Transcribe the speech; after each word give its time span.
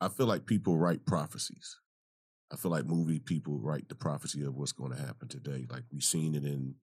I 0.00 0.08
feel 0.08 0.26
like 0.26 0.46
people 0.46 0.76
write 0.76 1.04
prophecies. 1.06 1.76
I 2.52 2.56
feel 2.56 2.70
like 2.70 2.86
movie 2.86 3.20
people 3.20 3.58
write 3.58 3.88
the 3.88 3.94
prophecy 3.94 4.42
of 4.42 4.56
what's 4.56 4.72
going 4.72 4.92
to 4.92 5.00
happen 5.00 5.28
today. 5.28 5.66
Like 5.70 5.84
we've 5.92 6.02
seen 6.02 6.34
it 6.34 6.44
in 6.44 6.74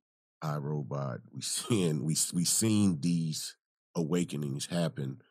iRobot. 0.44 1.22
We 1.34 1.42
seen 1.42 2.04
we 2.04 2.16
we 2.34 2.46
seen 2.46 3.00
these 3.02 3.56
awakenings 3.96 4.68
happen, 4.68 5.22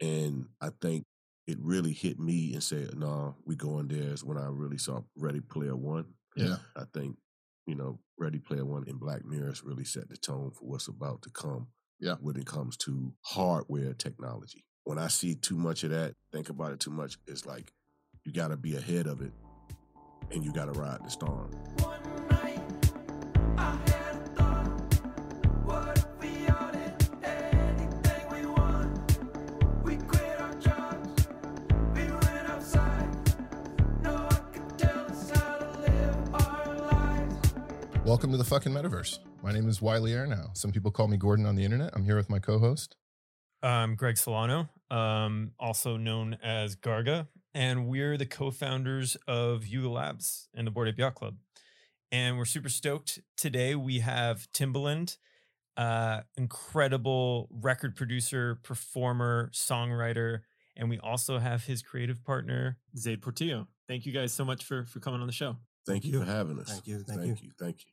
and 0.00 0.46
I 0.60 0.70
think 0.80 1.04
it 1.46 1.58
really 1.60 1.92
hit 1.92 2.18
me 2.18 2.52
and 2.52 2.62
said, 2.62 2.96
"No, 2.96 3.06
nah, 3.06 3.32
we 3.44 3.56
going 3.56 3.88
there." 3.88 4.12
Is 4.12 4.24
when 4.24 4.38
I 4.38 4.46
really 4.46 4.78
saw 4.78 5.00
Ready 5.16 5.40
Player 5.40 5.76
One. 5.76 6.06
Yeah, 6.36 6.56
I 6.76 6.84
think 6.94 7.16
you 7.66 7.74
know 7.74 7.98
Ready 8.18 8.38
Player 8.38 8.64
One 8.64 8.84
and 8.86 9.00
Black 9.00 9.24
Mirrors 9.24 9.64
really 9.64 9.84
set 9.84 10.08
the 10.08 10.16
tone 10.16 10.52
for 10.52 10.64
what's 10.64 10.88
about 10.88 11.22
to 11.22 11.30
come. 11.30 11.68
Yeah, 11.98 12.14
when 12.20 12.36
it 12.36 12.46
comes 12.46 12.76
to 12.78 13.14
hardware 13.22 13.94
technology. 13.94 14.64
When 14.84 14.98
I 14.98 15.06
see 15.06 15.36
too 15.36 15.56
much 15.56 15.84
of 15.84 15.90
that, 15.90 16.16
think 16.32 16.48
about 16.48 16.72
it 16.72 16.80
too 16.80 16.90
much. 16.90 17.16
It's 17.28 17.46
like 17.46 17.72
you 18.24 18.32
got 18.32 18.48
to 18.48 18.56
be 18.56 18.74
ahead 18.76 19.06
of 19.06 19.22
it, 19.22 19.32
and 20.32 20.44
you 20.44 20.52
got 20.52 20.64
to 20.64 20.72
ride 20.72 21.04
the 21.04 21.10
storm. 21.10 21.52
Welcome 38.04 38.32
to 38.32 38.36
the 38.36 38.44
fucking 38.44 38.72
metaverse. 38.72 39.20
My 39.44 39.52
name 39.52 39.68
is 39.68 39.80
Wylie 39.80 40.10
Aronow. 40.10 40.54
Some 40.56 40.72
people 40.72 40.90
call 40.90 41.06
me 41.06 41.16
Gordon 41.16 41.46
on 41.46 41.54
the 41.54 41.64
internet. 41.64 41.92
I'm 41.94 42.04
here 42.04 42.16
with 42.16 42.28
my 42.28 42.40
co-host. 42.40 42.96
I'm 43.62 43.94
Greg 43.94 44.18
Solano, 44.18 44.68
um, 44.90 45.52
also 45.58 45.96
known 45.96 46.36
as 46.42 46.74
Garga, 46.74 47.28
and 47.54 47.86
we're 47.86 48.16
the 48.16 48.26
co-founders 48.26 49.16
of 49.28 49.66
Yuga 49.66 49.88
Labs 49.88 50.48
and 50.54 50.66
the 50.66 50.72
Bored 50.72 50.88
Ape 50.88 50.98
Yacht 50.98 51.14
Club. 51.14 51.36
And 52.10 52.38
we're 52.38 52.44
super 52.44 52.68
stoked. 52.68 53.20
Today 53.36 53.76
we 53.76 54.00
have 54.00 54.48
Timbaland, 54.52 55.16
uh, 55.76 56.22
incredible 56.36 57.48
record 57.52 57.94
producer, 57.94 58.58
performer, 58.64 59.50
songwriter, 59.54 60.40
and 60.76 60.90
we 60.90 60.98
also 60.98 61.38
have 61.38 61.64
his 61.64 61.82
creative 61.82 62.24
partner, 62.24 62.78
Zayd 62.96 63.22
Portillo. 63.22 63.68
Thank 63.86 64.06
you 64.06 64.12
guys 64.12 64.32
so 64.32 64.44
much 64.44 64.64
for 64.64 64.84
for 64.86 64.98
coming 64.98 65.20
on 65.20 65.26
the 65.28 65.32
show. 65.32 65.56
Thank 65.86 66.04
you 66.04 66.18
for 66.18 66.26
having 66.26 66.58
us. 66.58 66.68
Thank 66.68 66.86
you. 66.88 67.02
Thank, 67.04 67.20
thank 67.20 67.40
you. 67.40 67.46
you. 67.46 67.52
Thank 67.58 67.84
you. 67.86 67.92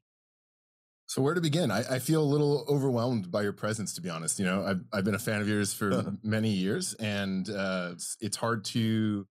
So 1.09 1.23
where 1.23 1.33
to 1.33 1.41
begin? 1.41 1.71
I, 1.71 1.95
I, 1.95 1.97
feel 1.97 2.21
a 2.21 2.23
little 2.23 2.63
overwhelmed 2.69 3.31
by 3.31 3.41
your 3.41 3.51
presence, 3.51 3.95
to 3.95 4.01
be 4.01 4.11
honest. 4.11 4.37
You 4.37 4.45
know, 4.45 4.63
I've, 4.63 4.81
I've 4.93 5.03
been 5.03 5.15
a 5.15 5.19
fan 5.19 5.41
of 5.41 5.49
yours 5.49 5.73
for 5.73 6.15
many 6.23 6.51
years, 6.51 6.93
and 6.93 7.49
uh, 7.49 7.89
it's, 7.93 8.15
it's 8.21 8.37
hard 8.37 8.63
to 8.65 9.25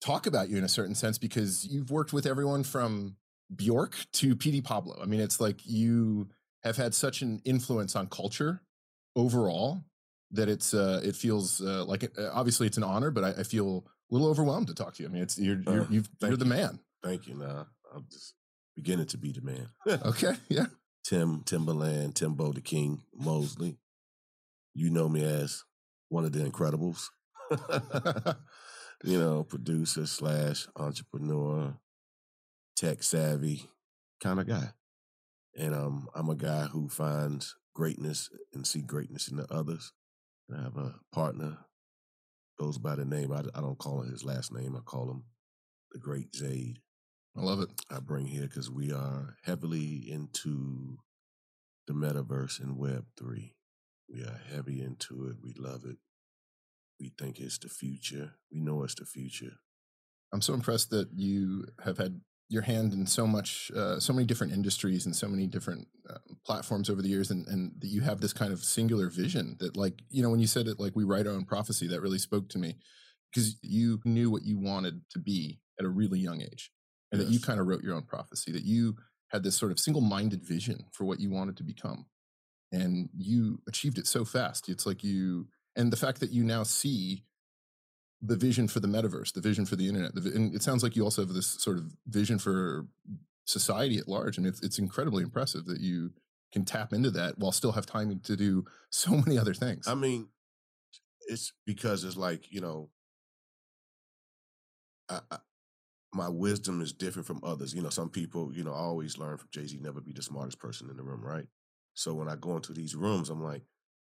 talk 0.00 0.26
about 0.26 0.48
you 0.48 0.56
in 0.56 0.64
a 0.64 0.68
certain 0.68 0.94
sense 0.94 1.18
because 1.18 1.66
you've 1.66 1.90
worked 1.90 2.14
with 2.14 2.24
everyone 2.24 2.64
from 2.64 3.16
Bjork 3.54 3.94
to 4.14 4.34
PD 4.34 4.64
Pablo. 4.64 4.98
I 5.02 5.04
mean, 5.04 5.20
it's 5.20 5.38
like 5.38 5.66
you 5.66 6.30
have 6.64 6.78
had 6.78 6.94
such 6.94 7.20
an 7.20 7.42
influence 7.44 7.94
on 7.94 8.06
culture 8.06 8.62
overall 9.16 9.84
that 10.30 10.48
it's 10.48 10.72
uh, 10.72 11.02
it 11.04 11.14
feels 11.14 11.60
uh, 11.60 11.84
like 11.84 12.04
it, 12.04 12.12
uh, 12.16 12.30
obviously 12.32 12.66
it's 12.66 12.78
an 12.78 12.84
honor, 12.84 13.10
but 13.10 13.22
I, 13.22 13.40
I, 13.40 13.42
feel 13.42 13.84
a 14.10 14.14
little 14.14 14.28
overwhelmed 14.28 14.68
to 14.68 14.74
talk 14.74 14.94
to 14.94 15.02
you. 15.02 15.10
I 15.10 15.12
mean, 15.12 15.22
it's 15.22 15.38
you're 15.38 15.60
you're, 15.60 15.86
you 15.90 16.04
are 16.22 16.36
the 16.36 16.46
man. 16.46 16.78
Thank 17.02 17.26
you. 17.26 17.34
Nah, 17.34 17.64
I'm 17.94 18.06
just 18.10 18.34
beginning 18.78 19.06
to 19.06 19.18
be 19.18 19.32
the 19.32 19.40
man. 19.40 19.68
okay, 20.04 20.34
yeah. 20.48 20.66
Tim 21.04 21.42
Timbaland, 21.42 22.14
Timbo 22.14 22.52
the 22.52 22.60
King 22.60 23.02
Mosley. 23.12 23.76
You 24.72 24.90
know 24.90 25.08
me 25.08 25.24
as 25.24 25.64
one 26.10 26.24
of 26.24 26.30
the 26.30 26.38
Incredibles. 26.48 27.08
you 29.02 29.18
know, 29.18 29.42
producer 29.42 30.06
slash 30.06 30.68
entrepreneur, 30.76 31.74
tech 32.76 33.02
savvy 33.02 33.68
kind 34.22 34.38
of 34.38 34.46
guy. 34.46 34.68
And 35.56 35.74
um, 35.74 36.08
I'm 36.14 36.30
a 36.30 36.36
guy 36.36 36.66
who 36.66 36.88
finds 36.88 37.56
greatness 37.74 38.30
and 38.54 38.64
see 38.64 38.80
greatness 38.80 39.26
in 39.26 39.38
the 39.38 39.52
others. 39.52 39.92
I 40.56 40.62
have 40.62 40.76
a 40.76 40.94
partner, 41.12 41.58
goes 42.60 42.78
by 42.78 42.94
the 42.94 43.04
name, 43.04 43.32
I, 43.32 43.40
I 43.56 43.60
don't 43.60 43.78
call 43.78 44.02
him 44.02 44.12
his 44.12 44.24
last 44.24 44.52
name, 44.52 44.76
I 44.76 44.80
call 44.80 45.10
him 45.10 45.24
the 45.90 45.98
Great 45.98 46.36
Zayd. 46.36 46.78
I 47.36 47.40
love 47.42 47.60
it. 47.60 47.68
I 47.90 48.00
bring 48.00 48.26
here 48.26 48.42
because 48.42 48.70
we 48.70 48.92
are 48.92 49.36
heavily 49.44 50.04
into 50.10 50.98
the 51.86 51.92
metaverse 51.92 52.60
and 52.60 52.76
Web 52.76 53.04
three. 53.16 53.54
We 54.12 54.22
are 54.22 54.40
heavy 54.50 54.80
into 54.80 55.26
it. 55.28 55.36
We 55.42 55.54
love 55.56 55.84
it. 55.84 55.98
We 56.98 57.12
think 57.16 57.38
it's 57.38 57.58
the 57.58 57.68
future. 57.68 58.32
We 58.52 58.60
know 58.60 58.82
it's 58.82 58.96
the 58.96 59.04
future. 59.04 59.60
I'm 60.32 60.42
so 60.42 60.52
impressed 60.52 60.90
that 60.90 61.10
you 61.14 61.66
have 61.84 61.98
had 61.98 62.20
your 62.48 62.62
hand 62.62 62.92
in 62.92 63.06
so 63.06 63.26
much, 63.26 63.70
uh, 63.76 64.00
so 64.00 64.12
many 64.12 64.26
different 64.26 64.52
industries 64.52 65.06
and 65.06 65.14
so 65.14 65.28
many 65.28 65.46
different 65.46 65.86
uh, 66.08 66.18
platforms 66.44 66.90
over 66.90 67.02
the 67.02 67.08
years, 67.08 67.30
and, 67.30 67.46
and 67.46 67.72
that 67.78 67.88
you 67.88 68.00
have 68.00 68.20
this 68.20 68.32
kind 68.32 68.52
of 68.52 68.64
singular 68.64 69.10
vision 69.10 69.56
that, 69.60 69.76
like, 69.76 70.00
you 70.08 70.22
know, 70.22 70.30
when 70.30 70.40
you 70.40 70.46
said 70.46 70.66
it, 70.66 70.80
like, 70.80 70.96
we 70.96 71.04
write 71.04 71.26
our 71.26 71.34
own 71.34 71.44
prophecy, 71.44 71.86
that 71.86 72.00
really 72.00 72.18
spoke 72.18 72.48
to 72.48 72.58
me 72.58 72.78
because 73.30 73.58
you 73.62 74.00
knew 74.04 74.30
what 74.30 74.44
you 74.44 74.58
wanted 74.58 75.02
to 75.10 75.18
be 75.18 75.60
at 75.78 75.84
a 75.84 75.90
really 75.90 76.18
young 76.18 76.40
age 76.40 76.72
and 77.10 77.20
yes. 77.20 77.28
that 77.28 77.32
you 77.32 77.40
kind 77.40 77.60
of 77.60 77.66
wrote 77.66 77.82
your 77.82 77.94
own 77.94 78.02
prophecy, 78.02 78.52
that 78.52 78.64
you 78.64 78.96
had 79.28 79.42
this 79.42 79.56
sort 79.56 79.72
of 79.72 79.78
single 79.78 80.02
minded 80.02 80.42
vision 80.44 80.86
for 80.92 81.04
what 81.04 81.20
you 81.20 81.30
wanted 81.30 81.56
to 81.56 81.62
become. 81.62 82.06
And 82.72 83.08
you 83.16 83.60
achieved 83.66 83.98
it 83.98 84.06
so 84.06 84.24
fast. 84.24 84.68
It's 84.68 84.86
like 84.86 85.02
you, 85.02 85.48
and 85.76 85.92
the 85.92 85.96
fact 85.96 86.20
that 86.20 86.30
you 86.30 86.44
now 86.44 86.62
see 86.62 87.24
the 88.20 88.36
vision 88.36 88.68
for 88.68 88.80
the 88.80 88.88
metaverse, 88.88 89.32
the 89.32 89.40
vision 89.40 89.64
for 89.64 89.76
the 89.76 89.88
internet, 89.88 90.14
the, 90.14 90.32
and 90.34 90.54
it 90.54 90.62
sounds 90.62 90.82
like 90.82 90.96
you 90.96 91.04
also 91.04 91.22
have 91.22 91.34
this 91.34 91.46
sort 91.46 91.78
of 91.78 91.92
vision 92.06 92.38
for 92.38 92.86
society 93.44 93.96
at 93.96 94.08
large. 94.08 94.36
And 94.36 94.46
it's, 94.46 94.62
it's 94.62 94.78
incredibly 94.78 95.22
impressive 95.22 95.66
that 95.66 95.80
you 95.80 96.12
can 96.52 96.64
tap 96.64 96.92
into 96.92 97.10
that 97.12 97.38
while 97.38 97.52
still 97.52 97.72
have 97.72 97.86
time 97.86 98.20
to 98.24 98.36
do 98.36 98.64
so 98.90 99.12
many 99.12 99.38
other 99.38 99.54
things. 99.54 99.86
I 99.86 99.94
mean, 99.94 100.28
it's 101.26 101.52
because 101.64 102.04
it's 102.04 102.16
like, 102.16 102.50
you 102.50 102.60
know, 102.60 102.90
I, 105.08 105.20
my 106.12 106.28
wisdom 106.28 106.80
is 106.80 106.92
different 106.92 107.26
from 107.26 107.40
others. 107.42 107.74
You 107.74 107.82
know, 107.82 107.90
some 107.90 108.08
people, 108.08 108.50
you 108.54 108.64
know, 108.64 108.72
I 108.72 108.78
always 108.78 109.18
learn 109.18 109.36
from 109.36 109.48
Jay 109.52 109.66
Z, 109.66 109.78
never 109.80 110.00
be 110.00 110.12
the 110.12 110.22
smartest 110.22 110.58
person 110.58 110.88
in 110.90 110.96
the 110.96 111.02
room, 111.02 111.24
right? 111.24 111.46
So 111.94 112.14
when 112.14 112.28
I 112.28 112.36
go 112.36 112.56
into 112.56 112.72
these 112.72 112.94
rooms, 112.94 113.28
I'm 113.28 113.42
like, 113.42 113.62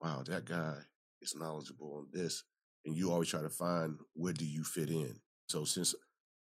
wow, 0.01 0.23
that 0.27 0.45
guy 0.45 0.75
is 1.21 1.35
knowledgeable 1.35 1.95
on 1.97 2.07
this. 2.11 2.43
And 2.85 2.95
you 2.95 3.11
always 3.11 3.29
try 3.29 3.41
to 3.41 3.49
find 3.49 3.97
where 4.13 4.33
do 4.33 4.45
you 4.45 4.63
fit 4.63 4.89
in. 4.89 5.19
So 5.47 5.63
since 5.63 5.95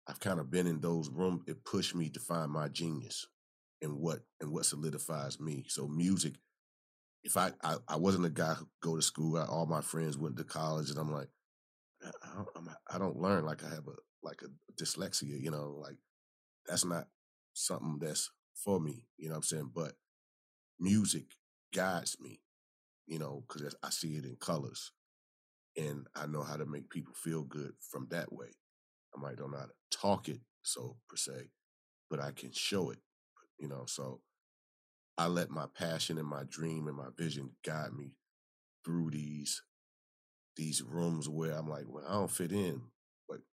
I've 0.08 0.20
kind 0.20 0.40
of 0.40 0.50
been 0.50 0.68
in 0.68 0.82
those 0.82 1.10
rooms, 1.10 1.44
it 1.48 1.64
pushed 1.66 1.96
me 1.96 2.10
to 2.10 2.20
find 2.20 2.52
my 2.52 2.68
genius 2.68 3.28
and 3.82 4.00
what 4.00 4.20
and 4.42 4.52
what 4.52 4.66
solidifies 4.66 5.40
me. 5.40 5.66
So 5.68 5.88
music, 5.88 6.36
if 7.24 7.38
I 7.38 7.52
I, 7.64 7.78
I 7.88 7.96
wasn't 7.98 8.26
a 8.26 8.30
guy 8.30 8.54
who 8.54 8.68
go 8.82 8.96
to 8.96 9.02
school, 9.02 9.38
I, 9.38 9.46
all 9.46 9.66
my 9.66 9.82
friends 9.82 10.18
went 10.18 10.38
to 10.38 10.44
college, 10.44 10.90
and 10.90 10.98
I'm 11.00 11.12
like, 11.12 11.30
I, 12.04 12.10
I, 12.32 12.96
I 12.96 12.98
don't 12.98 13.18
learn 13.18 13.46
like 13.46 13.64
I 13.64 13.70
have 13.70 13.88
a 13.88 13.96
like 14.28 14.42
a 14.44 14.84
dyslexia, 14.84 15.42
you 15.42 15.52
know, 15.52 15.78
like 15.82 15.98
that's 16.68 16.86
not 16.86 17.08
something 17.54 17.98
that's 18.00 18.30
for 18.54 18.80
me, 18.80 19.06
you 19.18 19.30
know 19.30 19.34
what 19.34 19.38
I'm 19.38 19.44
saying? 19.44 19.72
But 19.74 19.94
music 20.80 21.26
guides 21.74 22.18
me, 22.20 22.42
you 23.06 23.20
know, 23.20 23.44
because 23.48 23.76
I 23.84 23.90
see 23.90 24.16
it 24.16 24.26
in 24.26 24.36
colors 24.40 24.92
and 25.78 26.08
I 26.16 26.26
know 26.26 26.44
how 26.44 26.58
to 26.58 26.66
make 26.66 26.90
people 26.90 27.14
feel 27.14 27.44
good 27.44 27.74
from 27.80 28.08
that 28.10 28.34
way. 28.34 28.58
I 29.16 29.22
might 29.22 29.38
don't 29.38 29.52
know 29.52 29.60
how 29.60 29.66
to 29.66 29.98
talk 29.98 30.28
it 30.28 30.42
so 30.64 30.98
per 31.10 31.16
se, 31.16 31.50
but 32.10 32.20
I 32.20 32.32
can 32.32 32.52
show 32.52 32.90
it, 32.90 33.00
you 33.60 33.68
know, 33.68 33.86
so 33.88 34.22
I 35.18 35.28
let 35.28 35.50
my 35.50 35.66
passion 35.76 36.18
and 36.18 36.28
my 36.28 36.44
dream 36.48 36.88
and 36.88 36.98
my 36.98 37.10
vision 37.18 37.52
guide 37.66 37.94
me 37.94 38.14
through 38.86 39.12
these 39.12 39.64
these 40.56 40.82
rooms 40.82 41.30
where 41.30 41.52
I'm 41.52 41.70
like, 41.70 41.86
well, 41.88 42.04
I 42.08 42.14
don't 42.14 42.32
fit 42.32 42.52
in, 42.52 42.82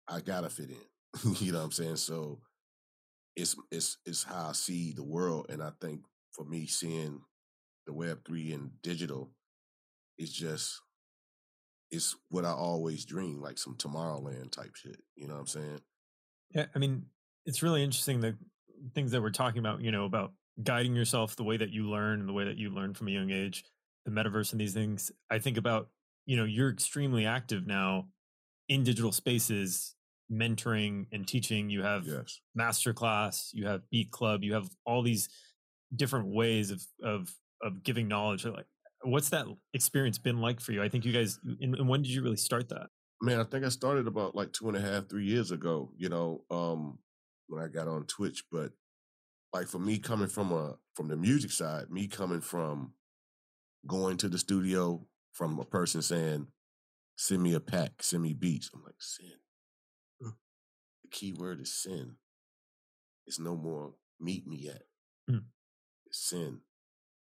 I 0.10 0.22
gotta 0.22 0.50
fit 0.50 0.70
in. 0.70 1.34
you 1.40 1.52
know 1.52 1.60
what 1.60 1.66
I'm 1.66 1.72
saying? 1.72 1.98
So 1.98 2.40
it's 3.36 3.56
it's 3.72 3.98
it's 4.06 4.24
how 4.24 4.50
I 4.50 4.52
see 4.54 4.92
the 4.92 5.04
world, 5.04 5.48
and 5.50 5.62
I 5.62 5.72
think 5.80 6.02
for 6.32 6.44
me, 6.44 6.66
seeing 6.66 7.22
the 7.86 7.94
Web 7.94 8.26
three 8.26 8.52
and 8.52 8.72
digital 8.82 9.32
is 10.18 10.32
just 10.32 10.82
it's 11.92 12.16
what 12.30 12.46
I 12.46 12.52
always 12.52 13.06
dream, 13.06 13.42
like 13.42 13.58
some 13.58 13.76
Tomorrowland 13.76 14.52
type 14.52 14.76
shit. 14.76 15.02
You 15.16 15.28
know 15.28 15.34
what 15.36 15.42
I'm 15.42 15.48
saying? 15.48 15.82
Yeah, 16.54 16.66
I 16.76 16.80
mean, 16.80 17.06
it's 17.46 17.64
really 17.64 17.84
interesting 17.84 18.20
the 18.20 18.38
things 18.94 19.12
that 19.12 19.22
we're 19.22 19.30
talking 19.30 19.60
about. 19.60 19.82
You 19.82 19.92
know, 19.92 20.06
about 20.06 20.34
guiding 20.62 20.96
yourself, 20.96 21.36
the 21.36 21.44
way 21.44 21.58
that 21.58 21.72
you 21.72 21.90
learn, 21.90 22.20
and 22.20 22.30
the 22.30 22.34
way 22.34 22.46
that 22.46 22.58
you 22.58 22.70
learn 22.70 22.94
from 22.94 23.08
a 23.08 23.12
young 23.12 23.30
age, 23.32 23.64
the 24.06 24.12
metaverse 24.12 24.52
and 24.52 24.62
these 24.62 24.74
things. 24.74 25.12
I 25.30 25.40
think 25.40 25.58
about 25.58 25.90
you 26.26 26.36
know 26.36 26.46
you're 26.46 26.70
extremely 26.70 27.26
active 27.26 27.66
now 27.66 28.08
in 28.68 28.84
digital 28.84 29.12
spaces 29.12 29.96
mentoring 30.32 31.06
and 31.12 31.28
teaching 31.28 31.70
you 31.70 31.82
have 31.82 32.06
yes. 32.06 32.40
masterclass 32.58 33.50
you 33.54 33.66
have 33.66 33.82
beat 33.90 34.12
club 34.12 34.44
you 34.44 34.54
have 34.54 34.70
all 34.86 35.02
these 35.02 35.30
different 35.96 36.28
ways 36.28 36.72
of 36.72 36.82
of 37.04 37.34
of 37.64 37.84
giving 37.84 38.08
knowledge 38.08 38.46
like 38.46 38.68
what's 39.04 39.30
that 39.30 39.46
experience 39.74 40.18
been 40.18 40.40
like 40.40 40.60
for 40.60 40.72
you 40.72 40.84
i 40.84 40.90
think 40.90 41.04
you 41.04 41.12
guys 41.12 41.40
and, 41.62 41.90
when 41.90 42.02
did 42.02 42.12
you 42.12 42.22
really 42.22 42.38
start 42.38 42.70
that 42.70 42.88
Man, 43.22 43.42
I 43.42 43.44
think 43.44 43.66
I 43.66 43.70
started 43.70 44.08
about 44.08 44.34
like 44.34 44.54
two 44.54 44.70
and 44.70 44.78
a 44.78 44.82
half, 44.82 45.10
three 45.10 45.26
years 45.26 45.52
ago, 45.52 45.92
you 45.98 46.08
know, 46.08 46.46
um, 46.50 47.00
when 47.48 47.62
I 47.62 47.68
got 47.68 47.90
on 47.90 48.06
Twitch. 48.06 48.46
But 48.50 48.72
like 49.52 49.68
for 49.68 49.80
me 49.80 49.98
coming 49.98 50.30
from 50.30 50.54
a 50.54 50.78
from 50.96 51.10
the 51.10 51.18
music 51.18 51.52
side, 51.52 51.90
me 51.90 52.08
coming 52.08 52.40
from 52.40 52.94
going 53.86 54.16
to 54.18 54.30
the 54.30 54.38
studio 54.38 55.06
from 55.34 55.60
a 55.60 55.66
person 55.66 56.02
saying, 56.02 56.48
send 57.18 57.44
me 57.44 57.54
a 57.54 57.60
pack, 57.60 58.02
send 58.02 58.24
me 58.24 58.34
beats. 58.34 58.70
I'm 58.74 58.84
like, 58.84 58.96
send. 59.00 59.32
Mm. 61.10 61.12
The 61.12 61.18
key 61.18 61.34
word 61.34 61.62
is 61.62 61.74
sin. 61.74 62.16
It's 63.28 63.40
no 63.40 63.56
more 63.56 63.94
meet 64.20 64.48
me 64.48 64.58
yet. 64.58 64.84
Mm. 65.30 65.44
It's 66.08 66.20
sin. 66.20 66.62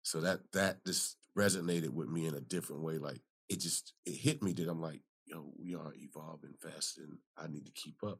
So 0.03 0.21
that 0.21 0.41
that 0.53 0.85
just 0.85 1.17
resonated 1.37 1.89
with 1.89 2.09
me 2.09 2.27
in 2.27 2.35
a 2.35 2.41
different 2.41 2.83
way. 2.83 2.97
Like 2.97 3.21
it 3.49 3.59
just 3.59 3.93
it 4.05 4.13
hit 4.15 4.43
me 4.43 4.53
that 4.53 4.69
I'm 4.69 4.81
like, 4.81 5.01
yo, 5.25 5.51
we 5.57 5.75
are 5.75 5.93
evolving 5.97 6.55
fast 6.61 6.97
and 6.99 7.17
I 7.37 7.47
need 7.47 7.65
to 7.65 7.71
keep 7.71 8.03
up. 8.03 8.19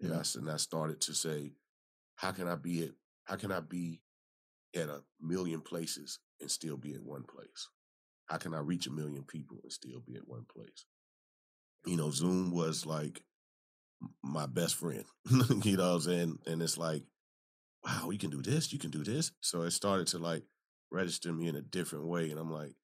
And 0.00 0.14
I 0.14 0.20
s- 0.20 0.36
and 0.36 0.50
I 0.50 0.58
started 0.58 1.00
to 1.02 1.14
say, 1.14 1.54
how 2.16 2.32
can 2.32 2.48
I 2.48 2.56
be 2.56 2.84
at 2.84 2.90
how 3.24 3.36
can 3.36 3.52
I 3.52 3.60
be 3.60 4.02
at 4.74 4.88
a 4.88 5.02
million 5.20 5.60
places 5.62 6.20
and 6.40 6.50
still 6.50 6.76
be 6.76 6.94
at 6.94 7.02
one 7.02 7.24
place? 7.24 7.68
How 8.26 8.38
can 8.38 8.54
I 8.54 8.60
reach 8.60 8.86
a 8.86 8.92
million 8.92 9.24
people 9.24 9.58
and 9.62 9.72
still 9.72 10.00
be 10.00 10.16
at 10.16 10.28
one 10.28 10.46
place? 10.52 10.86
You 11.86 11.96
know, 11.96 12.10
Zoom 12.10 12.50
was 12.52 12.86
like 12.86 13.22
my 14.22 14.46
best 14.46 14.76
friend. 14.76 15.04
you 15.64 15.76
know 15.76 15.88
what 15.88 15.94
I'm 15.94 16.00
saying? 16.00 16.38
And 16.46 16.62
it's 16.62 16.78
like, 16.78 17.04
wow, 17.84 18.10
you 18.10 18.18
can 18.18 18.30
do 18.30 18.42
this, 18.42 18.72
you 18.72 18.78
can 18.78 18.90
do 18.90 19.04
this. 19.04 19.32
So 19.40 19.62
it 19.62 19.70
started 19.72 20.06
to 20.08 20.18
like 20.18 20.44
register 20.90 21.32
me 21.32 21.48
in 21.48 21.56
a 21.56 21.62
different 21.62 22.06
way. 22.06 22.30
And 22.30 22.38
I'm 22.38 22.52
like, 22.52 22.74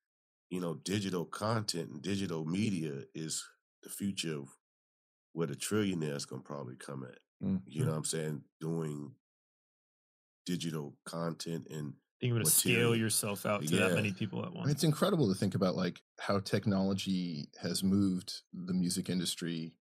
you 0.50 0.60
know, 0.60 0.74
digital 0.74 1.24
content 1.24 1.90
and 1.90 2.02
digital 2.02 2.44
media 2.44 3.02
is 3.14 3.44
the 3.82 3.90
future 3.90 4.36
of 4.38 4.48
where 5.32 5.46
the 5.46 5.56
trillionaires 5.56 6.28
gonna 6.28 6.42
probably 6.42 6.76
come 6.76 7.04
at. 7.04 7.18
Mm. 7.46 7.62
You 7.66 7.84
know 7.84 7.90
what 7.90 7.98
I'm 7.98 8.04
saying? 8.04 8.42
Doing 8.60 9.12
digital 10.46 10.94
content 11.04 11.66
and 11.70 11.94
Being 12.20 12.34
able 12.34 12.44
to 12.44 12.50
scale 12.50 12.94
yourself 12.94 13.46
out 13.46 13.66
to 13.66 13.76
that 13.76 13.94
many 13.94 14.12
people 14.12 14.44
at 14.44 14.52
once. 14.52 14.70
it's 14.70 14.84
incredible 14.84 15.28
to 15.28 15.34
think 15.34 15.54
about 15.54 15.74
like 15.74 16.00
how 16.20 16.38
technology 16.38 17.48
has 17.60 17.82
moved 17.82 18.42
the 18.52 18.74
music 18.74 19.08
industry 19.08 19.72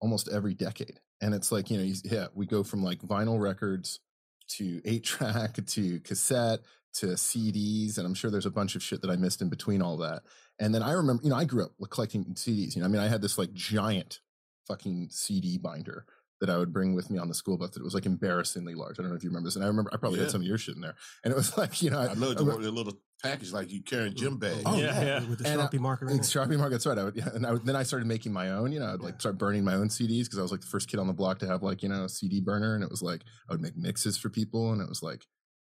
almost 0.00 0.28
every 0.28 0.54
decade. 0.54 1.00
And 1.20 1.34
it's 1.34 1.52
like, 1.52 1.70
you 1.70 1.78
know, 1.78 1.92
yeah, 2.04 2.26
we 2.34 2.46
go 2.46 2.62
from 2.62 2.82
like 2.82 3.00
vinyl 3.00 3.40
records 3.40 4.00
to 4.48 4.80
eight 4.84 5.04
track 5.04 5.54
to 5.66 6.00
cassette 6.00 6.60
to 6.94 7.06
CDs. 7.06 7.98
And 7.98 8.06
I'm 8.06 8.14
sure 8.14 8.30
there's 8.30 8.46
a 8.46 8.50
bunch 8.50 8.74
of 8.74 8.82
shit 8.82 9.02
that 9.02 9.10
I 9.10 9.16
missed 9.16 9.42
in 9.42 9.48
between 9.48 9.82
all 9.82 9.96
that. 9.98 10.22
And 10.58 10.74
then 10.74 10.82
I 10.82 10.92
remember, 10.92 11.22
you 11.22 11.30
know, 11.30 11.36
I 11.36 11.44
grew 11.44 11.64
up 11.64 11.72
collecting 11.90 12.24
CDs. 12.34 12.74
You 12.74 12.82
know, 12.82 12.86
I 12.86 12.90
mean, 12.90 13.00
I 13.00 13.08
had 13.08 13.22
this 13.22 13.38
like 13.38 13.52
giant 13.52 14.20
fucking 14.66 15.08
CD 15.10 15.58
binder 15.58 16.06
that 16.40 16.48
I 16.50 16.56
would 16.56 16.72
bring 16.72 16.94
with 16.94 17.10
me 17.10 17.18
on 17.18 17.28
the 17.28 17.34
school 17.34 17.58
bus 17.58 17.70
that 17.72 17.82
was 17.82 17.92
like 17.94 18.06
embarrassingly 18.06 18.74
large. 18.74 18.98
I 18.98 19.02
don't 19.02 19.10
know 19.10 19.16
if 19.16 19.22
you 19.22 19.28
remember 19.30 19.46
this. 19.48 19.56
And 19.56 19.64
I 19.64 19.68
remember 19.68 19.90
I 19.92 19.98
probably 19.98 20.18
Yeah. 20.18 20.24
had 20.24 20.32
some 20.32 20.40
of 20.40 20.46
your 20.46 20.56
shit 20.58 20.74
in 20.74 20.80
there. 20.80 20.94
And 21.22 21.32
it 21.32 21.36
was 21.36 21.56
like, 21.58 21.82
you 21.82 21.90
know, 21.90 21.98
I 22.00 22.14
know 22.14 22.28
I 22.30 22.40
you 22.40 22.50
re- 22.58 22.64
a 22.66 22.70
little 22.70 22.94
package 23.22 23.52
like 23.52 23.70
you 23.70 23.82
carrying 23.82 24.14
gym 24.14 24.38
bag. 24.38 24.62
Oh, 24.64 24.72
oh 24.74 24.78
yeah, 24.78 25.02
yeah. 25.02 25.28
with 25.28 25.40
the 25.40 25.48
And, 25.50 25.60
Sharpie 25.60 25.78
marker 25.78 26.06
in 26.06 26.12
And. 26.12 26.20
Sharpie 26.22 26.56
market, 26.56 26.70
that's 26.70 26.86
right. 26.86 26.96
I 26.96 27.04
would, 27.04 27.16
yeah, 27.16 27.28
and 27.34 27.46
I 27.46 27.52
would, 27.52 27.66
then 27.66 27.76
I 27.76 27.82
started 27.82 28.06
making 28.06 28.32
my 28.32 28.50
own. 28.50 28.72
You 28.72 28.80
know, 28.80 28.92
I'd 28.92 29.00
like 29.00 29.20
start 29.20 29.36
burning 29.36 29.64
my 29.64 29.74
own 29.74 29.88
CDs 29.88 30.24
because 30.24 30.38
I 30.38 30.42
was 30.42 30.50
like 30.50 30.62
the 30.62 30.66
first 30.66 30.88
kid 30.88 30.98
on 30.98 31.06
the 31.06 31.12
block 31.12 31.38
to 31.40 31.46
have 31.46 31.62
like 31.62 31.82
you 31.82 31.90
know 31.90 32.04
a 32.04 32.08
CD 32.08 32.40
burner, 32.40 32.74
and 32.74 32.82
it 32.82 32.90
was 32.90 33.02
like 33.02 33.20
I 33.48 33.52
would 33.52 33.60
make 33.60 33.76
mixes 33.76 34.16
for 34.16 34.30
people, 34.30 34.72
and 34.72 34.80
it 34.80 34.88
was 34.88 35.02
like 35.02 35.26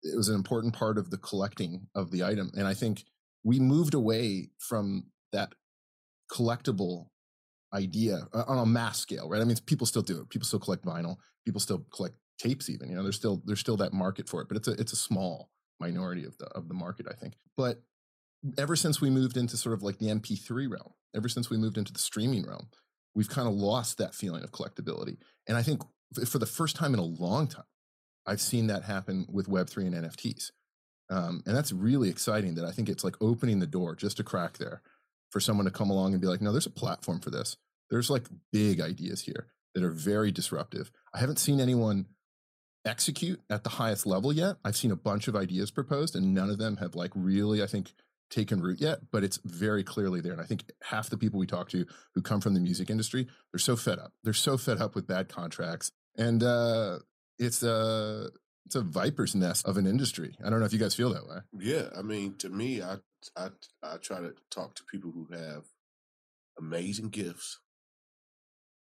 it 0.03 0.15
was 0.15 0.29
an 0.29 0.35
important 0.35 0.75
part 0.75 0.99
of 0.99 1.09
the 1.09 1.17
collecting 1.17 1.87
of 1.95 2.11
the 2.11 2.23
item. 2.23 2.51
And 2.55 2.67
I 2.67 2.75
think 2.75 3.03
we 3.43 3.59
moved 3.59 3.95
away 3.95 4.49
from 4.59 5.05
that 5.31 5.53
collectible 6.31 7.07
idea 7.73 8.27
uh, 8.33 8.43
on 8.47 8.57
a 8.57 8.65
mass 8.65 8.99
scale, 8.99 9.29
right? 9.29 9.41
I 9.41 9.45
mean, 9.45 9.57
people 9.65 9.87
still 9.87 10.01
do 10.01 10.21
it. 10.21 10.29
People 10.29 10.45
still 10.45 10.59
collect 10.59 10.85
vinyl. 10.85 11.17
People 11.45 11.61
still 11.61 11.85
collect 11.93 12.15
tapes, 12.39 12.69
even. 12.69 12.89
You 12.89 12.95
know, 12.95 13.03
there's 13.03 13.15
still 13.15 13.41
there's 13.45 13.59
still 13.59 13.77
that 13.77 13.93
market 13.93 14.27
for 14.27 14.41
it, 14.41 14.47
but 14.47 14.57
it's 14.57 14.67
a 14.67 14.71
it's 14.71 14.93
a 14.93 14.97
small 14.97 15.49
minority 15.79 16.25
of 16.25 16.37
the 16.37 16.45
of 16.47 16.67
the 16.67 16.73
market, 16.73 17.07
I 17.09 17.13
think. 17.13 17.33
But 17.55 17.81
ever 18.57 18.75
since 18.75 18.99
we 18.99 19.09
moved 19.09 19.37
into 19.37 19.57
sort 19.57 19.73
of 19.73 19.83
like 19.83 19.99
the 19.99 20.07
MP3 20.07 20.69
realm, 20.69 20.93
ever 21.15 21.29
since 21.29 21.49
we 21.49 21.57
moved 21.57 21.77
into 21.77 21.93
the 21.93 21.99
streaming 21.99 22.45
realm, 22.45 22.69
we've 23.15 23.29
kind 23.29 23.47
of 23.47 23.53
lost 23.53 23.97
that 23.97 24.15
feeling 24.15 24.43
of 24.43 24.51
collectability. 24.51 25.17
And 25.47 25.57
I 25.57 25.63
think 25.63 25.81
for 26.25 26.39
the 26.39 26.45
first 26.45 26.75
time 26.75 26.93
in 26.93 26.99
a 26.99 27.03
long 27.03 27.47
time, 27.47 27.65
I've 28.25 28.41
seen 28.41 28.67
that 28.67 28.83
happen 28.83 29.25
with 29.29 29.47
Web3 29.47 29.87
and 29.87 30.05
NFTs. 30.05 30.51
Um, 31.09 31.43
and 31.45 31.55
that's 31.55 31.73
really 31.73 32.09
exciting 32.09 32.55
that 32.55 32.65
I 32.65 32.71
think 32.71 32.87
it's 32.87 33.03
like 33.03 33.15
opening 33.21 33.59
the 33.59 33.67
door 33.67 33.95
just 33.95 34.19
a 34.19 34.23
crack 34.23 34.57
there 34.57 34.81
for 35.31 35.39
someone 35.39 35.65
to 35.65 35.71
come 35.71 35.89
along 35.89 36.13
and 36.13 36.21
be 36.21 36.27
like, 36.27 36.41
no, 36.41 36.51
there's 36.51 36.65
a 36.67 36.71
platform 36.71 37.19
for 37.19 37.31
this. 37.31 37.57
There's 37.89 38.09
like 38.09 38.27
big 38.51 38.79
ideas 38.79 39.21
here 39.21 39.47
that 39.73 39.83
are 39.83 39.91
very 39.91 40.31
disruptive. 40.31 40.91
I 41.13 41.19
haven't 41.19 41.39
seen 41.39 41.59
anyone 41.59 42.05
execute 42.85 43.39
at 43.49 43.63
the 43.63 43.69
highest 43.69 44.05
level 44.05 44.33
yet. 44.33 44.57
I've 44.63 44.75
seen 44.75 44.91
a 44.91 44.95
bunch 44.95 45.27
of 45.27 45.35
ideas 45.35 45.71
proposed 45.71 46.15
and 46.15 46.33
none 46.33 46.49
of 46.49 46.57
them 46.57 46.77
have 46.77 46.95
like 46.95 47.11
really, 47.15 47.63
I 47.63 47.67
think, 47.67 47.93
taken 48.29 48.61
root 48.61 48.79
yet, 48.79 48.99
but 49.11 49.23
it's 49.23 49.39
very 49.43 49.83
clearly 49.83 50.21
there. 50.21 50.31
And 50.31 50.41
I 50.41 50.45
think 50.45 50.63
half 50.83 51.09
the 51.09 51.17
people 51.17 51.39
we 51.39 51.45
talk 51.45 51.69
to 51.69 51.85
who 52.15 52.21
come 52.21 52.41
from 52.41 52.53
the 52.53 52.59
music 52.59 52.89
industry, 52.89 53.27
they're 53.51 53.59
so 53.59 53.75
fed 53.75 53.99
up. 53.99 54.13
They're 54.23 54.33
so 54.33 54.57
fed 54.57 54.81
up 54.81 54.95
with 54.95 55.07
bad 55.07 55.29
contracts. 55.29 55.91
And 56.17 56.43
uh 56.43 56.99
it's 57.37 57.63
a 57.63 58.29
it's 58.71 58.77
a 58.77 58.81
viper's 58.81 59.35
nest 59.35 59.67
of 59.67 59.75
an 59.75 59.85
industry. 59.85 60.33
I 60.41 60.49
don't 60.49 60.61
know 60.61 60.65
if 60.65 60.71
you 60.71 60.79
guys 60.79 60.95
feel 60.95 61.13
that 61.13 61.27
way. 61.27 61.39
Yeah, 61.59 61.89
I 61.93 62.03
mean, 62.03 62.35
to 62.37 62.47
me, 62.47 62.81
I 62.81 62.99
I 63.35 63.49
I 63.83 63.97
try 63.97 64.21
to 64.21 64.33
talk 64.49 64.75
to 64.75 64.83
people 64.89 65.11
who 65.11 65.27
have 65.35 65.65
amazing 66.57 67.09
gifts 67.09 67.59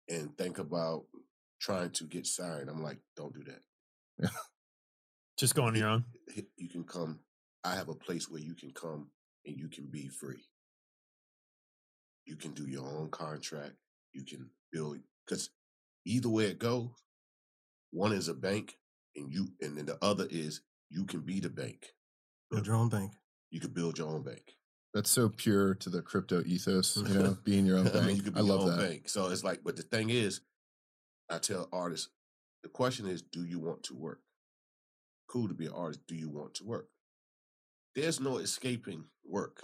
and 0.07 0.37
think 0.37 0.59
about 0.59 1.07
trying 1.59 1.89
to 1.89 2.05
get 2.05 2.25
signed. 2.25 2.69
I'm 2.69 2.81
like, 2.81 2.99
don't 3.17 3.33
do 3.33 3.43
that. 3.43 4.31
Just 5.37 5.55
go 5.55 5.63
on 5.63 5.75
your 5.75 5.89
own. 5.89 6.05
You 6.55 6.69
can 6.69 6.85
come. 6.85 7.19
I 7.65 7.75
have 7.75 7.89
a 7.89 7.95
place 7.95 8.29
where 8.29 8.41
you 8.41 8.53
can 8.53 8.71
come 8.71 9.09
and 9.45 9.57
you 9.57 9.67
can 9.67 9.87
be 9.87 10.07
free. 10.07 10.45
You 12.25 12.37
can 12.37 12.51
do 12.51 12.65
your 12.65 12.87
own 12.87 13.09
contract. 13.09 13.73
You 14.13 14.23
can 14.23 14.51
build 14.71 14.99
because 15.27 15.49
either 16.05 16.29
way 16.29 16.45
it 16.45 16.59
goes, 16.59 16.91
one 17.91 18.13
is 18.13 18.29
a 18.29 18.33
bank, 18.33 18.77
and 19.15 19.31
you, 19.31 19.49
and 19.61 19.77
then 19.77 19.85
the 19.85 19.97
other 20.01 20.27
is 20.29 20.61
you 20.89 21.05
can 21.05 21.21
be 21.21 21.39
the 21.39 21.49
bank. 21.49 21.93
Build 22.51 22.67
your 22.67 22.75
own 22.75 22.89
bank. 22.89 23.11
You 23.51 23.59
can 23.59 23.71
build 23.71 23.97
your 23.97 24.09
own 24.09 24.23
bank. 24.23 24.55
That's 24.93 25.09
so 25.09 25.29
pure 25.29 25.75
to 25.75 25.89
the 25.89 26.01
crypto 26.01 26.41
ethos, 26.45 26.95
you 26.95 27.13
know, 27.15 27.37
being 27.43 27.65
your 27.65 27.77
own 27.79 27.87
I 27.87 27.93
mean, 27.93 28.05
bank. 28.05 28.17
you 28.17 28.23
could 28.23 28.33
be 28.33 28.39
I 28.39 28.43
your 28.43 28.55
love 28.55 28.67
own 28.67 28.77
that. 28.77 28.89
bank. 28.89 29.09
So 29.09 29.27
it's 29.27 29.43
like, 29.43 29.61
but 29.63 29.75
the 29.75 29.83
thing 29.83 30.09
is, 30.09 30.41
I 31.29 31.39
tell 31.39 31.67
artists, 31.73 32.09
the 32.63 32.69
question 32.69 33.05
is, 33.07 33.21
do 33.21 33.43
you 33.43 33.59
want 33.59 33.83
to 33.83 33.95
work? 33.95 34.21
Cool 35.27 35.47
to 35.47 35.53
be 35.53 35.65
an 35.65 35.73
artist. 35.75 36.01
Do 36.07 36.15
you 36.15 36.29
want 36.29 36.53
to 36.55 36.63
work? 36.63 36.87
There's 37.93 38.19
no 38.19 38.37
escaping 38.37 39.05
work, 39.25 39.63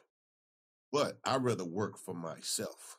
but 0.92 1.20
I'd 1.24 1.44
rather 1.44 1.66
work 1.66 1.98
for 1.98 2.14
myself 2.14 2.98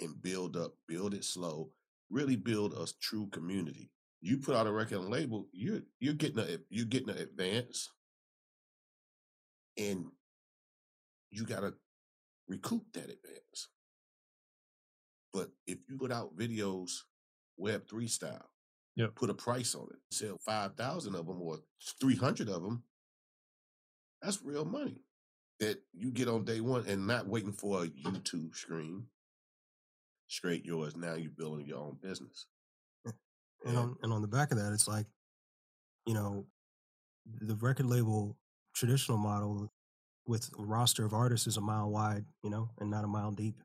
and 0.00 0.20
build 0.22 0.56
up, 0.56 0.74
build 0.86 1.14
it 1.14 1.24
slow, 1.24 1.70
really 2.10 2.36
build 2.36 2.72
a 2.72 2.86
true 3.00 3.28
community. 3.28 3.90
You 4.20 4.38
put 4.38 4.56
out 4.56 4.66
a 4.66 4.72
record 4.72 4.98
and 5.00 5.10
label, 5.10 5.46
you're 5.52 5.82
you're 6.00 6.14
getting 6.14 6.38
a 6.40 6.58
you're 6.70 6.86
getting 6.86 7.10
an 7.10 7.18
advance, 7.18 7.88
and 9.76 10.06
you 11.30 11.44
gotta 11.44 11.74
recoup 12.48 12.82
that 12.94 13.04
advance. 13.04 13.68
But 15.32 15.50
if 15.66 15.78
you 15.88 15.96
put 15.96 16.10
out 16.12 16.36
videos 16.36 16.90
Web 17.56 17.88
three 17.88 18.08
style, 18.08 18.50
Yep. 18.96 19.14
put 19.14 19.30
a 19.30 19.34
price 19.34 19.74
on 19.76 19.88
it, 19.92 19.98
sell 20.14 20.38
five 20.44 20.74
thousand 20.74 21.14
of 21.14 21.26
them 21.26 21.40
or 21.40 21.58
three 22.00 22.16
hundred 22.16 22.48
of 22.48 22.62
them, 22.62 22.82
that's 24.20 24.42
real 24.42 24.64
money 24.64 25.02
that 25.60 25.80
you 25.92 26.10
get 26.10 26.26
on 26.28 26.44
day 26.44 26.60
one 26.60 26.84
and 26.88 27.06
not 27.06 27.28
waiting 27.28 27.52
for 27.52 27.84
a 27.84 27.88
YouTube 27.88 28.54
stream. 28.54 29.06
Straight 30.26 30.64
yours. 30.64 30.96
Now 30.96 31.14
you're 31.14 31.30
building 31.30 31.66
your 31.66 31.78
own 31.78 31.98
business. 32.02 32.46
And 33.64 33.74
Yeah. 33.74 33.80
on 33.80 33.96
and 34.02 34.12
on 34.12 34.22
the 34.22 34.28
back 34.28 34.52
of 34.52 34.58
that, 34.58 34.72
it's 34.72 34.88
like, 34.88 35.06
you 36.06 36.14
know, 36.14 36.46
the 37.26 37.56
record 37.56 37.86
label 37.86 38.38
traditional 38.74 39.18
model 39.18 39.72
with 40.26 40.50
a 40.58 40.62
roster 40.64 41.04
of 41.04 41.12
artists 41.12 41.46
is 41.46 41.56
a 41.56 41.60
mile 41.60 41.90
wide, 41.90 42.26
you 42.42 42.50
know, 42.50 42.70
and 42.78 42.90
not 42.90 43.04
a 43.04 43.08
mile 43.08 43.32
deep. 43.32 43.62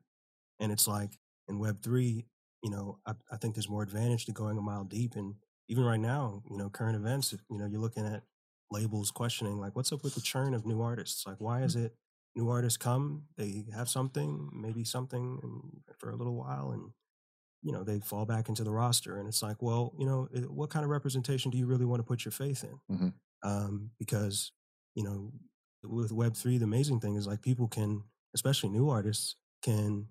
And 0.58 0.72
it's 0.72 0.88
like 0.88 1.18
in 1.48 1.58
Web 1.58 1.82
three, 1.82 2.26
you 2.62 2.70
know, 2.70 2.98
I, 3.06 3.12
I 3.30 3.36
think 3.36 3.54
there's 3.54 3.68
more 3.68 3.82
advantage 3.82 4.26
to 4.26 4.32
going 4.32 4.58
a 4.58 4.62
mile 4.62 4.84
deep. 4.84 5.14
And 5.14 5.34
even 5.68 5.84
right 5.84 6.00
now, 6.00 6.42
you 6.50 6.56
know, 6.56 6.70
current 6.70 6.96
events, 6.96 7.34
you 7.50 7.58
know, 7.58 7.66
you're 7.66 7.80
looking 7.80 8.06
at 8.06 8.22
labels 8.70 9.10
questioning 9.10 9.58
like, 9.58 9.76
what's 9.76 9.92
up 9.92 10.02
with 10.02 10.14
the 10.14 10.20
churn 10.20 10.54
of 10.54 10.66
new 10.66 10.80
artists? 10.80 11.26
Like, 11.26 11.36
why 11.38 11.62
is 11.62 11.76
mm. 11.76 11.84
it 11.84 11.96
new 12.34 12.48
artists 12.48 12.76
come, 12.76 13.24
they 13.36 13.64
have 13.74 13.88
something, 13.88 14.50
maybe 14.52 14.84
something 14.84 15.38
and 15.42 15.82
for 15.98 16.10
a 16.10 16.16
little 16.16 16.34
while, 16.34 16.72
and 16.72 16.90
you 17.64 17.72
know 17.72 17.82
they 17.82 17.98
fall 18.00 18.24
back 18.26 18.48
into 18.48 18.62
the 18.62 18.70
roster 18.70 19.16
and 19.18 19.26
it's 19.26 19.42
like 19.42 19.60
well 19.62 19.92
you 19.98 20.06
know 20.06 20.28
it- 20.32 20.50
what 20.58 20.70
kind 20.70 20.84
of 20.84 20.90
representation 20.90 21.50
do 21.50 21.58
you 21.58 21.66
really 21.66 21.86
want 21.86 21.98
to 22.00 22.04
put 22.12 22.24
your 22.24 22.32
faith 22.32 22.62
in 22.64 22.78
Mhm. 22.96 23.12
um, 23.42 23.90
because 23.98 24.52
you 24.94 25.02
know 25.02 25.32
with 25.82 26.10
web3 26.12 26.58
the 26.58 26.64
amazing 26.64 27.00
thing 27.00 27.14
is 27.16 27.26
like 27.26 27.40
people 27.42 27.66
can 27.68 28.04
especially 28.34 28.68
new 28.70 28.88
artists 28.90 29.36
can 29.62 30.08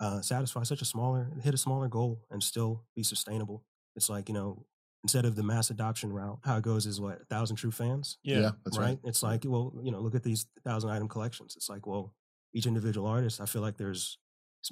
uh, 0.00 0.20
satisfy 0.20 0.62
such 0.62 0.82
a 0.82 0.84
smaller, 0.84 1.30
hit 1.42 1.54
a 1.54 1.56
smaller 1.56 1.88
goal 1.88 2.20
and 2.30 2.42
still 2.42 2.84
be 2.94 3.02
sustainable. 3.02 3.64
It's 3.96 4.10
like 4.10 4.28
you 4.28 4.34
know, 4.34 4.66
instead 5.02 5.24
of 5.24 5.36
the 5.36 5.42
mass 5.42 5.70
adoption 5.70 6.12
route, 6.12 6.38
how 6.44 6.58
it 6.58 6.62
goes 6.62 6.84
is 6.84 7.00
what 7.00 7.22
a 7.22 7.24
thousand 7.24 7.56
true 7.56 7.70
fans, 7.70 8.18
Yeah. 8.22 8.50
that's 8.64 8.76
right? 8.76 8.84
right. 8.88 8.98
It's 9.04 9.22
like 9.22 9.44
well, 9.46 9.72
you 9.82 9.90
know, 9.90 10.00
look 10.00 10.14
at 10.14 10.22
these 10.22 10.44
thousand 10.64 10.90
item 10.90 11.08
collections. 11.08 11.56
It's 11.56 11.70
like 11.70 11.86
well, 11.86 12.14
each 12.52 12.66
individual 12.66 13.06
artist, 13.06 13.40
I 13.40 13.46
feel 13.46 13.62
like 13.62 13.78
there's 13.78 14.02
s- 14.02 14.18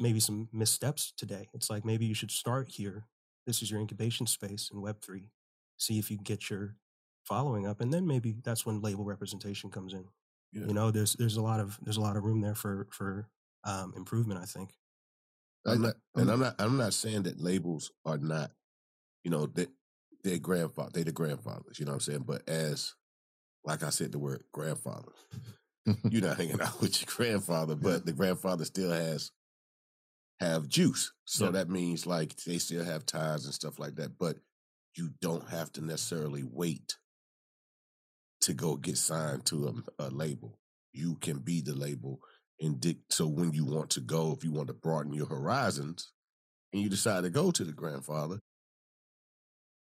maybe 0.00 0.20
some 0.20 0.48
missteps 0.52 1.12
today. 1.16 1.48
It's 1.52 1.70
like 1.70 1.84
maybe 1.84 2.06
you 2.06 2.14
should 2.14 2.30
start 2.30 2.68
here. 2.68 3.06
This 3.46 3.62
is 3.62 3.70
your 3.70 3.80
incubation 3.80 4.26
space 4.26 4.70
in 4.72 4.80
Web 4.80 5.02
three. 5.02 5.30
See 5.76 5.98
if 5.98 6.10
you 6.10 6.16
can 6.16 6.24
get 6.24 6.50
your 6.50 6.76
following 7.24 7.66
up, 7.66 7.80
and 7.80 7.92
then 7.92 8.06
maybe 8.06 8.36
that's 8.44 8.64
when 8.64 8.80
label 8.80 9.04
representation 9.04 9.70
comes 9.70 9.92
in. 9.92 10.04
Yeah. 10.52 10.66
You 10.66 10.74
know, 10.74 10.90
there's 10.90 11.14
there's 11.14 11.36
a 11.36 11.42
lot 11.42 11.60
of 11.60 11.78
there's 11.82 11.96
a 11.96 12.00
lot 12.00 12.16
of 12.16 12.24
room 12.24 12.40
there 12.40 12.54
for 12.54 12.86
for 12.90 13.28
um, 13.64 13.92
improvement. 13.96 14.40
I 14.40 14.44
think. 14.44 14.70
I'm 15.66 15.80
not, 15.80 15.94
and 16.14 16.30
I'm 16.30 16.40
not. 16.40 16.54
I'm 16.58 16.76
not 16.76 16.92
saying 16.92 17.22
that 17.22 17.40
labels 17.40 17.90
are 18.04 18.18
not, 18.18 18.50
you 19.24 19.30
know, 19.30 19.46
that 19.46 19.70
they're 20.22 20.38
grandfather. 20.38 20.90
They 20.92 21.02
the 21.02 21.12
grandfathers. 21.12 21.78
You 21.78 21.86
know 21.86 21.92
what 21.92 21.96
I'm 21.96 22.00
saying? 22.00 22.24
But 22.26 22.46
as, 22.48 22.94
like 23.64 23.82
I 23.82 23.90
said, 23.90 24.12
the 24.12 24.18
word 24.18 24.44
grandfather. 24.52 25.12
You're 26.10 26.22
not 26.22 26.38
hanging 26.38 26.60
out 26.62 26.80
with 26.80 27.00
your 27.00 27.14
grandfather, 27.14 27.74
but 27.74 28.06
the 28.06 28.12
grandfather 28.12 28.64
still 28.64 28.90
has 28.90 29.30
have 30.44 30.68
juice. 30.68 31.12
So 31.24 31.46
Yeah. 31.46 31.50
that 31.52 31.70
means 31.70 32.06
like 32.06 32.36
they 32.44 32.58
still 32.58 32.84
have 32.84 33.06
ties 33.06 33.44
and 33.44 33.54
stuff 33.54 33.78
like 33.78 33.96
that. 33.96 34.18
But 34.18 34.38
you 34.94 35.10
don't 35.20 35.48
have 35.48 35.72
to 35.72 35.84
necessarily 35.84 36.42
wait 36.44 36.96
to 38.42 38.54
go 38.54 38.76
get 38.76 38.98
signed 38.98 39.46
to 39.46 39.82
a, 39.98 40.04
a 40.06 40.10
label. 40.10 40.58
You 40.92 41.16
can 41.16 41.38
be 41.38 41.60
the 41.60 41.74
label 41.74 42.20
and 42.60 42.80
dic- 42.80 43.10
so 43.10 43.26
when 43.26 43.52
you 43.52 43.64
want 43.64 43.90
to 43.90 44.00
go, 44.00 44.32
if 44.32 44.44
you 44.44 44.52
want 44.52 44.68
to 44.68 44.74
broaden 44.74 45.12
your 45.12 45.26
horizons, 45.26 46.12
and 46.72 46.82
you 46.82 46.88
decide 46.88 47.22
to 47.22 47.30
go 47.30 47.50
to 47.50 47.64
the 47.64 47.72
grandfather, 47.72 48.38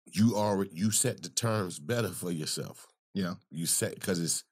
you 0.06 0.36
already 0.36 0.72
you 0.74 0.92
set 0.92 1.22
the 1.22 1.30
terms 1.30 1.80
better 1.80 2.10
for 2.10 2.32
yourself. 2.32 2.88
Yeah. 3.14 3.36
You 3.50 3.66
set 3.66 3.96
because 3.96 4.20
it's 4.20 4.44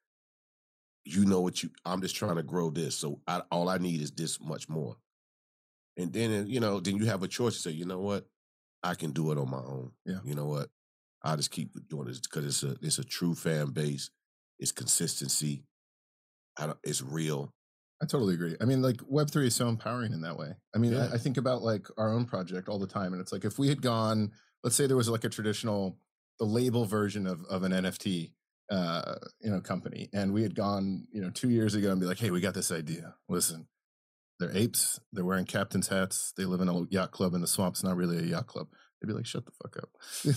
you 1.04 1.26
know 1.26 1.42
what 1.42 1.62
you. 1.64 1.70
I'm 1.86 2.02
just 2.02 2.16
trying 2.16 2.36
to 2.38 2.44
grow 2.44 2.70
this, 2.72 2.96
so 2.98 3.22
I, 3.28 3.42
all 3.52 3.70
I 3.70 3.78
need 3.78 4.02
is 4.02 4.12
this 4.12 4.40
much 4.42 4.68
more. 4.68 4.98
And 5.98 6.12
then 6.12 6.48
you 6.48 6.60
know, 6.60 6.80
then 6.80 6.98
you 6.98 7.06
have 7.06 7.24
a 7.24 7.28
choice 7.28 7.56
to 7.56 7.60
say, 7.62 7.72
you 7.72 7.86
know 7.86 8.00
what, 8.00 8.26
I 8.84 8.96
can 8.96 9.12
do 9.12 9.32
it 9.32 9.38
on 9.38 9.50
my 9.50 9.58
own. 9.58 9.92
Yeah. 10.06 10.20
You 10.24 10.36
know 10.36 10.46
what, 10.46 10.70
I 11.24 11.36
just 11.36 11.52
keep 11.52 11.72
doing 11.90 12.08
this 12.08 12.20
because 12.20 12.46
it's 12.46 12.64
a 12.64 12.78
it's 12.86 13.00
a 13.00 13.04
true 13.04 13.36
fan 13.36 13.68
base. 13.68 14.10
It's 14.60 14.72
consistency. 14.72 15.64
I 16.58 16.68
don't, 16.68 16.78
it's 16.84 17.02
real. 17.02 17.54
I 18.02 18.06
totally 18.06 18.34
agree. 18.34 18.56
I 18.62 18.66
mean, 18.66 18.82
like 18.82 19.00
Web 19.08 19.30
three 19.32 19.48
is 19.48 19.56
so 19.56 19.68
empowering 19.68 20.14
in 20.14 20.22
that 20.22 20.38
way. 20.38 20.54
I 20.74 20.78
mean, 20.78 20.94
Yeah. 20.94 21.10
I, 21.12 21.16
I 21.16 21.18
think 21.18 21.38
about 21.38 21.62
like 21.64 21.88
our 21.98 22.12
own 22.12 22.26
project 22.26 22.68
all 22.70 22.80
the 22.80 22.88
time, 22.88 23.14
and 23.14 23.22
it's 23.22 23.32
like 23.32 23.46
if 23.46 23.58
we 23.58 23.70
had 23.70 23.82
gone, 23.82 24.32
let's 24.64 24.76
say 24.76 24.86
there 24.88 24.98
was 24.98 25.10
like 25.10 25.24
a 25.24 25.30
traditional, 25.30 25.98
the 26.40 26.46
label 26.46 26.86
version 26.86 27.26
of 27.26 27.44
of 27.46 27.64
an 27.64 27.72
NFT, 27.72 28.32
uh, 28.70 29.16
you 29.42 29.50
know, 29.50 29.62
company, 29.62 30.10
and 30.14 30.34
we 30.34 30.44
had 30.44 30.56
gone, 30.56 31.08
you 31.12 31.22
know, 31.22 31.30
two 31.30 31.50
years 31.50 31.74
ago 31.74 31.92
and 31.92 32.00
be 32.00 32.06
like, 32.06 32.20
hey, 32.20 32.32
we 32.32 32.42
got 32.42 32.54
this 32.54 32.72
idea. 32.72 33.16
Listen, 33.30 33.68
they're 34.40 34.56
apes. 34.56 35.00
They're 35.14 35.26
wearing 35.26 35.46
captain's 35.46 35.88
hats. 35.88 36.34
They 36.38 36.46
live 36.46 36.62
in 36.62 36.70
a 36.70 36.84
yacht 36.90 37.12
club 37.12 37.34
in 37.34 37.42
the 37.42 37.48
swamp's 37.48 37.84
not 37.84 37.96
really 37.96 38.18
a 38.18 38.24
yacht 38.24 38.48
club. 38.48 38.68
They'd 39.02 39.08
be 39.08 39.14
like, 39.14 39.26
shut 39.26 39.46
the 39.46 39.52
fuck 39.52 39.78
up. 39.78 39.90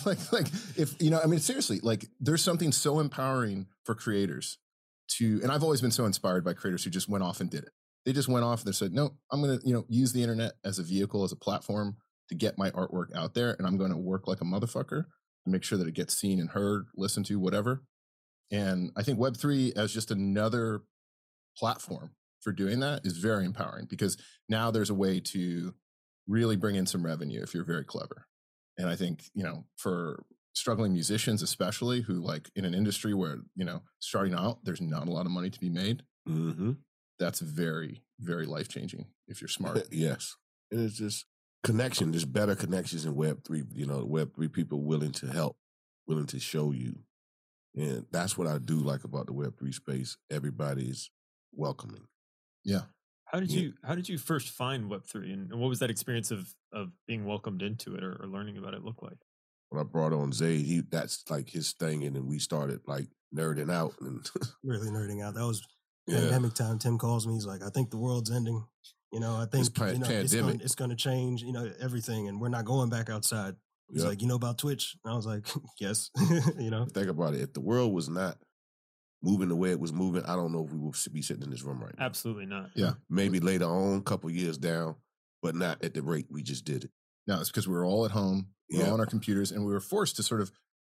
like, 0.06 0.32
like 0.32 0.46
if 0.76 1.00
you 1.00 1.10
know, 1.10 1.20
I 1.22 1.26
mean, 1.26 1.40
seriously, 1.40 1.80
like 1.82 2.06
there's 2.20 2.42
something 2.42 2.72
so 2.72 3.00
empowering 3.00 3.66
for 3.84 3.94
creators 3.94 4.58
to, 5.16 5.40
and 5.42 5.50
I've 5.50 5.62
always 5.62 5.80
been 5.80 5.90
so 5.90 6.06
inspired 6.06 6.44
by 6.44 6.52
creators 6.52 6.84
who 6.84 6.90
just 6.90 7.08
went 7.08 7.24
off 7.24 7.40
and 7.40 7.50
did 7.50 7.64
it. 7.64 7.72
They 8.04 8.12
just 8.12 8.28
went 8.28 8.44
off 8.44 8.60
and 8.60 8.68
they 8.68 8.76
said, 8.76 8.92
no, 8.92 9.16
I'm 9.30 9.42
going 9.42 9.58
to, 9.58 9.66
you 9.66 9.74
know, 9.74 9.84
use 9.88 10.12
the 10.12 10.22
internet 10.22 10.52
as 10.64 10.78
a 10.78 10.82
vehicle, 10.82 11.24
as 11.24 11.32
a 11.32 11.36
platform 11.36 11.96
to 12.28 12.34
get 12.34 12.58
my 12.58 12.70
artwork 12.70 13.14
out 13.14 13.34
there. 13.34 13.54
And 13.58 13.66
I'm 13.66 13.76
going 13.76 13.90
to 13.90 13.96
work 13.96 14.26
like 14.26 14.40
a 14.40 14.44
motherfucker 14.44 15.04
to 15.44 15.50
make 15.50 15.64
sure 15.64 15.78
that 15.78 15.88
it 15.88 15.94
gets 15.94 16.16
seen 16.16 16.38
and 16.38 16.50
heard, 16.50 16.86
listened 16.96 17.26
to, 17.26 17.38
whatever. 17.38 17.82
And 18.50 18.90
I 18.96 19.02
think 19.02 19.18
Web3 19.18 19.76
as 19.76 19.92
just 19.92 20.10
another 20.10 20.82
platform 21.56 22.12
for 22.40 22.52
doing 22.52 22.80
that 22.80 23.04
is 23.04 23.18
very 23.18 23.44
empowering 23.44 23.86
because 23.88 24.16
now 24.48 24.70
there's 24.70 24.90
a 24.90 24.94
way 24.94 25.20
to 25.20 25.74
really 26.26 26.56
bring 26.56 26.76
in 26.76 26.86
some 26.86 27.04
revenue 27.04 27.42
if 27.42 27.54
you're 27.54 27.64
very 27.64 27.84
clever. 27.84 28.26
And 28.76 28.88
I 28.88 28.96
think, 28.96 29.24
you 29.34 29.42
know, 29.42 29.64
for 29.76 30.24
struggling 30.54 30.92
musicians, 30.92 31.42
especially 31.42 32.02
who 32.02 32.14
like 32.14 32.50
in 32.54 32.64
an 32.64 32.74
industry 32.74 33.14
where, 33.14 33.38
you 33.56 33.64
know, 33.64 33.82
starting 33.98 34.34
out, 34.34 34.58
there's 34.64 34.80
not 34.80 35.08
a 35.08 35.10
lot 35.10 35.26
of 35.26 35.32
money 35.32 35.50
to 35.50 35.58
be 35.58 35.70
made. 35.70 36.02
Mm-hmm. 36.28 36.72
That's 37.18 37.40
very, 37.40 38.02
very 38.20 38.46
life 38.46 38.68
changing 38.68 39.06
if 39.26 39.40
you're 39.40 39.48
smart. 39.48 39.88
yes. 39.90 40.36
And 40.70 40.84
it's 40.84 40.98
just 40.98 41.26
connection, 41.64 42.12
just 42.12 42.32
better 42.32 42.54
connections 42.54 43.04
in 43.04 43.14
Web 43.14 43.44
three. 43.44 43.64
You 43.74 43.86
know, 43.86 44.04
Web 44.04 44.34
three 44.34 44.48
people 44.48 44.82
willing 44.82 45.12
to 45.12 45.26
help, 45.26 45.56
willing 46.06 46.26
to 46.26 46.38
show 46.38 46.72
you, 46.72 46.98
and 47.74 48.06
that's 48.10 48.36
what 48.36 48.46
I 48.46 48.58
do 48.58 48.76
like 48.76 49.04
about 49.04 49.26
the 49.26 49.32
Web 49.32 49.58
three 49.58 49.72
space. 49.72 50.16
Everybody's 50.30 51.10
welcoming. 51.52 52.06
Yeah. 52.64 52.82
How 53.26 53.40
did 53.40 53.50
Yeah. 53.50 53.60
you 53.60 53.72
How 53.84 53.94
did 53.94 54.08
you 54.08 54.18
first 54.18 54.48
find 54.48 54.88
Web 54.88 55.04
three, 55.04 55.32
and, 55.32 55.50
and 55.50 55.60
what 55.60 55.68
was 55.68 55.78
that 55.80 55.90
experience 55.90 56.30
of 56.30 56.54
of 56.72 56.92
being 57.06 57.24
welcomed 57.24 57.62
into 57.62 57.94
it 57.94 58.02
or, 58.04 58.12
or 58.22 58.26
learning 58.26 58.56
about 58.58 58.74
it 58.74 58.82
look 58.84 59.02
like? 59.02 59.18
When 59.70 59.80
I 59.80 59.84
brought 59.84 60.12
on 60.14 60.32
Zayd, 60.32 60.64
he 60.64 60.80
that's 60.80 61.28
like 61.30 61.50
his 61.50 61.72
thing, 61.72 62.04
and 62.04 62.16
then 62.16 62.26
we 62.26 62.38
started 62.38 62.80
like 62.86 63.08
nerding 63.34 63.70
out, 63.70 63.94
and 64.00 64.26
really 64.64 64.88
nerding 64.90 65.22
out. 65.22 65.34
That 65.34 65.46
was 65.46 65.62
Yeah. 66.06 66.20
pandemic 66.20 66.54
time. 66.54 66.78
Tim 66.78 66.96
calls 66.98 67.26
me. 67.26 67.34
He's 67.34 67.44
like, 67.46 67.62
I 67.62 67.68
think 67.68 67.90
the 67.90 67.98
world's 67.98 68.30
ending. 68.30 68.64
You 69.12 69.20
know, 69.20 69.36
I 69.36 69.46
think 69.46 69.74
pa- 69.74 69.86
you 69.88 69.98
know, 69.98 70.06
it's 70.08 70.32
pandemic. 70.32 70.44
going 70.44 70.60
it's 70.62 70.74
going 70.74 70.90
to 70.90 70.96
change. 70.96 71.42
You 71.42 71.52
know, 71.52 71.70
everything, 71.80 72.28
and 72.28 72.40
we're 72.40 72.48
not 72.48 72.64
going 72.64 72.88
back 72.88 73.10
outside. 73.10 73.56
He's 73.90 74.02
Yeah. 74.02 74.08
like, 74.08 74.20
you 74.22 74.28
know 74.28 74.34
about 74.36 74.58
Twitch? 74.58 74.96
And 75.04 75.12
I 75.12 75.16
was 75.16 75.24
like, 75.26 75.46
yes. 75.80 76.10
you 76.58 76.70
know, 76.70 76.86
think 76.86 77.08
about 77.08 77.34
it. 77.34 77.40
If 77.42 77.52
the 77.54 77.60
world 77.60 77.92
was 77.92 78.08
not 78.08 78.38
moving 79.22 79.48
the 79.48 79.56
way 79.56 79.70
it 79.70 79.80
was 79.80 79.92
moving, 79.92 80.22
I 80.24 80.36
don't 80.36 80.52
know 80.52 80.64
if 80.64 80.72
we 80.72 80.78
would 80.78 80.94
be 81.12 81.22
sitting 81.22 81.42
in 81.42 81.50
this 81.50 81.62
room 81.62 81.82
right 81.82 81.94
now. 81.98 82.04
Absolutely 82.04 82.46
not. 82.46 82.70
Yeah. 82.74 82.94
Maybe 83.10 83.40
later 83.40 83.64
on, 83.66 84.02
couple 84.02 84.30
years 84.30 84.58
down, 84.58 84.96
but 85.42 85.54
not 85.54 85.82
at 85.82 85.94
the 85.94 86.02
rate 86.02 86.26
we 86.30 86.42
just 86.42 86.64
did 86.64 86.84
it. 86.84 86.90
No, 87.26 87.40
it's 87.40 87.50
because 87.50 87.66
we 87.68 87.74
were 87.74 87.84
all 87.84 88.04
at 88.04 88.12
home, 88.12 88.48
we 88.70 88.78
were 88.78 88.84
Yeah. 88.84 88.92
on 88.92 89.00
our 89.00 89.06
computers, 89.06 89.50
and 89.52 89.64
we 89.66 89.72
were 89.72 89.80
forced 89.80 90.16
to 90.16 90.22
sort 90.22 90.40
of 90.40 90.52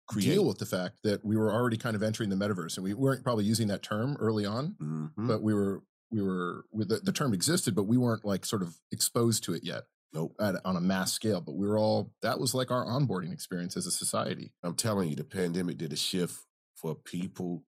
Create. 0.08 0.34
deal 0.36 0.46
with 0.46 0.58
the 0.60 0.66
fact 0.66 1.00
that 1.04 1.24
we 1.26 1.36
were 1.38 1.52
already 1.54 1.78
kind 1.78 1.96
of 1.96 2.04
entering 2.04 2.30
the 2.30 2.36
metaverse. 2.36 2.78
And 2.78 2.84
we 2.84 2.94
weren't 2.94 3.24
probably 3.24 3.46
using 3.46 3.68
that 3.70 3.82
term 3.84 4.16
early 4.20 4.46
on, 4.46 4.76
Mhm. 4.82 5.28
but 5.28 5.42
we 5.42 5.54
were 5.54 5.84
we 6.14 6.22
were 6.22 6.66
we- 6.74 6.84
the, 6.84 6.98
the 6.98 7.14
term 7.14 7.34
existed 7.34 7.74
but 7.74 7.84
we 7.84 7.96
weren't 7.98 8.26
like 8.26 8.46
sort 8.46 8.62
of 8.62 8.78
exposed 8.92 9.46
to 9.46 9.54
it 9.54 9.64
yet 9.64 9.86
Nope. 10.12 10.36
at, 10.42 10.56
on 10.66 10.76
a 10.76 10.82
mass 10.82 11.14
scale 11.14 11.40
but 11.40 11.54
we 11.54 11.66
were 11.66 11.78
all 11.78 12.12
that 12.22 12.38
was 12.38 12.54
like 12.54 12.70
our 12.70 12.86
onboarding 12.86 13.32
experience 13.32 13.78
as 13.78 13.86
a 13.88 13.92
society 13.92 14.52
I'm 14.62 14.76
telling 14.76 15.08
you, 15.10 15.16
the 15.16 15.24
pandemic 15.24 15.78
did 15.78 15.94
a 15.94 15.96
shift 15.96 16.46
for 16.76 16.96
people 16.96 17.64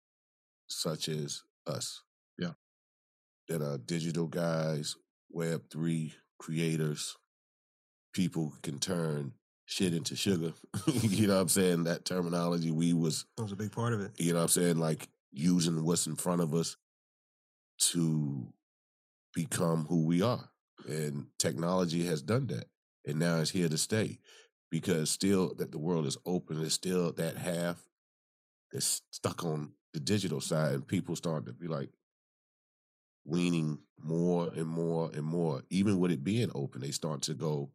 such 0.67 1.10
as 1.10 1.43
us. 1.67 2.01
Yeah. 2.38 2.53
That 3.48 3.62
are 3.62 3.77
digital 3.77 4.27
guys, 4.27 4.96
Web 5.29 5.63
three 5.72 6.13
creators, 6.39 7.17
people 8.13 8.53
can 8.62 8.79
turn 8.79 9.34
shit 9.65 9.93
into 9.93 10.15
sugar. 10.15 10.53
you 10.93 11.27
know 11.27 11.36
what 11.36 11.41
I'm 11.41 11.50
saying? 11.50 11.84
That 11.86 12.05
terminology 12.05 12.72
we 12.72 12.93
was, 12.93 13.25
that 13.38 13.43
was 13.43 13.51
a 13.51 13.58
big 13.58 13.72
part 13.72 13.93
of 13.93 14.01
it. 14.01 14.12
you 14.17 14.34
know 14.34 14.39
what 14.39 14.43
I'm 14.43 14.50
saying, 14.50 14.77
like 14.77 15.10
using 15.32 15.84
what's 15.84 16.08
in 16.08 16.15
front 16.15 16.41
of 16.41 16.53
us 16.53 16.77
to 17.79 18.53
become 19.34 19.86
who 19.89 20.05
we 20.05 20.22
are. 20.22 20.50
And 20.88 21.27
technology 21.39 22.05
has 22.05 22.22
done 22.22 22.48
that. 22.48 22.65
And 23.05 23.20
now 23.20 23.38
it's 23.38 23.51
here 23.51 23.70
to 23.70 23.77
stay. 23.77 24.20
Because 24.70 25.12
still 25.12 25.53
that 25.55 25.72
the 25.72 25.77
world 25.77 26.08
is 26.08 26.17
open, 26.25 26.60
there's 26.60 26.74
still 26.74 27.12
that 27.13 27.38
half 27.38 27.84
that's 28.72 29.01
stuck 29.12 29.43
on 29.43 29.74
the 29.94 30.00
digital 30.00 30.42
side, 30.42 30.74
and 30.74 30.88
people 30.88 31.16
start 31.16 31.46
to 31.46 31.54
be 31.54 31.68
like 31.68 31.90
weaning 33.26 33.80
more 34.02 34.50
and 34.56 34.68
more 34.68 35.10
and 35.14 35.24
more. 35.24 35.64
Even 35.70 36.00
with 36.00 36.12
it 36.12 36.24
being 36.24 36.52
open, 36.56 36.82
they 36.82 36.92
start 36.92 37.22
to 37.24 37.34
go 37.34 37.72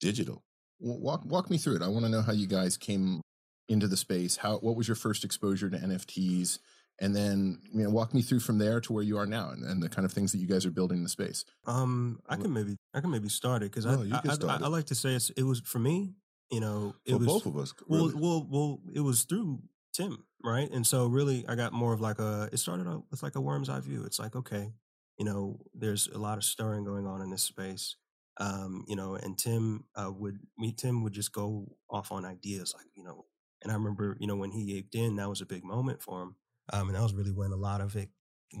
digital. 0.00 0.42
Wa- 0.80 0.96
walk 0.96 1.24
walk 1.26 1.50
me 1.50 1.58
through 1.58 1.76
it 1.76 1.82
i 1.82 1.88
want 1.88 2.06
to 2.06 2.10
know 2.10 2.22
how 2.22 2.32
you 2.32 2.46
guys 2.46 2.78
came 2.78 3.20
into 3.68 3.86
the 3.86 3.98
space 3.98 4.34
how 4.38 4.56
what 4.60 4.76
was 4.76 4.88
your 4.88 4.94
first 4.94 5.24
exposure 5.24 5.68
to 5.68 5.76
nfts 5.76 6.58
and 7.02 7.14
then 7.14 7.58
you 7.74 7.84
know 7.84 7.90
walk 7.90 8.14
me 8.14 8.22
through 8.22 8.40
from 8.40 8.56
there 8.56 8.80
to 8.80 8.94
where 8.94 9.02
you 9.02 9.18
are 9.18 9.26
now 9.26 9.50
and, 9.50 9.62
and 9.62 9.82
the 9.82 9.90
kind 9.90 10.06
of 10.06 10.12
things 10.12 10.32
that 10.32 10.38
you 10.38 10.46
guys 10.46 10.64
are 10.64 10.70
building 10.70 10.96
in 10.96 11.02
the 11.02 11.10
space 11.10 11.44
Um, 11.66 12.18
I 12.30 12.36
can 12.36 12.50
maybe 12.54 12.76
I 12.94 13.00
can 13.02 13.10
maybe 13.10 13.28
start 13.28 13.62
it 13.62 13.70
because 13.70 13.84
No, 13.84 14.02
I, 14.10 14.20
I, 14.26 14.54
I- 14.54 14.64
I, 14.64 14.68
like 14.68 14.86
to 14.86 14.94
say 14.94 15.10
it's 15.14 15.28
it 15.36 15.42
was 15.42 15.60
for 15.60 15.78
me. 15.78 16.14
You 16.50 16.60
know, 16.60 16.94
it 17.04 17.12
For 17.12 17.18
was 17.18 17.26
both 17.26 17.44
of 17.46 17.58
us. 17.58 17.74
Well, 17.86 18.10
well, 18.16 18.46
well, 18.50 18.80
it 18.94 19.00
was 19.00 19.24
through 19.24 19.60
Tim, 19.92 20.24
right? 20.44 20.70
And 20.70 20.86
so 20.86 21.06
really 21.06 21.44
I 21.48 21.54
got 21.54 21.72
more 21.72 21.92
of 21.92 22.00
like 22.00 22.18
a 22.18 22.48
it 22.52 22.58
started 22.58 22.86
out 22.88 23.04
with 23.10 23.22
like 23.22 23.34
a 23.36 23.40
worm's 23.40 23.68
eye 23.68 23.80
view. 23.80 24.04
It's 24.04 24.18
like, 24.18 24.36
okay, 24.36 24.72
you 25.18 25.24
know, 25.24 25.58
there's 25.74 26.08
a 26.08 26.18
lot 26.18 26.38
of 26.38 26.44
stirring 26.44 26.84
going 26.84 27.06
on 27.06 27.22
in 27.22 27.30
this 27.30 27.42
space. 27.42 27.96
Um, 28.36 28.84
you 28.88 28.96
know, 28.96 29.16
and 29.16 29.36
Tim 29.36 29.84
uh, 29.96 30.10
would 30.12 30.38
me 30.56 30.72
Tim 30.72 31.02
would 31.02 31.12
just 31.12 31.32
go 31.32 31.66
off 31.90 32.12
on 32.12 32.24
ideas 32.24 32.72
like, 32.76 32.86
you 32.94 33.02
know, 33.02 33.26
and 33.62 33.70
I 33.70 33.74
remember, 33.74 34.16
you 34.20 34.26
know, 34.26 34.36
when 34.36 34.52
he 34.52 34.76
aped 34.78 34.94
in, 34.94 35.16
that 35.16 35.28
was 35.28 35.40
a 35.40 35.46
big 35.46 35.64
moment 35.64 36.02
for 36.02 36.22
him. 36.22 36.36
Um, 36.72 36.88
and 36.88 36.96
that 36.96 37.02
was 37.02 37.14
really 37.14 37.32
when 37.32 37.52
a 37.52 37.56
lot 37.56 37.80
of 37.80 37.96
it 37.96 38.08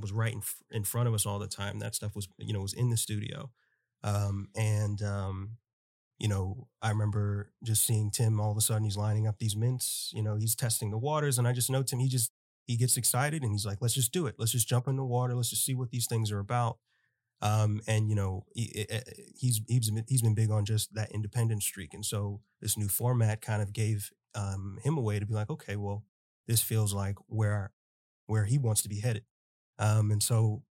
was 0.00 0.12
right 0.12 0.32
in, 0.32 0.42
in 0.70 0.84
front 0.84 1.08
of 1.08 1.14
us 1.14 1.26
all 1.26 1.38
the 1.38 1.46
time. 1.46 1.78
That 1.78 1.94
stuff 1.94 2.14
was, 2.14 2.28
you 2.38 2.52
know, 2.52 2.60
was 2.60 2.74
in 2.74 2.90
the 2.90 2.96
studio. 2.96 3.50
Um, 4.02 4.48
and 4.56 5.00
um, 5.02 5.56
you 6.20 6.28
know, 6.28 6.68
I 6.82 6.90
remember 6.90 7.50
just 7.64 7.86
seeing 7.86 8.10
Tim 8.10 8.38
all 8.38 8.50
of 8.50 8.56
a 8.58 8.60
sudden 8.60 8.84
he's 8.84 8.96
lining 8.96 9.26
up 9.26 9.38
these 9.38 9.56
mints, 9.56 10.10
you 10.12 10.22
know, 10.22 10.36
he's 10.36 10.54
testing 10.54 10.90
the 10.90 10.98
waters. 10.98 11.38
And 11.38 11.48
I 11.48 11.52
just 11.52 11.70
know 11.70 11.82
Tim, 11.82 11.98
he 11.98 12.08
just 12.08 12.30
he 12.66 12.76
gets 12.76 12.98
excited 12.98 13.42
and 13.42 13.52
he's 13.52 13.64
like, 13.64 13.78
let's 13.80 13.94
just 13.94 14.12
do 14.12 14.26
it. 14.26 14.34
Let's 14.38 14.52
just 14.52 14.68
jump 14.68 14.86
in 14.86 14.96
the 14.96 15.04
water. 15.04 15.34
Let's 15.34 15.48
just 15.48 15.64
see 15.64 15.74
what 15.74 15.90
these 15.90 16.06
things 16.06 16.30
are 16.30 16.38
about. 16.38 16.78
Um, 17.40 17.80
and 17.88 18.10
you 18.10 18.14
know, 18.14 18.44
he, 18.54 18.86
he's 19.34 19.62
he's 19.66 19.90
been, 19.90 20.04
he's 20.06 20.20
been 20.20 20.34
big 20.34 20.50
on 20.50 20.66
just 20.66 20.94
that 20.94 21.10
independent 21.10 21.62
streak. 21.62 21.94
And 21.94 22.04
so 22.04 22.42
this 22.60 22.76
new 22.76 22.88
format 22.88 23.40
kind 23.40 23.62
of 23.62 23.72
gave 23.72 24.10
um, 24.34 24.78
him 24.84 24.98
a 24.98 25.00
way 25.00 25.18
to 25.18 25.26
be 25.26 25.32
like, 25.34 25.48
okay, 25.48 25.76
well, 25.76 26.04
this 26.46 26.60
feels 26.60 26.92
like 26.92 27.16
where 27.28 27.72
where 28.26 28.44
he 28.44 28.58
wants 28.58 28.82
to 28.82 28.90
be 28.90 29.00
headed. 29.00 29.24
Um, 29.78 30.10
and 30.10 30.22
so 30.22 30.64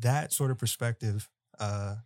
that 0.00 0.32
sort 0.32 0.50
of 0.50 0.58
perspective 0.58 1.28
uh, 1.60 1.96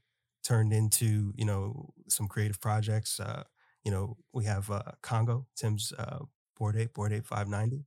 turned 0.46 0.72
into 0.72 1.32
you 1.36 1.44
know 1.44 1.90
some 2.08 2.28
creative 2.28 2.60
projects. 2.60 3.20
Uh, 3.20 3.42
you 3.84 3.90
know, 3.90 4.16
we 4.32 4.44
have 4.44 4.70
uh, 4.70 4.82
Congo, 5.02 5.46
Tim's 5.56 5.92
uh, 5.98 6.20
board 6.58 6.76
eight 6.76 6.94
board 6.94 7.12
eight 7.12 7.26
five 7.26 7.48
ninety, 7.48 7.84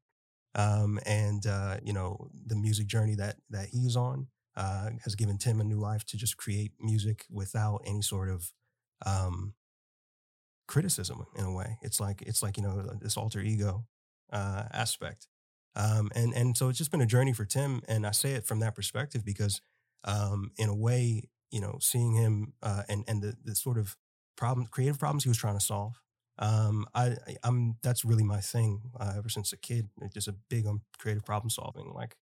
um, 0.56 1.00
and 1.06 1.46
uh, 1.48 1.78
you 1.84 1.94
know 1.94 2.30
the 2.46 2.56
music 2.56 2.88
journey 2.88 3.16
that 3.16 3.38
that 3.50 3.68
he's 3.70 3.96
on 3.96 4.28
uh, 4.58 4.90
has 5.04 5.16
given 5.16 5.38
Tim 5.38 5.62
a 5.62 5.64
new 5.64 5.80
life 5.80 6.06
to 6.08 6.18
just 6.18 6.38
create 6.38 6.72
music 6.80 7.26
without 7.32 7.82
any 7.86 8.02
sort 8.02 8.30
of 8.30 8.52
um, 9.06 9.54
criticism. 10.68 11.26
In 11.36 11.46
a 11.46 11.54
way, 11.54 11.78
it's 11.82 12.00
like 12.00 12.22
it's 12.24 12.42
like 12.44 12.58
you 12.58 12.64
know 12.64 12.82
this 13.02 13.18
alter 13.18 13.40
ego 13.42 13.86
uh, 14.32 14.64
aspect, 14.74 15.28
um, 15.76 16.10
and 16.16 16.34
and 16.34 16.58
so 16.58 16.70
it's 16.70 16.78
just 16.78 16.92
been 16.92 17.02
a 17.02 17.06
journey 17.06 17.34
for 17.34 17.46
Tim, 17.46 17.82
and 17.88 18.06
I 18.06 18.12
say 18.12 18.34
it 18.34 18.46
from 18.46 18.60
that 18.60 18.76
perspective 18.76 19.26
because 19.26 19.62
um, 20.04 20.52
in 20.58 20.70
a 20.70 20.76
way, 20.76 21.24
you 21.52 21.62
know, 21.62 21.78
seeing 21.82 22.14
him 22.14 22.54
uh, 22.62 22.84
and 22.90 23.04
and 23.08 23.22
the 23.22 23.36
the 23.44 23.56
sort 23.56 23.78
of 23.78 23.96
problem, 24.38 24.68
creative 24.68 25.00
problems 25.00 25.24
he 25.24 25.30
was 25.30 25.38
trying 25.38 25.58
to 25.58 25.66
solve. 25.66 26.02
Um, 26.40 26.86
I, 26.96 27.18
I'm 27.44 27.76
that's 27.84 28.06
really 28.06 28.24
my 28.24 28.40
thing 28.40 28.82
uh, 29.00 29.14
ever 29.18 29.30
since 29.30 29.52
a 29.52 29.58
kid. 29.58 29.90
Just 30.14 30.28
a 30.30 30.36
big 30.50 30.66
on 30.66 30.82
creative 30.98 31.26
problem 31.26 31.50
solving. 31.50 31.92
Like 31.94 32.16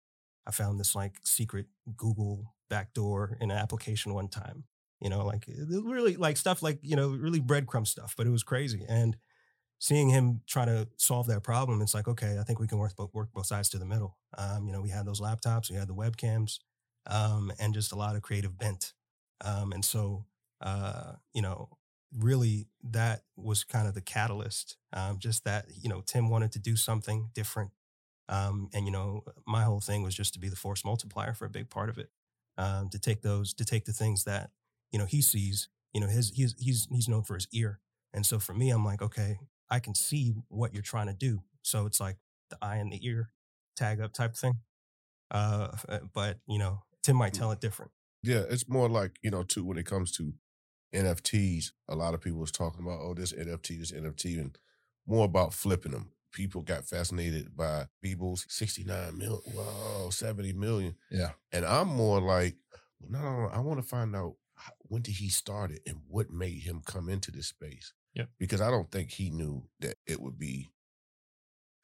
I 0.47 0.51
found 0.53 0.81
this 0.81 0.95
like 0.95 1.17
secret 1.25 1.67
Google 1.97 2.55
backdoor 2.71 3.37
in 3.41 3.51
an 3.51 3.59
application 3.59 4.15
one 4.15 4.29
time. 4.29 4.65
You 5.01 5.11
know, 5.11 5.27
like 5.27 5.47
really 5.69 6.17
like 6.17 6.39
stuff 6.39 6.63
like 6.63 6.79
you 6.83 6.97
know 6.97 7.11
really 7.11 7.41
breadcrumb 7.41 7.87
stuff, 7.87 8.15
but 8.17 8.27
it 8.27 8.31
was 8.31 8.43
crazy. 8.43 8.85
And 8.89 9.17
seeing 9.79 10.09
him 10.11 10.43
try 10.47 10.65
to 10.65 10.89
solve 10.97 11.27
that 11.29 11.43
problem, 11.43 11.83
it's 11.83 11.95
like 11.95 12.09
okay, 12.09 12.39
I 12.41 12.45
think 12.45 12.61
we 12.61 12.67
can 12.67 12.79
work 12.79 12.97
both 12.97 13.13
work 13.15 13.31
both 13.35 13.47
sides 13.47 13.69
to 13.71 13.79
the 13.79 13.87
middle. 13.87 14.17
Um, 14.39 14.67
you 14.67 14.73
know, 14.73 14.81
we 14.81 14.91
had 14.91 15.07
those 15.07 15.21
laptops, 15.21 15.71
we 15.71 15.77
had 15.77 15.89
the 15.89 15.95
webcams, 15.95 16.59
um, 17.07 17.53
and 17.59 17.75
just 17.75 17.93
a 17.93 17.97
lot 17.97 18.17
of 18.17 18.23
creative 18.23 18.57
bent. 18.59 18.95
Um, 19.45 19.73
and 19.73 19.85
so, 19.85 20.25
uh, 20.61 21.13
you 21.33 21.43
know, 21.43 21.69
really 22.17 22.69
that 22.83 23.23
was 23.37 23.65
kind 23.65 23.89
of 23.89 23.95
the 23.95 24.01
catalyst. 24.01 24.77
Um, 24.93 25.19
just 25.19 25.45
that, 25.45 25.67
you 25.81 25.89
know, 25.89 26.03
Tim 26.07 26.31
wanted 26.31 26.53
to 26.53 26.59
do 26.59 26.77
something 26.77 27.31
different. 27.35 27.71
Um, 28.29 28.69
and, 28.75 28.87
you 28.87 28.93
know, 28.93 29.25
my 29.47 29.63
whole 29.63 29.81
thing 29.81 30.03
was 30.03 30.15
just 30.15 30.33
to 30.35 30.41
be 30.41 30.49
the 30.49 30.57
force 30.57 30.85
multiplier 30.85 31.35
for 31.35 31.45
a 31.45 31.51
big 31.51 31.71
part 31.71 31.89
of 31.89 31.99
it. 31.99 32.11
Um, 32.59 32.89
to 32.91 32.99
take 32.99 33.21
those, 33.21 33.53
to 33.55 33.65
take 33.65 33.85
the 33.85 33.93
things 33.93 34.25
that, 34.25 34.51
you 34.91 34.99
know, 34.99 35.05
he 35.05 35.21
sees, 35.21 35.69
you 35.93 36.01
know, 36.01 36.09
his, 36.09 36.31
he's, 36.31 36.55
he's, 36.59 36.89
he's 36.91 37.09
known 37.09 37.23
for 37.23 37.35
his 37.35 37.49
ear. 37.53 37.81
And 38.15 38.25
so 38.25 38.39
for 38.39 38.55
me, 38.55 38.71
I'm 38.71 38.85
like, 38.85 39.03
okay, 39.03 39.39
I 39.69 39.79
can 39.79 39.95
see 39.95 40.35
what 40.49 40.73
you're 40.73 40.83
trying 40.83 41.09
to 41.09 41.13
do. 41.13 41.43
So 41.63 41.85
it's 41.85 42.01
like 42.01 42.17
the 42.49 42.57
eye 42.63 42.77
and 42.77 42.91
the 42.91 43.07
ear 43.07 43.31
tag 43.77 44.01
up 44.01 44.13
type 44.15 44.35
thing. 44.35 44.55
Uh, 45.31 45.77
but 46.15 46.39
you 46.47 46.59
know, 46.59 46.83
Tim 47.03 47.17
might 47.17 47.35
tell 47.35 47.53
it 47.53 47.61
different. 47.61 47.91
Yeah, 48.23 48.43
it's 48.49 48.69
more 48.69 48.89
like, 48.89 49.19
you 49.23 49.31
know, 49.31 49.43
too, 49.43 49.65
when 49.65 49.79
it 49.79 49.87
comes 49.87 50.11
to 50.13 50.33
NFTs, 50.95 51.73
a 51.89 51.95
lot 51.95 52.15
of 52.15 52.21
people 52.21 52.41
was 52.41 52.51
talking 52.53 52.83
about, 52.83 53.01
oh, 53.03 53.15
this 53.15 53.33
NFT, 53.33 53.79
this 53.79 53.93
NFT, 53.93 54.39
and 54.41 54.59
more 55.07 55.25
about 55.25 55.55
flipping 55.55 55.93
them. 55.93 56.11
People 56.33 56.63
got 56.63 56.85
fascinated 56.87 57.57
by 57.57 57.87
Beeple's 58.05 58.45
69 58.49 59.17
million, 59.17 59.41
wow, 59.55 60.09
70 60.11 60.53
million. 60.55 60.95
Yeah. 61.11 61.31
And 61.53 61.65
I'm 61.65 61.89
more 61.89 62.21
like, 62.21 62.57
no, 63.09 63.21
no, 63.21 63.41
no, 63.43 63.49
I 63.53 63.61
want 63.61 63.81
to 63.81 63.87
find 63.87 64.15
out 64.15 64.35
how, 64.57 64.73
when 64.81 65.03
did 65.03 65.15
he 65.15 65.29
start 65.29 65.71
it 65.71 65.81
and 65.87 65.97
what 66.09 66.31
made 66.31 66.63
him 66.63 66.83
come 66.85 67.09
into 67.09 67.31
this 67.31 67.47
space. 67.47 67.93
Yeah. 68.15 68.25
Because 68.39 68.61
I 68.61 68.71
don't 68.71 68.91
think 68.91 69.11
he 69.11 69.31
knew 69.31 69.69
that 69.81 69.95
it 70.07 70.21
would 70.21 70.39
be 70.39 70.69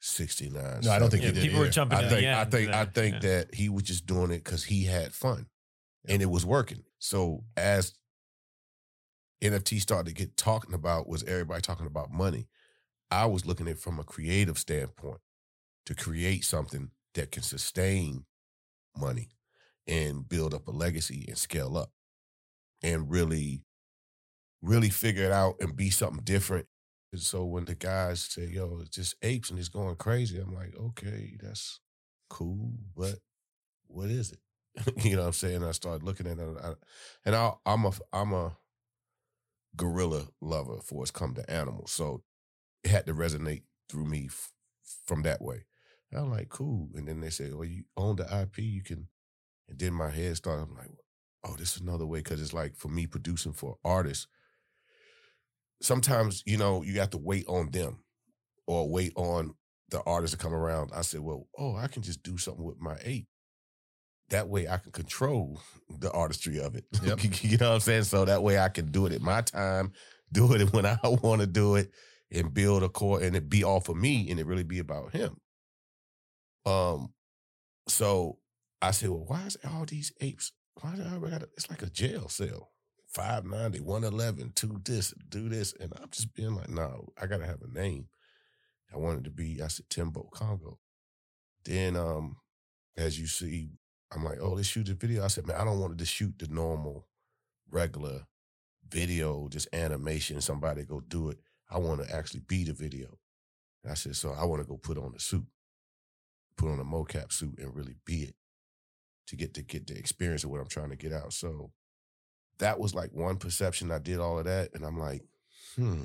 69. 0.01 0.81
No, 0.83 0.91
I 0.91 0.99
don't 0.99 1.09
think 1.09 1.23
Yeah, 1.23 1.29
he 1.29 1.33
did. 1.35 1.43
people 1.43 1.59
were 1.59 1.65
either. 1.65 1.71
jumping 1.71 1.97
I 1.97 2.01
to 2.01 2.09
think 2.09 2.21
the 2.21 2.37
I 2.37 2.45
think 2.45 2.69
I 2.71 2.85
think 2.85 3.21
that 3.21 3.55
he 3.55 3.69
was 3.69 3.83
just 3.83 4.05
doing 4.05 4.31
it 4.31 4.43
because 4.43 4.63
he 4.63 4.83
had 4.83 5.13
fun, 5.13 5.47
and 6.07 6.21
it 6.21 6.29
was 6.29 6.45
working. 6.45 6.83
So 6.99 7.43
as 7.57 7.93
NFT 9.41 9.79
started 9.79 10.07
to 10.07 10.13
get 10.13 10.37
talking 10.37 10.73
about, 10.73 11.07
was 11.07 11.23
everybody 11.23 11.61
talking 11.61 11.87
about 11.87 12.11
money? 12.11 12.47
I 13.11 13.25
was 13.25 13.45
looking 13.45 13.67
at 13.67 13.73
it 13.73 13.79
from 13.79 13.99
a 13.99 14.03
creative 14.03 14.57
standpoint 14.57 15.19
to 15.85 15.95
create 15.95 16.45
something 16.45 16.91
that 17.13 17.31
can 17.31 17.43
sustain 17.43 18.25
money 18.97 19.29
and 19.87 20.27
build 20.27 20.53
up 20.53 20.67
a 20.67 20.71
legacy 20.71 21.25
and 21.27 21.37
scale 21.37 21.77
up, 21.77 21.91
and 22.81 23.09
really, 23.11 23.65
really 24.61 24.89
figure 24.89 25.25
it 25.25 25.31
out 25.31 25.55
and 25.59 25.75
be 25.75 25.89
something 25.89 26.23
different. 26.23 26.67
And 27.11 27.21
so 27.21 27.45
when 27.45 27.65
the 27.65 27.75
guys 27.75 28.23
say, 28.23 28.47
"Yo, 28.47 28.79
it's 28.81 28.89
just 28.89 29.15
apes 29.21 29.49
and 29.49 29.59
it's 29.59 29.69
going 29.69 29.95
crazy," 29.97 30.39
I'm 30.39 30.53
like, 30.53 30.75
"Okay, 30.75 31.37
that's 31.41 31.79
cool, 32.29 32.73
but 32.95 33.19
what 33.87 34.09
is 34.09 34.31
it?" 34.31 34.39
you 34.97 35.15
know 35.15 35.21
what 35.21 35.27
I'm 35.27 35.33
saying? 35.33 35.63
I 35.63 35.71
started 35.71 36.03
looking 36.03 36.27
at 36.27 36.39
it, 36.39 36.47
and 37.25 37.35
I, 37.35 37.51
I'm 37.65 37.85
a 37.85 37.91
I'm 38.11 38.33
a 38.33 38.57
gorilla 39.75 40.27
lover 40.41 40.77
for 40.83 41.03
it's 41.03 41.11
come 41.11 41.33
to 41.35 41.49
animals, 41.51 41.91
so 41.91 42.23
it 42.83 42.91
had 42.91 43.07
to 43.07 43.13
resonate 43.13 43.63
through 43.89 44.05
me 44.05 44.27
f- 44.29 44.51
from 45.05 45.23
that 45.23 45.41
way. 45.41 45.65
And 46.11 46.21
I'm 46.21 46.31
like, 46.31 46.49
cool. 46.49 46.89
And 46.95 47.07
then 47.07 47.21
they 47.21 47.29
say, 47.31 47.51
"Well, 47.51 47.65
you 47.65 47.85
own 47.97 48.17
the 48.17 48.33
IP, 48.33 48.63
you 48.63 48.83
can." 48.83 49.07
And 49.69 49.79
then 49.79 49.93
my 49.93 50.09
head 50.11 50.37
started. 50.37 50.63
I'm 50.63 50.75
like, 50.77 50.91
"Oh, 51.45 51.55
this 51.57 51.75
is 51.75 51.81
another 51.81 52.05
way," 52.07 52.19
because 52.19 52.41
it's 52.41 52.53
like 52.53 52.75
for 52.77 52.89
me 52.89 53.07
producing 53.07 53.53
for 53.53 53.77
artists. 53.85 54.27
Sometimes 55.81 56.43
you 56.45 56.57
know 56.57 56.81
you 56.83 56.99
have 56.99 57.09
to 57.11 57.17
wait 57.17 57.45
on 57.47 57.71
them, 57.71 58.03
or 58.67 58.89
wait 58.89 59.13
on 59.15 59.55
the 59.89 60.01
artist 60.03 60.33
to 60.33 60.39
come 60.39 60.53
around. 60.53 60.91
I 60.93 61.01
said, 61.01 61.21
"Well, 61.21 61.47
oh, 61.57 61.75
I 61.75 61.87
can 61.87 62.03
just 62.03 62.23
do 62.23 62.37
something 62.37 62.63
with 62.65 62.79
my 62.79 62.97
ape." 63.03 63.27
That 64.33 64.49
way 64.49 64.67
I 64.67 64.77
can 64.77 64.91
control 64.91 65.61
the 65.99 66.11
artistry 66.11 66.59
of 66.59 66.75
it. 66.75 66.85
Yep. 67.03 67.19
you 67.43 67.57
know 67.57 67.69
what 67.69 67.75
I'm 67.75 67.79
saying? 67.81 68.03
So 68.05 68.25
that 68.25 68.41
way 68.41 68.57
I 68.57 68.67
can 68.69 68.91
do 68.91 69.05
it 69.05 69.13
at 69.13 69.21
my 69.21 69.41
time, 69.41 69.93
do 70.31 70.53
it 70.53 70.73
when 70.73 70.85
I 70.85 70.97
want 71.03 71.41
to 71.41 71.47
do 71.47 71.75
it, 71.75 71.91
and 72.31 72.53
build 72.53 72.81
a 72.81 72.89
core 72.89 73.21
and 73.21 73.35
it 73.35 73.47
be 73.47 73.63
all 73.63 73.79
for 73.79 73.93
me 73.93 74.29
and 74.31 74.39
it 74.39 74.47
really 74.47 74.63
be 74.63 74.79
about 74.79 75.13
him. 75.13 75.37
Um, 76.65 77.13
so 77.87 78.39
I 78.81 78.89
said, 78.91 79.09
well, 79.09 79.25
why 79.27 79.43
is 79.43 79.57
all 79.71 79.85
these 79.85 80.11
apes? 80.19 80.51
Why 80.81 80.95
do 80.95 81.03
I 81.03 81.29
got 81.29 81.43
it's 81.55 81.69
like 81.69 81.83
a 81.83 81.89
jail 81.89 82.27
cell. 82.27 82.71
590, 83.09 83.81
111, 83.81 84.53
two 84.55 84.81
this, 84.83 85.13
do 85.29 85.47
this. 85.47 85.75
And 85.79 85.93
I'm 86.01 86.09
just 86.09 86.33
being 86.33 86.55
like, 86.55 86.69
no, 86.69 87.09
I 87.21 87.27
gotta 87.27 87.45
have 87.45 87.61
a 87.61 87.71
name. 87.71 88.07
I 88.91 88.97
wanted 88.97 89.25
to 89.25 89.29
be, 89.29 89.61
I 89.61 89.67
said 89.67 89.87
Timbo 89.91 90.29
Congo. 90.33 90.79
Then 91.63 91.95
um, 91.95 92.37
as 92.97 93.19
you 93.19 93.27
see, 93.27 93.69
I'm 94.15 94.23
like, 94.23 94.37
oh, 94.41 94.53
let's 94.53 94.67
shoot 94.67 94.85
the 94.85 94.93
video. 94.93 95.23
I 95.23 95.27
said, 95.27 95.47
man, 95.47 95.57
I 95.57 95.63
don't 95.63 95.79
want 95.79 95.93
to 95.93 95.97
just 95.97 96.13
shoot 96.13 96.37
the 96.37 96.47
normal, 96.47 97.07
regular 97.71 98.25
video, 98.89 99.47
just 99.49 99.67
animation, 99.73 100.41
somebody 100.41 100.83
go 100.83 101.01
do 101.01 101.29
it. 101.29 101.39
I 101.69 101.79
want 101.79 102.05
to 102.05 102.15
actually 102.15 102.41
be 102.41 102.63
the 102.63 102.73
video. 102.73 103.17
And 103.83 103.91
I 103.91 103.95
said, 103.95 104.15
so 104.15 104.31
I 104.31 104.45
want 104.45 104.61
to 104.61 104.67
go 104.67 104.77
put 104.77 104.97
on 104.97 105.13
a 105.15 105.19
suit, 105.19 105.45
put 106.57 106.69
on 106.69 106.79
a 106.79 106.85
mocap 106.85 107.31
suit 107.31 107.57
and 107.57 107.75
really 107.75 107.95
be 108.05 108.23
it 108.23 108.35
to 109.27 109.35
get 109.35 109.53
to 109.55 109.61
get 109.61 109.87
the 109.87 109.97
experience 109.97 110.43
of 110.43 110.51
what 110.51 110.61
I'm 110.61 110.67
trying 110.67 110.89
to 110.89 110.95
get 110.95 111.13
out. 111.13 111.33
So 111.33 111.71
that 112.59 112.79
was 112.79 112.93
like 112.93 113.11
one 113.13 113.37
perception. 113.37 113.91
I 113.91 113.99
did 113.99 114.19
all 114.19 114.37
of 114.39 114.45
that. 114.45 114.69
And 114.73 114.85
I'm 114.85 114.99
like, 114.99 115.23
hmm, 115.75 116.03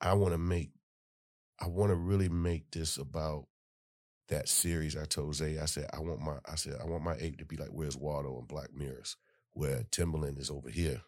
I 0.00 0.14
want 0.14 0.32
to 0.32 0.38
make, 0.38 0.70
I 1.60 1.68
want 1.68 1.90
to 1.90 1.96
really 1.96 2.28
make 2.28 2.70
this 2.70 2.98
about 2.98 3.46
that 4.30 4.48
series 4.48 4.96
I 4.96 5.04
told 5.04 5.34
Zay, 5.34 5.58
I 5.58 5.66
said, 5.66 5.88
I 5.92 6.00
want 6.00 6.20
my, 6.20 6.38
I 6.50 6.54
said, 6.54 6.76
I 6.82 6.86
want 6.86 7.04
my 7.04 7.16
ape 7.20 7.38
to 7.38 7.44
be 7.44 7.56
like 7.56 7.68
Where's 7.68 7.96
Waldo 7.96 8.38
and 8.38 8.48
Black 8.48 8.74
Mirrors, 8.74 9.16
where 9.52 9.84
Timbaland 9.90 10.38
is 10.40 10.50
over 10.50 10.70
here 10.70 11.02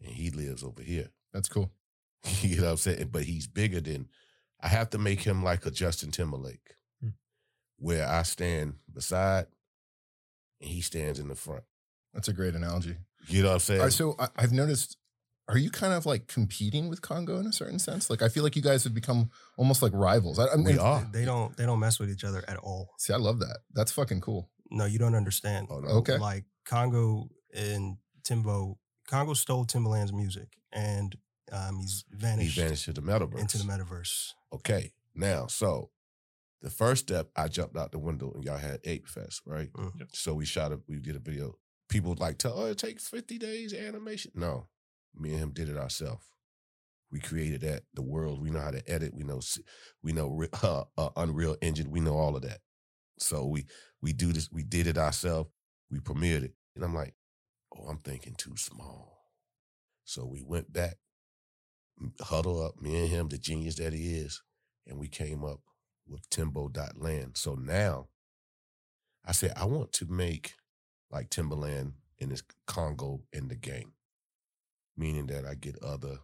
and 0.00 0.08
he 0.14 0.30
lives 0.30 0.62
over 0.62 0.82
here. 0.82 1.08
That's 1.32 1.48
cool. 1.48 1.70
you 2.42 2.56
know 2.56 2.64
what 2.64 2.70
I'm 2.70 2.76
saying? 2.76 3.08
But 3.10 3.24
he's 3.24 3.46
bigger 3.46 3.80
than, 3.80 4.08
I 4.60 4.68
have 4.68 4.90
to 4.90 4.98
make 4.98 5.20
him 5.22 5.42
like 5.42 5.66
a 5.66 5.70
Justin 5.70 6.10
Timberlake, 6.10 6.74
Hmm. 7.02 7.08
where 7.78 8.06
I 8.08 8.22
stand 8.22 8.74
beside 8.92 9.46
and 10.60 10.70
he 10.70 10.82
stands 10.82 11.18
in 11.18 11.28
the 11.28 11.34
front. 11.34 11.64
That's 12.12 12.28
a 12.28 12.32
great 12.32 12.54
analogy. 12.54 12.96
You 13.28 13.42
know 13.42 13.48
what 13.48 13.54
I'm 13.54 13.60
saying? 13.60 13.90
So 13.90 14.14
I, 14.18 14.28
I've 14.36 14.52
noticed. 14.52 14.96
Are 15.50 15.58
you 15.58 15.70
kind 15.70 15.92
of 15.92 16.06
like 16.06 16.26
competing 16.26 16.88
with 16.88 17.02
Congo 17.02 17.38
in 17.38 17.46
a 17.46 17.52
certain 17.52 17.78
sense? 17.78 18.08
Like 18.10 18.22
I 18.22 18.28
feel 18.28 18.42
like 18.42 18.56
you 18.56 18.62
guys 18.62 18.84
have 18.84 18.94
become 18.94 19.30
almost 19.56 19.82
like 19.82 19.92
rivals. 19.94 20.38
I, 20.38 20.48
I 20.48 20.56
mean, 20.56 20.64
we 20.66 20.78
are. 20.78 21.06
They 21.12 21.24
don't 21.24 21.56
they 21.56 21.66
don't 21.66 21.80
mess 21.80 21.98
with 21.98 22.10
each 22.10 22.24
other 22.24 22.42
at 22.48 22.56
all. 22.56 22.90
See, 22.98 23.12
I 23.12 23.16
love 23.16 23.40
that. 23.40 23.58
That's 23.72 23.92
fucking 23.92 24.20
cool. 24.20 24.50
No, 24.70 24.84
you 24.84 24.98
don't 24.98 25.14
understand. 25.16 25.66
Oh, 25.70 25.80
no. 25.80 25.88
Okay. 25.98 26.16
Like 26.18 26.44
Congo 26.64 27.28
and 27.54 27.96
Timbo, 28.22 28.78
Congo 29.08 29.34
stole 29.34 29.64
Timbaland's 29.66 30.12
music, 30.12 30.48
and 30.72 31.16
um, 31.50 31.78
he's 31.80 32.04
vanished, 32.12 32.54
He 32.54 32.62
vanished 32.62 32.84
to 32.84 32.92
the 32.92 33.02
metaverse. 33.02 33.40
into 33.40 33.58
the 33.58 33.64
metaverse. 33.64 34.32
Okay, 34.52 34.92
now 35.14 35.46
so 35.48 35.90
the 36.62 36.70
first 36.70 37.08
step, 37.08 37.30
I 37.34 37.48
jumped 37.48 37.76
out 37.76 37.90
the 37.90 37.98
window 37.98 38.30
and 38.34 38.44
y'all 38.44 38.58
had 38.58 38.80
Ape 38.84 39.08
Fest, 39.08 39.42
right? 39.46 39.72
Mm. 39.72 39.92
Yep. 39.98 40.08
So 40.12 40.34
we 40.34 40.44
shot 40.44 40.72
a, 40.72 40.80
we 40.86 40.98
did 41.00 41.16
a 41.16 41.18
video. 41.20 41.54
People 41.88 42.14
like 42.20 42.38
tell, 42.38 42.52
oh, 42.56 42.66
it 42.66 42.78
takes 42.78 43.08
fifty 43.08 43.38
days 43.38 43.74
animation. 43.74 44.30
No, 44.36 44.68
me 45.14 45.32
and 45.32 45.40
him 45.40 45.50
did 45.50 45.68
it 45.68 45.76
ourselves. 45.76 46.24
We 47.10 47.20
created 47.20 47.62
that 47.62 47.82
the 47.94 48.02
world. 48.02 48.40
We 48.40 48.50
know 48.50 48.60
how 48.60 48.70
to 48.70 48.88
edit. 48.90 49.14
We 49.14 49.24
know 49.24 49.40
we 50.02 50.12
know 50.12 50.44
uh, 50.62 50.84
uh, 50.96 51.10
Unreal 51.16 51.56
Engine. 51.60 51.90
We 51.90 52.00
know 52.00 52.16
all 52.16 52.36
of 52.36 52.42
that. 52.42 52.58
So 53.18 53.46
we 53.46 53.66
we 54.00 54.12
do 54.12 54.32
this. 54.32 54.48
We 54.50 54.62
did 54.62 54.86
it 54.86 54.98
ourselves. 54.98 55.50
We 55.90 55.98
premiered 55.98 56.44
it, 56.44 56.54
and 56.74 56.84
I'm 56.84 56.94
like, 56.94 57.14
oh, 57.76 57.86
I'm 57.88 57.98
thinking 57.98 58.34
too 58.34 58.56
small. 58.56 59.18
So 60.04 60.24
we 60.24 60.42
went 60.42 60.72
back, 60.72 60.96
huddle 62.20 62.64
up, 62.64 62.80
me 62.80 63.00
and 63.00 63.08
him, 63.08 63.28
the 63.28 63.38
genius 63.38 63.76
that 63.76 63.92
he 63.92 64.14
is, 64.14 64.42
and 64.86 64.98
we 64.98 65.08
came 65.08 65.44
up 65.44 65.60
with 66.08 66.28
Timbo.land. 66.30 67.36
So 67.36 67.54
now 67.54 68.08
I 69.24 69.32
said, 69.32 69.52
I 69.56 69.66
want 69.66 69.92
to 69.94 70.06
make 70.06 70.54
like 71.10 71.30
Timberland 71.30 71.94
in 72.18 72.28
this 72.30 72.42
Congo 72.66 73.22
in 73.32 73.48
the 73.48 73.56
game, 73.56 73.92
meaning 75.00 75.26
that 75.26 75.44
I 75.46 75.54
get 75.54 75.82
other 75.82 76.18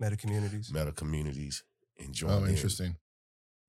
Meta 0.00 0.16
communities. 0.16 0.72
meta 0.72 0.92
communities 0.92 1.64
and 1.98 2.12
join 2.14 2.30
Oh, 2.30 2.44
in, 2.44 2.50
interesting. 2.50 2.96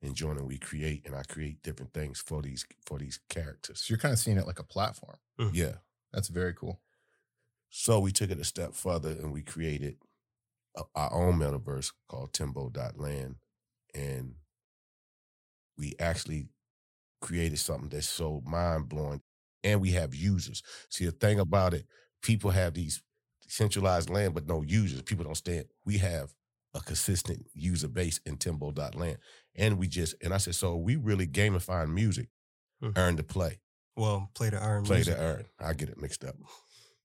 and 0.01 0.13
join 0.15 0.37
and 0.37 0.47
we 0.47 0.57
create 0.57 1.05
and 1.05 1.15
I 1.15 1.23
create 1.23 1.61
different 1.63 1.93
things 1.93 2.19
for 2.19 2.41
these 2.41 2.65
for 2.85 2.99
these 2.99 3.19
characters. 3.29 3.81
So 3.81 3.91
you're 3.91 3.97
kind 3.99 4.13
of 4.13 4.19
seeing 4.19 4.37
it 4.37 4.45
like 4.47 4.59
a 4.59 4.63
platform. 4.63 5.17
Mm. 5.39 5.51
Yeah. 5.53 5.75
That's 6.13 6.27
very 6.27 6.53
cool. 6.53 6.81
So 7.69 7.99
we 7.99 8.11
took 8.11 8.31
it 8.31 8.39
a 8.39 8.43
step 8.43 8.73
further 8.73 9.09
and 9.11 9.31
we 9.31 9.41
created 9.43 9.97
a, 10.75 10.83
our 10.95 11.13
own 11.13 11.37
metaverse 11.39 11.91
called 12.07 12.33
Timbo.land. 12.33 13.35
And 13.95 14.35
we 15.77 15.95
actually 15.99 16.49
created 17.21 17.59
something 17.59 17.89
that's 17.89 18.09
so 18.09 18.41
mind 18.45 18.89
blowing. 18.89 19.21
And 19.63 19.81
we 19.81 19.91
have 19.91 20.15
users. 20.15 20.63
See, 20.89 21.05
the 21.05 21.11
thing 21.11 21.39
about 21.39 21.73
it, 21.73 21.85
people 22.21 22.51
have 22.51 22.73
these 22.75 23.01
centralized 23.49 24.09
land, 24.09 24.33
but 24.33 24.47
no 24.47 24.61
users. 24.61 25.01
People 25.01 25.25
don't 25.25 25.35
stand. 25.35 25.65
We 25.85 25.97
have 25.99 26.33
a 26.73 26.79
consistent 26.81 27.47
user 27.53 27.87
base 27.87 28.19
in 28.25 28.37
Timbo.land. 28.37 29.17
And 29.55 29.77
we 29.77 29.87
just, 29.87 30.15
and 30.23 30.33
I 30.33 30.37
said, 30.37 30.55
so 30.55 30.75
we 30.77 30.95
really 30.95 31.27
gamifying 31.27 31.93
music, 31.93 32.29
Hmm. 32.81 32.91
earn 32.95 33.17
to 33.17 33.23
play 33.23 33.59
Well, 33.97 34.29
play 34.35 34.49
to 34.51 34.57
earn. 34.63 34.83
play 34.85 34.97
music. 34.97 35.15
to 35.15 35.21
earn. 35.21 35.45
I 35.59 35.73
get 35.73 35.89
it 35.89 35.99
mixed 36.01 36.23
up. 36.23 36.35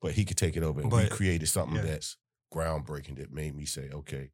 But 0.01 0.13
he 0.13 0.25
could 0.25 0.37
take 0.37 0.57
it 0.57 0.63
over 0.63 0.81
and 0.83 0.93
we 0.93 1.09
created 1.09 1.49
something 1.49 1.77
yeah. 1.77 1.83
that's 1.83 2.17
groundbreaking 2.53 3.17
that 3.17 3.33
made 3.33 3.57
me 3.57 3.65
say, 3.65 3.89
okay, 3.91 4.31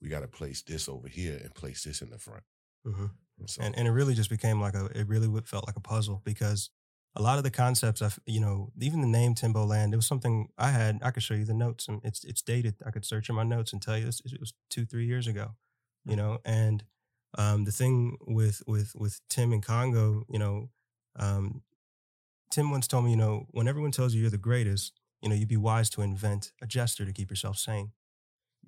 we 0.00 0.08
got 0.08 0.20
to 0.20 0.28
place 0.28 0.62
this 0.62 0.88
over 0.88 1.08
here 1.08 1.40
and 1.42 1.54
place 1.54 1.82
this 1.84 2.02
in 2.02 2.10
the 2.10 2.18
front. 2.18 2.42
Mhm. 2.86 3.10
And 3.38 3.48
so, 3.50 3.62
and 3.62 3.76
and 3.76 3.88
it 3.88 3.90
really 3.92 4.14
just 4.14 4.28
became 4.30 4.60
like 4.60 4.74
a 4.74 4.86
it 4.86 5.08
really 5.08 5.28
felt 5.42 5.66
like 5.66 5.76
a 5.76 5.80
puzzle 5.80 6.20
because 6.24 6.70
a 7.14 7.22
lot 7.22 7.36
of 7.38 7.44
the 7.44 7.50
concepts 7.50 8.00
I've, 8.02 8.18
you 8.26 8.40
know 8.40 8.72
even 8.80 9.00
the 9.00 9.06
name 9.06 9.34
Timbo 9.34 9.64
Land, 9.64 9.92
it 9.92 9.96
was 9.96 10.06
something 10.06 10.48
I 10.58 10.70
had 10.70 10.98
I 11.02 11.10
could 11.10 11.22
show 11.22 11.34
you 11.34 11.44
the 11.44 11.54
notes 11.54 11.88
and 11.88 12.00
it's 12.04 12.24
it's 12.24 12.42
dated 12.42 12.76
I 12.86 12.90
could 12.90 13.04
search 13.04 13.28
in 13.28 13.34
my 13.34 13.42
notes 13.42 13.72
and 13.72 13.80
tell 13.82 13.96
you 13.98 14.04
this 14.06 14.20
it 14.24 14.40
was 14.40 14.54
two 14.70 14.84
three 14.86 15.06
years 15.06 15.26
ago 15.26 15.50
you 16.04 16.16
know 16.16 16.38
and 16.44 16.84
um, 17.38 17.64
the 17.64 17.72
thing 17.72 18.18
with 18.26 18.62
with 18.66 18.92
with 18.94 19.20
Tim 19.28 19.52
and 19.52 19.62
Congo 19.62 20.24
you 20.28 20.38
know 20.38 20.70
um, 21.18 21.62
Tim 22.50 22.70
once 22.70 22.86
told 22.86 23.04
me 23.04 23.10
you 23.12 23.16
know 23.16 23.46
when 23.50 23.68
everyone 23.68 23.90
tells 23.92 24.14
you 24.14 24.20
you're 24.22 24.30
the 24.30 24.38
greatest 24.38 24.98
you 25.20 25.28
know 25.28 25.34
you'd 25.34 25.48
be 25.48 25.56
wise 25.56 25.88
to 25.90 26.02
invent 26.02 26.52
a 26.62 26.66
gesture 26.66 27.04
to 27.04 27.12
keep 27.12 27.30
yourself 27.30 27.56
sane 27.58 27.92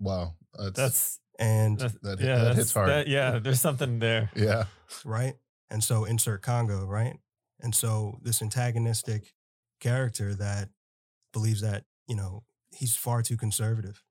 Wow. 0.01 0.35
That's, 0.59 0.73
That's, 0.77 1.21
and 1.39 1.79
that's 1.79 1.95
that, 2.03 2.21
yeah, 2.21 2.27
that 2.27 2.39
that's- 2.41 2.57
hits 2.57 2.75
hard. 2.75 2.89
that- 2.89 3.07
yeah, 3.09 3.39
there's 3.39 3.61
something 3.61 4.01
there. 4.01 4.31
yeah. 4.35 4.65
right? 5.05 5.35
And 5.71 5.83
so 5.85 6.05
insert 6.05 6.43
Congo, 6.43 6.85
right? 6.85 7.17
And 7.61 7.75
so 7.75 8.19
this 8.23 8.43
antagonistic 8.43 9.35
character 9.81 10.35
that 10.35 10.69
believes 11.33 11.61
that, 11.61 11.85
you 12.07 12.17
know, 12.17 12.45
he's 12.71 12.97
far 12.97 13.23
too 13.23 13.37
conservative. 13.37 14.03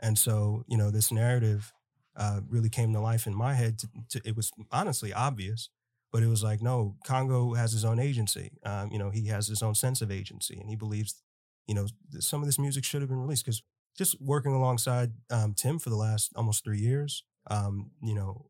And 0.00 0.18
so, 0.18 0.64
you 0.66 0.76
know, 0.76 0.90
this 0.90 1.12
narrative 1.12 1.72
uh, 2.16 2.40
really 2.48 2.68
came 2.68 2.92
to 2.92 3.00
life 3.00 3.26
in 3.26 3.34
my 3.34 3.54
head. 3.54 3.78
To, 3.78 3.88
to, 4.10 4.28
it 4.28 4.36
was 4.36 4.50
honestly 4.70 5.12
obvious, 5.12 5.70
but 6.12 6.22
it 6.22 6.26
was 6.28 6.42
like, 6.42 6.62
no, 6.62 6.96
Congo 7.04 7.54
has 7.54 7.72
his 7.72 7.84
own 7.84 7.98
agency. 7.98 8.52
Um, 8.64 8.90
you 8.90 8.98
know, 8.98 9.10
he 9.10 9.28
has 9.28 9.46
his 9.46 9.62
own 9.62 9.74
sense 9.74 10.02
of 10.02 10.10
agency, 10.10 10.58
and 10.58 10.68
he 10.68 10.76
believes, 10.76 11.22
you 11.66 11.74
know, 11.74 11.86
some 12.18 12.40
of 12.40 12.46
this 12.46 12.58
music 12.58 12.84
should 12.84 13.02
have 13.02 13.10
been 13.10 13.20
released 13.20 13.44
because 13.44 13.62
just 13.96 14.20
working 14.20 14.52
alongside 14.54 15.12
um, 15.30 15.54
Tim 15.54 15.78
for 15.78 15.90
the 15.90 15.96
last 15.96 16.32
almost 16.34 16.64
three 16.64 16.78
years, 16.78 17.24
um, 17.50 17.90
you 18.02 18.14
know, 18.14 18.46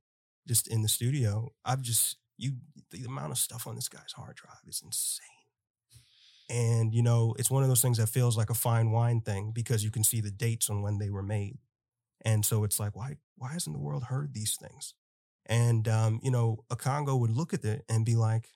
just 0.47 0.69
in 0.69 0.83
the 0.83 0.89
studio, 0.89 1.53
I've 1.65 1.83
just 1.83 2.17
you 2.41 2.53
the 2.91 3.05
amount 3.05 3.33
of 3.33 3.39
stuff 3.39 3.67
on 3.67 3.77
this 3.77 3.89
guy's 3.89 4.13
hard 4.13 4.37
drive 4.37 4.67
is 4.67 4.83
insane. 4.85 5.27
And 6.49 6.93
you 6.93 7.03
know, 7.03 7.35
it's 7.39 7.51
one 7.51 7.63
of 7.63 7.69
those 7.69 7.83
things 7.83 7.99
that 7.99 8.09
feels 8.09 8.37
like 8.37 8.51
a 8.51 8.55
fine 8.55 8.91
wine 8.91 9.21
thing 9.21 9.53
because 9.55 9.85
you 9.85 9.91
can 9.91 10.03
see 10.03 10.21
the 10.21 10.31
dates 10.33 10.69
on 10.69 10.83
when 10.83 10.99
they 10.99 11.11
were 11.11 11.23
made. 11.23 11.59
And 12.25 12.45
so 12.45 12.65
it's 12.65 12.81
like, 12.81 12.97
why 12.97 13.17
why 13.37 13.53
hasn't 13.53 13.77
the 13.77 13.83
world 13.83 14.05
heard 14.05 14.35
these 14.35 14.57
things? 14.61 14.95
And 15.47 15.87
um, 15.87 16.21
you 16.23 16.31
know, 16.31 16.65
a 16.71 16.77
Congo 16.77 17.17
would 17.17 17.31
look 17.31 17.55
at 17.55 17.65
it 17.65 17.85
and 17.89 18.05
be 18.05 18.17
like, 18.17 18.49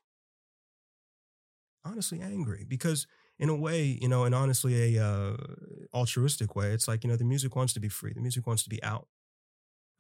honestly 1.85 2.21
angry 2.21 2.65
because 2.67 3.07
in 3.39 3.49
a 3.49 3.55
way, 3.55 3.99
you 4.01 4.09
know, 4.09 4.25
and 4.25 4.35
honestly 4.35 4.97
a 4.97 5.05
uh, 5.05 5.37
altruistic 5.93 6.55
way, 6.55 6.71
it's 6.71 6.89
like 6.89 7.05
you 7.05 7.11
know 7.11 7.17
the 7.17 7.25
music 7.25 7.57
wants 7.57 7.73
to 7.75 7.81
be 7.81 7.89
free, 7.89 8.13
the 8.13 8.21
music 8.21 8.47
wants 8.47 8.63
to 8.65 8.71
be 8.71 8.83
out, 8.83 9.09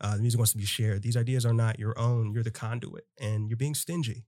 uh, 0.04 0.16
the 0.16 0.20
music 0.22 0.38
wants 0.38 0.52
to 0.52 0.58
be 0.58 0.66
shared. 0.66 1.02
These 1.02 1.16
ideas 1.16 1.46
are 1.46 1.54
not 1.54 1.78
your 1.78 1.98
own; 1.98 2.32
you're 2.32 2.42
the 2.42 2.50
conduit, 2.50 3.06
and 3.18 3.48
you're 3.48 3.56
being 3.56 3.74
stingy. 3.74 4.26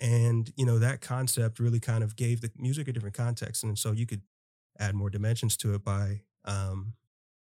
And 0.00 0.50
you 0.56 0.66
know 0.66 0.78
that 0.78 1.02
concept 1.02 1.60
really 1.60 1.80
kind 1.80 2.02
of 2.02 2.16
gave 2.16 2.40
the 2.40 2.50
music 2.56 2.88
a 2.88 2.92
different 2.92 3.16
context, 3.16 3.62
and 3.62 3.78
so 3.78 3.92
you 3.92 4.06
could 4.06 4.22
add 4.78 4.94
more 4.94 5.10
dimensions 5.10 5.56
to 5.58 5.74
it 5.74 5.84
by, 5.84 6.22
um, 6.46 6.94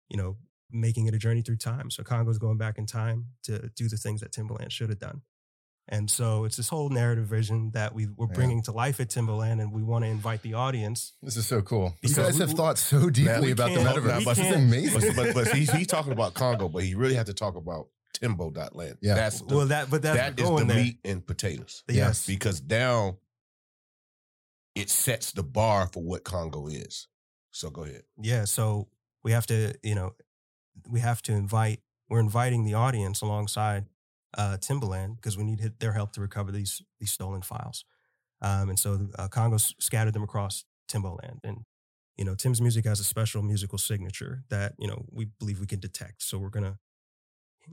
you 0.09 0.17
know, 0.17 0.37
making 0.71 1.07
it 1.07 1.13
a 1.13 1.17
journey 1.17 1.41
through 1.41 1.57
time. 1.57 1.89
So 1.89 2.03
Congo's 2.03 2.37
going 2.39 2.57
back 2.57 2.77
in 2.77 2.85
time 2.85 3.27
to 3.43 3.69
do 3.75 3.87
the 3.87 3.97
things 3.97 4.21
that 4.21 4.31
Timbaland 4.31 4.71
should 4.71 4.89
have 4.89 4.99
done. 4.99 5.21
And 5.87 6.09
so 6.09 6.45
it's 6.45 6.57
this 6.57 6.67
whole 6.69 6.89
narrative 6.89 7.25
vision 7.27 7.69
that 7.75 7.93
we, 7.93 8.07
we're 8.07 8.25
Yeah. 8.27 8.33
bringing 8.33 8.63
to 8.63 8.71
life 8.71 8.99
at 8.99 9.09
Timbaland, 9.09 9.61
and 9.61 9.71
we 9.71 9.83
want 9.83 10.03
to 10.03 10.09
invite 10.09 10.41
the 10.41 10.55
audience. 10.55 11.13
This 11.21 11.37
is 11.37 11.45
so 11.47 11.61
cool. 11.61 11.95
You 12.01 12.13
guys 12.13 12.33
we- 12.33 12.39
have 12.39 12.49
we- 12.49 12.55
thought 12.55 12.77
so 12.79 13.09
deeply 13.11 13.51
about 13.51 13.69
the 13.71 13.77
can't- 13.83 13.97
metaverse. 13.97 14.25
This 14.25 14.39
is 14.39 14.55
amazing. 14.55 15.13
but, 15.15 15.33
but, 15.33 15.45
but 15.45 15.55
he's, 15.55 15.71
he's 15.71 15.87
talking 15.87 16.11
about 16.11 16.33
Congo, 16.33 16.69
but 16.69 16.83
he 16.83 16.95
really 16.95 17.13
had 17.15 17.27
to 17.27 17.33
talk 17.35 17.55
about 17.55 17.87
Timbo.land. 18.13 18.97
Yeah. 19.01 19.13
That's 19.13 19.41
the, 19.41 19.55
well, 19.55 19.65
that 19.67 19.89
but 19.91 20.01
that's 20.01 20.17
that 20.17 20.39
is 20.39 20.49
the 20.49 20.65
there. 20.65 20.75
meat 20.77 20.97
and 21.05 21.25
potatoes. 21.25 21.83
Yes, 21.87 22.25
Because 22.25 22.63
now 22.63 23.17
it 24.73 24.89
sets 24.89 25.31
the 25.33 25.43
bar 25.43 25.87
for 25.93 26.01
what 26.01 26.23
Congo 26.23 26.67
is. 26.67 27.07
So 27.51 27.69
go 27.69 27.83
ahead. 27.83 28.03
yeah. 28.19 28.45
So 28.45 28.87
we 29.23 29.31
have 29.33 29.45
to, 29.47 29.73
you 29.83 29.95
know, 29.95 30.13
we 30.89 30.99
have 30.99 31.21
to 31.23 31.33
invite. 31.33 31.79
We're 32.09 32.19
inviting 32.19 32.65
the 32.65 32.73
audience 32.73 33.21
alongside 33.21 33.85
uh, 34.35 34.57
Timbo.land 34.57 35.17
because 35.17 35.37
we 35.37 35.43
need 35.43 35.73
their 35.79 35.93
help 35.93 36.11
to 36.13 36.21
recover 36.21 36.51
these 36.51 36.81
these 36.99 37.11
stolen 37.11 37.41
files. 37.41 37.85
Um, 38.41 38.69
and 38.69 38.79
so 38.79 39.07
uh, 39.17 39.27
Congo 39.27 39.57
scattered 39.57 40.13
them 40.13 40.23
across 40.23 40.65
Timbaland, 40.89 41.39
and 41.43 41.59
you 42.17 42.25
know, 42.25 42.35
Tim's 42.35 42.61
music 42.61 42.85
has 42.85 42.99
a 42.99 43.03
special 43.03 43.41
musical 43.41 43.77
signature 43.77 44.43
that 44.49 44.73
you 44.77 44.87
know 44.87 45.05
we 45.11 45.25
believe 45.39 45.59
we 45.59 45.67
can 45.67 45.79
detect. 45.79 46.23
So 46.23 46.37
we're 46.37 46.49
gonna, 46.49 46.77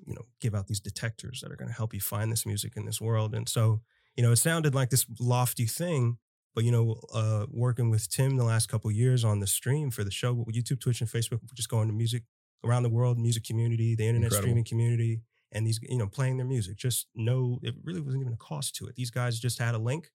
you 0.07 0.15
know, 0.15 0.27
give 0.41 0.55
out 0.55 0.67
these 0.67 0.81
detectors 0.81 1.41
that 1.41 1.53
are 1.53 1.57
gonna 1.57 1.73
help 1.73 1.95
you 1.95 2.01
find 2.01 2.31
this 2.31 2.47
music 2.47 2.77
in 2.77 2.87
this 2.87 3.01
world. 3.01 3.35
And 3.35 3.49
so 3.49 3.83
you 4.17 4.23
know, 4.23 4.33
it 4.33 4.37
sounded 4.37 4.75
like 4.75 4.91
this 4.91 5.07
lofty 5.19 5.67
thing, 5.67 6.19
but 6.55 6.65
you 6.65 6.71
know, 6.71 7.01
uh, 7.15 7.47
working 7.51 7.91
with 7.91 8.11
Tim 8.11 8.37
the 8.37 8.45
last 8.45 8.69
couple 8.69 8.91
years 8.91 9.25
on 9.25 9.41
the 9.41 9.47
stream 9.47 9.91
for 9.91 10.05
the 10.05 10.11
show, 10.11 10.33
with 10.33 10.55
YouTube, 10.55 10.81
Twitch, 10.81 11.01
and 11.01 11.09
Facebook, 11.09 11.41
just 11.55 11.69
going 11.69 11.89
to 11.89 11.95
music 11.95 12.25
around 12.65 12.83
the 12.83 12.91
world, 12.91 13.19
music 13.19 13.45
community, 13.45 13.95
the 13.95 14.07
internet 14.07 14.27
Incredible. 14.27 14.43
streaming 14.43 14.65
community, 14.65 15.23
and 15.53 15.67
these, 15.67 15.79
you 15.83 15.99
know, 15.99 16.07
playing 16.07 16.37
their 16.39 16.47
music. 16.47 16.77
Just 16.77 17.07
no, 17.15 17.59
it 17.63 17.75
really 17.85 18.01
wasn't 18.01 18.23
even 18.23 18.33
a 18.33 18.37
cost 18.37 18.75
to 18.77 18.87
it. 18.87 18.97
These 18.97 19.11
guys 19.11 19.39
just 19.39 19.59
had 19.59 19.75
a 19.75 19.79
link. 19.79 20.11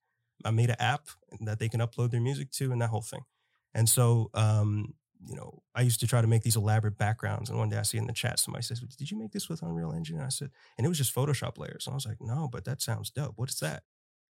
I 0.45 0.51
made 0.51 0.69
an 0.69 0.75
app 0.79 1.07
that 1.41 1.59
they 1.59 1.69
can 1.69 1.79
upload 1.79 2.11
their 2.11 2.21
music 2.21 2.51
to, 2.53 2.71
and 2.71 2.81
that 2.81 2.89
whole 2.89 3.01
thing. 3.01 3.21
And 3.73 3.87
so, 3.87 4.29
um, 4.33 4.93
you 5.25 5.35
know, 5.35 5.63
I 5.73 5.81
used 5.81 5.99
to 6.01 6.07
try 6.07 6.21
to 6.21 6.27
make 6.27 6.43
these 6.43 6.55
elaborate 6.55 6.97
backgrounds. 6.97 7.49
And 7.49 7.57
one 7.57 7.69
day 7.69 7.77
I 7.77 7.81
see 7.81 7.97
in 7.97 8.07
the 8.07 8.13
chat 8.13 8.39
somebody 8.39 8.63
says, 8.63 8.79
"Did 8.79 9.09
you 9.09 9.17
make 9.17 9.31
this 9.31 9.49
with 9.49 9.61
Unreal 9.63 9.91
Engine?" 9.93 10.17
And 10.17 10.25
I 10.25 10.29
said, 10.29 10.51
and 10.77 10.85
it 10.85 10.89
was 10.89 10.97
just 10.97 11.15
Photoshop 11.15 11.57
layers. 11.57 11.87
And 11.87 11.93
I 11.93 11.95
was 11.95 12.05
like, 12.05 12.17
"No, 12.21 12.47
but 12.51 12.65
that 12.65 12.81
sounds 12.81 13.09
dope. 13.09 13.33
What's 13.35 13.59
that?" 13.59 13.83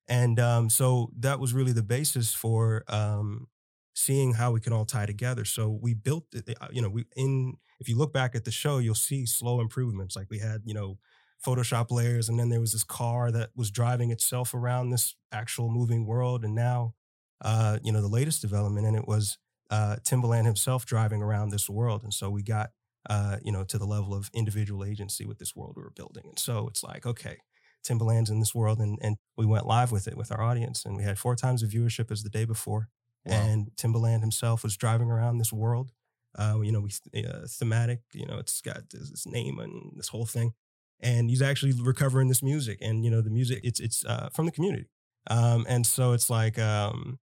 And 0.08 0.40
um, 0.40 0.70
so 0.70 1.12
that 1.20 1.40
was 1.40 1.54
really 1.54 1.74
the 1.74 1.84
basis 1.84 2.34
for 2.34 2.84
um, 2.88 3.48
seeing 3.98 4.34
how 4.34 4.52
we 4.52 4.60
can 4.60 4.74
all 4.74 4.86
tie 4.86 5.08
together. 5.08 5.44
So 5.44 5.70
we 5.82 5.96
built, 5.96 6.26
uh, 6.36 6.68
you 6.72 6.84
know, 6.84 6.90
we 6.90 7.06
in 7.16 7.56
if 7.80 7.90
you 7.90 7.98
look 7.98 8.14
back 8.14 8.36
at 8.36 8.46
the 8.46 8.52
show, 8.52 8.78
you'll 8.78 8.94
see 8.96 9.26
slow 9.26 9.60
improvements. 9.60 10.16
Like 10.16 10.28
we 10.30 10.38
had, 10.40 10.62
you 10.66 10.74
know, 10.76 11.00
Photoshop 11.44 11.90
layers, 11.90 12.30
and 12.30 12.40
then 12.40 12.50
there 12.50 12.60
was 12.60 12.74
this 12.74 12.84
car 12.84 13.32
that 13.32 13.50
was 13.56 13.72
driving 13.72 14.12
itself 14.12 14.54
around 14.54 14.90
this 14.92 15.16
actual 15.32 15.70
moving 15.70 16.06
world. 16.06 16.44
And 16.46 16.54
now, 16.54 16.94
uh, 17.42 17.80
you 17.84 17.92
know, 17.92 18.02
the 18.02 18.08
latest 18.08 18.42
development 18.42 18.86
and 18.86 18.96
it 18.96 19.08
was 19.08 19.40
uh, 19.72 19.98
Timbaland 20.04 20.46
himself 20.46 20.86
driving 20.86 21.22
around 21.24 21.50
this 21.50 21.68
world, 21.70 22.04
and 22.04 22.14
so 22.14 22.30
we 22.30 22.44
got 22.44 22.70
uh, 23.10 23.38
you 23.44 23.52
know 23.52 23.64
to 23.64 23.78
the 23.80 23.86
level 23.86 24.14
of 24.14 24.30
individual 24.34 24.86
agency 24.86 25.26
with 25.26 25.40
this 25.40 25.56
world 25.56 25.74
we 25.76 25.84
were 25.84 25.92
building, 25.96 26.24
and 26.28 26.40
so 26.40 26.68
it's 26.68 26.84
like 26.84 27.06
okay, 27.06 27.38
Timbaland's 27.86 28.30
in 28.30 28.40
this 28.40 28.56
world, 28.56 28.80
and 28.80 28.98
and 29.02 29.18
we 29.36 29.46
went 29.46 29.66
live 29.66 29.92
with 29.92 30.08
it 30.08 30.16
with 30.18 30.32
our 30.32 30.42
audience, 30.42 30.86
and 30.86 30.96
we 30.96 31.04
had 31.04 31.20
four 31.20 31.36
times 31.36 31.62
the 31.62 31.68
viewership 31.68 32.12
as 32.12 32.24
the 32.24 32.30
day 32.30 32.46
before, 32.46 32.90
Wow. 33.28 33.36
and 33.36 33.72
Timbaland 33.76 34.22
himself 34.22 34.64
was 34.64 34.78
driving 34.78 35.10
around 35.10 35.38
this 35.38 35.54
world. 35.54 35.92
Uh, 36.38 36.60
you 36.62 36.72
know, 36.72 36.82
we 36.82 36.92
uh, 37.24 37.48
thematic. 37.48 38.02
You 38.14 38.26
know, 38.26 38.38
it's 38.38 38.62
got 38.62 38.90
this, 38.90 39.10
this 39.10 39.26
name 39.26 39.60
and 39.60 39.94
this 39.96 40.10
whole 40.10 40.26
thing, 40.26 40.54
and 41.00 41.30
he's 41.30 41.42
actually 41.42 41.74
recovering 41.74 42.28
this 42.28 42.44
music, 42.44 42.78
and 42.82 43.04
you 43.04 43.12
know, 43.12 43.22
the 43.22 43.30
music 43.30 43.62
it's 43.64 43.80
it's 43.80 44.06
uh, 44.06 44.30
from 44.34 44.46
the 44.46 44.52
community, 44.52 44.90
um, 45.30 45.66
and 45.68 45.86
so 45.86 46.14
it's 46.14 46.30
like 46.30 46.60
um, 46.60 47.20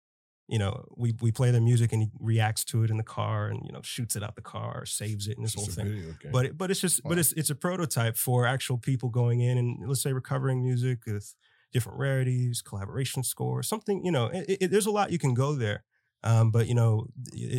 you 0.48 0.58
know, 0.58 0.84
we 0.96 1.14
we 1.20 1.30
play 1.30 1.50
the 1.50 1.60
music 1.60 1.92
and 1.92 2.02
he 2.02 2.10
reacts 2.18 2.64
to 2.64 2.82
it 2.82 2.90
in 2.90 2.96
the 2.96 3.02
car, 3.02 3.48
and 3.48 3.60
you 3.64 3.72
know, 3.72 3.80
shoots 3.82 4.16
it 4.16 4.22
out 4.22 4.34
the 4.34 4.42
car, 4.42 4.84
saves 4.84 5.28
it, 5.28 5.36
and 5.36 5.44
this 5.46 5.54
It's 5.54 5.64
whole 5.64 5.84
thing. 5.84 5.86
But 6.30 6.46
it, 6.46 6.58
but 6.58 6.70
it's 6.70 6.80
just 6.80 7.02
but 7.04 7.18
it's 7.18 7.32
it's 7.32 7.50
a 7.50 7.54
prototype 7.54 8.16
for 8.16 8.46
actual 8.46 8.78
people 8.78 9.08
going 9.08 9.40
in 9.40 9.58
and 9.58 9.78
let's 9.86 10.02
say 10.02 10.12
recovering 10.12 10.62
music 10.62 11.00
with 11.06 11.34
different 11.72 11.98
rarities, 11.98 12.60
collaboration 12.60 13.22
score, 13.22 13.62
something 13.62 14.04
you 14.04 14.12
know. 14.12 14.26
It, 14.26 14.58
it, 14.60 14.70
there's 14.70 14.86
a 14.86 14.90
lot 14.90 15.10
you 15.12 15.18
can 15.18 15.32
go 15.32 15.54
there, 15.54 15.84
um, 16.24 16.50
but 16.50 16.66
you 16.66 16.74
know, 16.74 17.06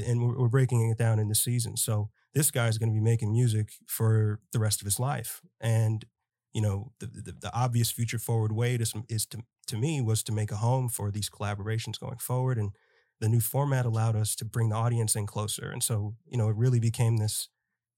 and 0.08 0.22
we're, 0.38 0.48
breaking 0.48 0.90
it 0.90 0.98
down 0.98 1.20
in 1.20 1.28
the 1.30 1.36
season. 1.36 1.78
So 1.78 2.10
this 2.34 2.52
guy 2.52 2.68
is 2.68 2.78
going 2.78 2.90
to 2.90 2.94
be 2.94 3.02
making 3.02 3.32
music 3.34 3.74
for 3.88 4.40
the 4.52 4.60
rest 4.60 4.82
of 4.82 4.86
his 4.86 5.00
life, 5.00 5.42
and 5.60 6.06
you 6.54 6.62
know, 6.62 6.92
the 7.00 7.08
the, 7.08 7.32
the 7.42 7.54
obvious 7.54 7.92
future 7.92 8.20
forward 8.20 8.52
way 8.52 8.78
to, 8.78 8.86
some- 8.86 9.06
is 9.10 9.26
to 9.28 9.40
to 9.68 9.78
me 9.78 10.02
was 10.02 10.24
to 10.24 10.32
make 10.32 10.52
a 10.52 10.58
home 10.58 10.90
for 10.90 11.12
these 11.12 11.30
collaborations 11.30 12.00
going 12.00 12.20
forward 12.20 12.58
and. 12.58 12.72
The 13.20 13.30
new 13.30 13.40
format 13.40 13.86
allowed 13.86 14.18
us 14.18 14.36
to 14.38 14.44
bring 14.44 14.68
the 14.70 14.76
audience 14.76 15.16
in 15.16 15.28
closer, 15.28 15.70
and 15.70 15.82
so 15.82 16.16
you 16.28 16.38
know 16.38 16.50
it 16.50 16.58
really 16.58 16.82
became 16.82 17.18
this 17.18 17.48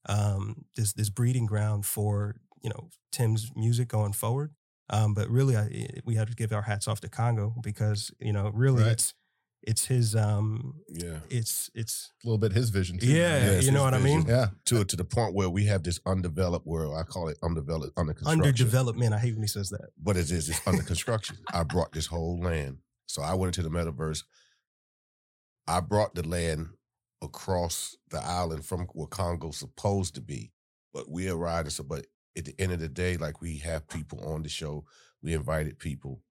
um, 0.08 0.64
this 0.76 0.92
this 0.92 1.10
breeding 1.10 1.46
ground 1.46 1.84
for 1.86 2.36
you 2.62 2.70
know 2.70 2.90
Tim's 3.12 3.50
music 3.56 3.88
going 3.88 4.12
forward. 4.12 4.52
Um, 4.88 5.14
but 5.14 5.28
really, 5.28 5.56
I, 5.56 5.88
we 6.04 6.14
had 6.14 6.28
to 6.28 6.34
give 6.34 6.52
our 6.52 6.62
hats 6.62 6.86
off 6.86 7.00
to 7.00 7.08
Congo 7.08 7.54
because 7.60 8.12
you 8.20 8.32
know 8.32 8.50
really 8.54 8.84
Right. 8.84 8.92
it's 8.92 9.14
it's 9.66 9.84
his 9.84 10.14
um 10.14 10.76
yeah. 10.88 11.18
it's 11.28 11.70
it's 11.74 12.12
a 12.22 12.26
little 12.26 12.38
bit 12.38 12.52
his 12.52 12.70
vision. 12.70 12.98
Too, 12.98 13.06
yeah, 13.06 13.52
Yeah, 13.52 13.58
you 13.58 13.72
know 13.72 13.82
what 13.82 13.94
I 13.94 13.98
mean. 13.98 14.24
Yeah. 14.26 14.46
To 14.66 14.84
to 14.84 14.96
the 14.96 15.04
point 15.04 15.34
where 15.34 15.50
we 15.50 15.66
have 15.66 15.82
this 15.82 16.00
undeveloped 16.06 16.66
world. 16.66 16.96
I 16.96 17.02
call 17.02 17.28
it 17.28 17.36
undeveloped, 17.42 17.98
under 17.98 18.14
construction. 18.14 18.44
Underdevelopment. 18.44 19.12
I 19.12 19.18
hate 19.18 19.34
when 19.34 19.42
he 19.42 19.48
says 19.48 19.70
that. 19.70 19.88
But 20.00 20.16
it 20.16 20.30
is 20.30 20.48
it's 20.48 20.66
under 20.66 20.82
construction. 20.82 21.36
I 21.52 21.64
brought 21.64 21.92
this 21.92 22.06
whole 22.06 22.40
land. 22.40 22.78
So 23.06 23.22
I 23.22 23.34
went 23.34 23.56
into 23.56 23.68
the 23.68 23.76
metaverse. 23.76 24.22
I 25.66 25.80
brought 25.80 26.14
the 26.14 26.26
land 26.26 26.68
across 27.22 27.96
the 28.10 28.18
island 28.18 28.64
from 28.64 28.86
where 28.92 29.08
Congo's 29.08 29.56
supposed 29.56 30.14
to 30.14 30.20
be. 30.20 30.52
But 30.94 31.10
we 31.10 31.28
arrived. 31.28 31.66
and 31.66 31.72
So, 31.72 31.82
but 31.82 32.06
at 32.38 32.44
the 32.44 32.54
end 32.58 32.72
of 32.72 32.78
the 32.78 32.88
day, 32.88 33.16
like 33.16 33.40
we 33.40 33.58
have 33.58 33.88
people 33.88 34.20
on 34.32 34.42
the 34.42 34.48
show, 34.48 34.84
we 35.22 35.34
invited 35.34 35.78
people, 35.78 36.22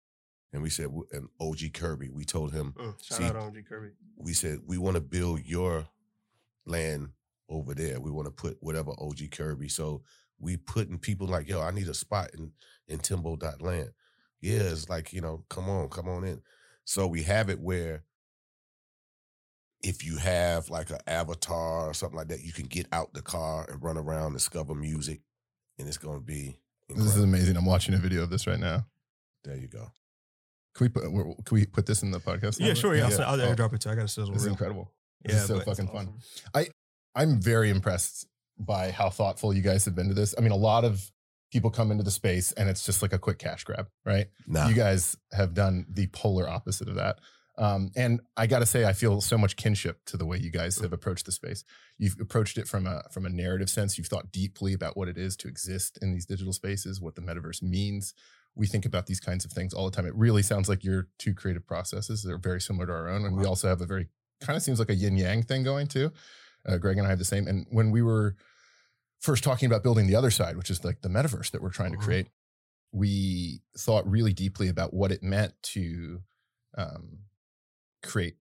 and 0.55 0.63
we 0.63 0.69
said, 0.69 0.87
and 1.11 1.27
OG 1.39 1.73
Kirby, 1.73 2.09
we 2.09 2.23
told 2.25 2.53
him, 2.53 2.73
mm, 2.77 3.03
Shout 3.03 3.17
See- 3.17 3.23
out 3.25 3.35
OG 3.35 3.57
Kirby. 3.67 3.89
we 4.15 4.33
said 4.33 4.59
we 4.65 4.77
want 4.77 4.95
to 4.95 5.01
build 5.01 5.41
your 5.45 5.85
land 6.65 7.09
over 7.49 7.73
there. 7.75 7.99
We 7.99 8.09
want 8.09 8.25
to 8.27 8.31
put 8.31 8.57
whatever 8.61 8.91
OG 8.97 9.27
Kirby. 9.31 9.67
So 9.69 10.01
we 10.39 10.57
putting 10.57 10.97
people 10.97 11.27
like, 11.27 11.47
yo, 11.47 11.61
I 11.61 11.71
need 11.71 11.87
a 11.89 11.93
spot 11.93 12.31
in 12.33 12.51
in 12.87 12.99
Timbo 12.99 13.35
dot 13.35 13.61
land. 13.61 13.89
Yeah, 14.41 14.59
it's 14.61 14.89
like, 14.89 15.11
you 15.11 15.21
know, 15.21 15.43
come 15.49 15.69
on, 15.69 15.89
come 15.89 16.07
on 16.07 16.23
in. 16.23 16.41
So 16.85 17.05
we 17.07 17.23
have 17.23 17.49
it 17.49 17.59
where 17.59 18.03
if 19.81 20.03
you 20.03 20.17
have 20.17 20.69
like 20.69 20.89
an 20.89 20.99
avatar 21.07 21.89
or 21.89 21.93
something 21.93 22.17
like 22.17 22.29
that, 22.29 22.41
you 22.43 22.51
can 22.53 22.65
get 22.65 22.87
out 22.91 23.13
the 23.13 23.21
car 23.21 23.65
and 23.69 23.83
run 23.83 23.97
around, 23.97 24.33
discover 24.33 24.73
music, 24.73 25.21
and 25.77 25.87
it's 25.87 25.97
gonna 25.97 26.19
be 26.21 26.57
This 26.89 27.15
is 27.15 27.23
amazing. 27.23 27.57
I'm 27.57 27.65
watching 27.65 27.93
a 27.93 27.97
video 27.97 28.23
of 28.23 28.29
this 28.29 28.47
right 28.47 28.59
now. 28.59 28.85
There 29.43 29.57
you 29.57 29.67
go. 29.67 29.91
Can 30.75 30.85
we 30.85 30.89
put 30.89 31.03
can 31.45 31.55
we 31.55 31.65
put 31.65 31.85
this 31.85 32.03
in 32.03 32.11
the 32.11 32.19
podcast? 32.19 32.59
Yeah, 32.59 32.73
sure. 32.73 32.95
Yeah, 32.95 33.05
I'll, 33.05 33.11
Yeah. 33.11 33.25
I'll 33.25 33.41
Oh, 33.41 33.55
airdrop 33.55 33.73
it 33.73 33.81
too. 33.81 33.89
I 33.89 33.95
got 33.95 34.05
a 34.05 34.07
sizzle 34.07 34.33
This 34.33 34.41
is 34.41 34.45
reel. 34.47 34.53
incredible. 34.53 34.91
This 35.23 35.35
Yeah, 35.35 35.41
is 35.41 35.47
so 35.47 35.55
but- 35.57 35.65
fucking 35.65 35.87
fun. 35.87 36.13
I'm 37.15 37.39
very 37.41 37.69
impressed 37.69 38.27
by 38.59 38.91
how 38.91 39.09
thoughtful 39.09 39.53
you 39.53 39.61
guys 39.61 39.85
have 39.85 39.95
been 39.95 40.09
to 40.09 40.13
this. 40.13 40.35
I 40.37 40.41
mean, 40.41 40.51
a 40.51 40.55
lot 40.57 40.83
of 40.83 41.11
people 41.51 41.69
come 41.69 41.91
into 41.91 42.03
the 42.03 42.11
space 42.11 42.51
and 42.53 42.67
it's 42.69 42.85
just 42.85 43.01
like 43.01 43.13
a 43.13 43.19
quick 43.19 43.39
cash 43.39 43.63
grab, 43.63 43.87
right? 44.05 44.27
Nah. 44.47 44.67
You 44.67 44.75
guys 44.75 45.15
have 45.31 45.53
done 45.53 45.85
the 45.89 46.07
polar 46.07 46.47
opposite 46.49 46.89
of 46.89 46.95
that. 46.95 47.19
Um, 47.57 47.91
and 47.95 48.19
I 48.35 48.47
got 48.47 48.59
to 48.59 48.65
say, 48.65 48.83
I 48.83 48.91
feel 48.91 49.21
so 49.21 49.37
much 49.37 49.55
kinship 49.55 50.03
to 50.07 50.17
the 50.17 50.25
way 50.25 50.37
you 50.37 50.51
guys 50.51 50.77
have 50.79 50.91
approached 50.91 51.25
the 51.25 51.31
space. 51.31 51.63
You've 51.97 52.19
approached 52.19 52.57
it 52.57 52.67
from 52.67 52.85
a 52.85 53.03
from 53.11 53.25
a 53.25 53.29
narrative 53.29 53.69
sense. 53.69 53.97
You've 53.97 54.07
thought 54.07 54.33
deeply 54.33 54.73
about 54.73 54.97
what 54.97 55.07
it 55.07 55.17
is 55.17 55.37
to 55.37 55.47
exist 55.47 55.97
in 56.01 56.11
these 56.11 56.25
digital 56.25 56.51
spaces, 56.51 56.99
what 56.99 57.15
the 57.15 57.21
metaverse 57.21 57.61
means. 57.61 58.13
We 58.55 58.67
think 58.67 58.85
about 58.85 59.05
these 59.07 59.19
kinds 59.19 59.43
of 59.45 59.51
things 59.51 59.73
all 59.73 59.89
the 59.89 59.95
time. 59.95 60.05
It 60.05 60.15
really 60.15 60.41
sounds 60.41 60.69
like 60.69 60.83
your 60.83 61.07
two 61.19 61.33
creative 61.33 61.65
processes. 61.67 62.23
They're 62.23 62.37
very 62.37 62.61
similar 62.61 62.85
to 62.87 62.93
our 62.93 63.09
own, 63.09 63.25
and 63.25 63.35
we 63.37 63.45
also 63.45 63.67
have 63.67 63.81
a 63.81 63.85
very 63.85 64.07
kind 64.41 64.55
of 64.57 64.63
seems 64.63 64.79
like 64.79 64.89
a 64.89 64.95
yin 64.95 65.17
yang 65.17 65.43
thing 65.43 65.63
going 65.63 65.87
too. 65.87 66.11
Uh, 66.67 66.77
Greg 66.77 66.97
and 66.97 67.05
I 67.05 67.09
have 67.09 67.19
the 67.19 67.25
same. 67.25 67.47
And 67.47 67.65
when 67.69 67.91
we 67.91 68.01
were 68.01 68.35
first 69.21 69.43
talking 69.43 69.67
about 69.67 69.83
building 69.83 70.07
the 70.07 70.13
Otherside, 70.13 70.55
which 70.55 70.69
is 70.69 70.83
like 70.83 71.01
the 71.01 71.09
metaverse 71.09 71.51
that 71.51 71.61
we're 71.61 71.69
trying 71.69 71.91
to 71.93 71.97
Mhm. 71.97 72.01
create, 72.03 72.27
we 72.91 73.61
thought 73.77 74.09
really 74.09 74.33
deeply 74.33 74.67
about 74.67 74.93
what 74.93 75.11
it 75.11 75.21
meant 75.23 75.53
to 75.63 76.21
um, 76.77 77.19
create 78.03 78.35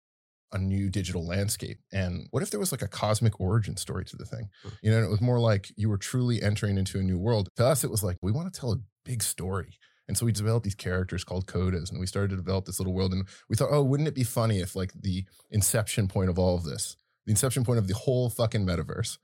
a 0.52 0.58
new 0.58 0.88
digital 0.90 1.24
landscape. 1.26 1.78
And 1.92 2.26
what 2.30 2.42
if 2.42 2.50
there 2.50 2.60
was 2.60 2.72
like 2.72 2.82
a 2.82 2.88
cosmic 2.88 3.40
origin 3.40 3.76
story 3.76 4.04
to 4.06 4.16
the 4.16 4.24
thing? 4.24 4.50
Mm. 4.64 4.72
You 4.82 4.90
know, 4.90 4.96
and 4.98 5.06
it 5.06 5.10
was 5.10 5.20
more 5.20 5.40
like 5.40 5.72
you 5.76 5.88
were 5.88 5.98
truly 5.98 6.42
entering 6.42 6.78
into 6.78 6.98
a 6.98 7.02
new 7.02 7.18
world. 7.18 7.48
To 7.56 7.66
us, 7.66 7.82
it 7.84 7.90
was 7.90 8.02
like, 8.02 8.16
we 8.22 8.32
want 8.32 8.52
to 8.52 8.60
tell 8.60 8.72
a 8.72 8.80
big 9.04 9.22
story. 9.22 9.78
And 10.06 10.16
so 10.16 10.26
we 10.26 10.32
developed 10.32 10.64
these 10.64 10.74
characters 10.74 11.24
called 11.24 11.46
Kodas 11.46 11.90
and 11.90 11.98
we 11.98 12.06
started 12.06 12.30
to 12.30 12.36
develop 12.36 12.66
this 12.66 12.78
little 12.78 12.92
world. 12.92 13.12
And 13.12 13.26
we 13.48 13.56
thought, 13.56 13.70
oh, 13.70 13.82
wouldn't 13.82 14.08
it 14.08 14.14
be 14.14 14.24
funny 14.24 14.60
if 14.60 14.76
like 14.76 14.92
the 14.92 15.24
inception 15.50 16.08
point 16.08 16.30
of 16.30 16.38
all 16.38 16.56
of 16.56 16.64
this, 16.64 16.96
the 17.26 17.32
inception 17.32 17.64
point 17.64 17.78
of 17.78 17.88
the 17.88 17.94
whole 17.94 18.28
fucking 18.28 18.66
metaverse 18.66 19.18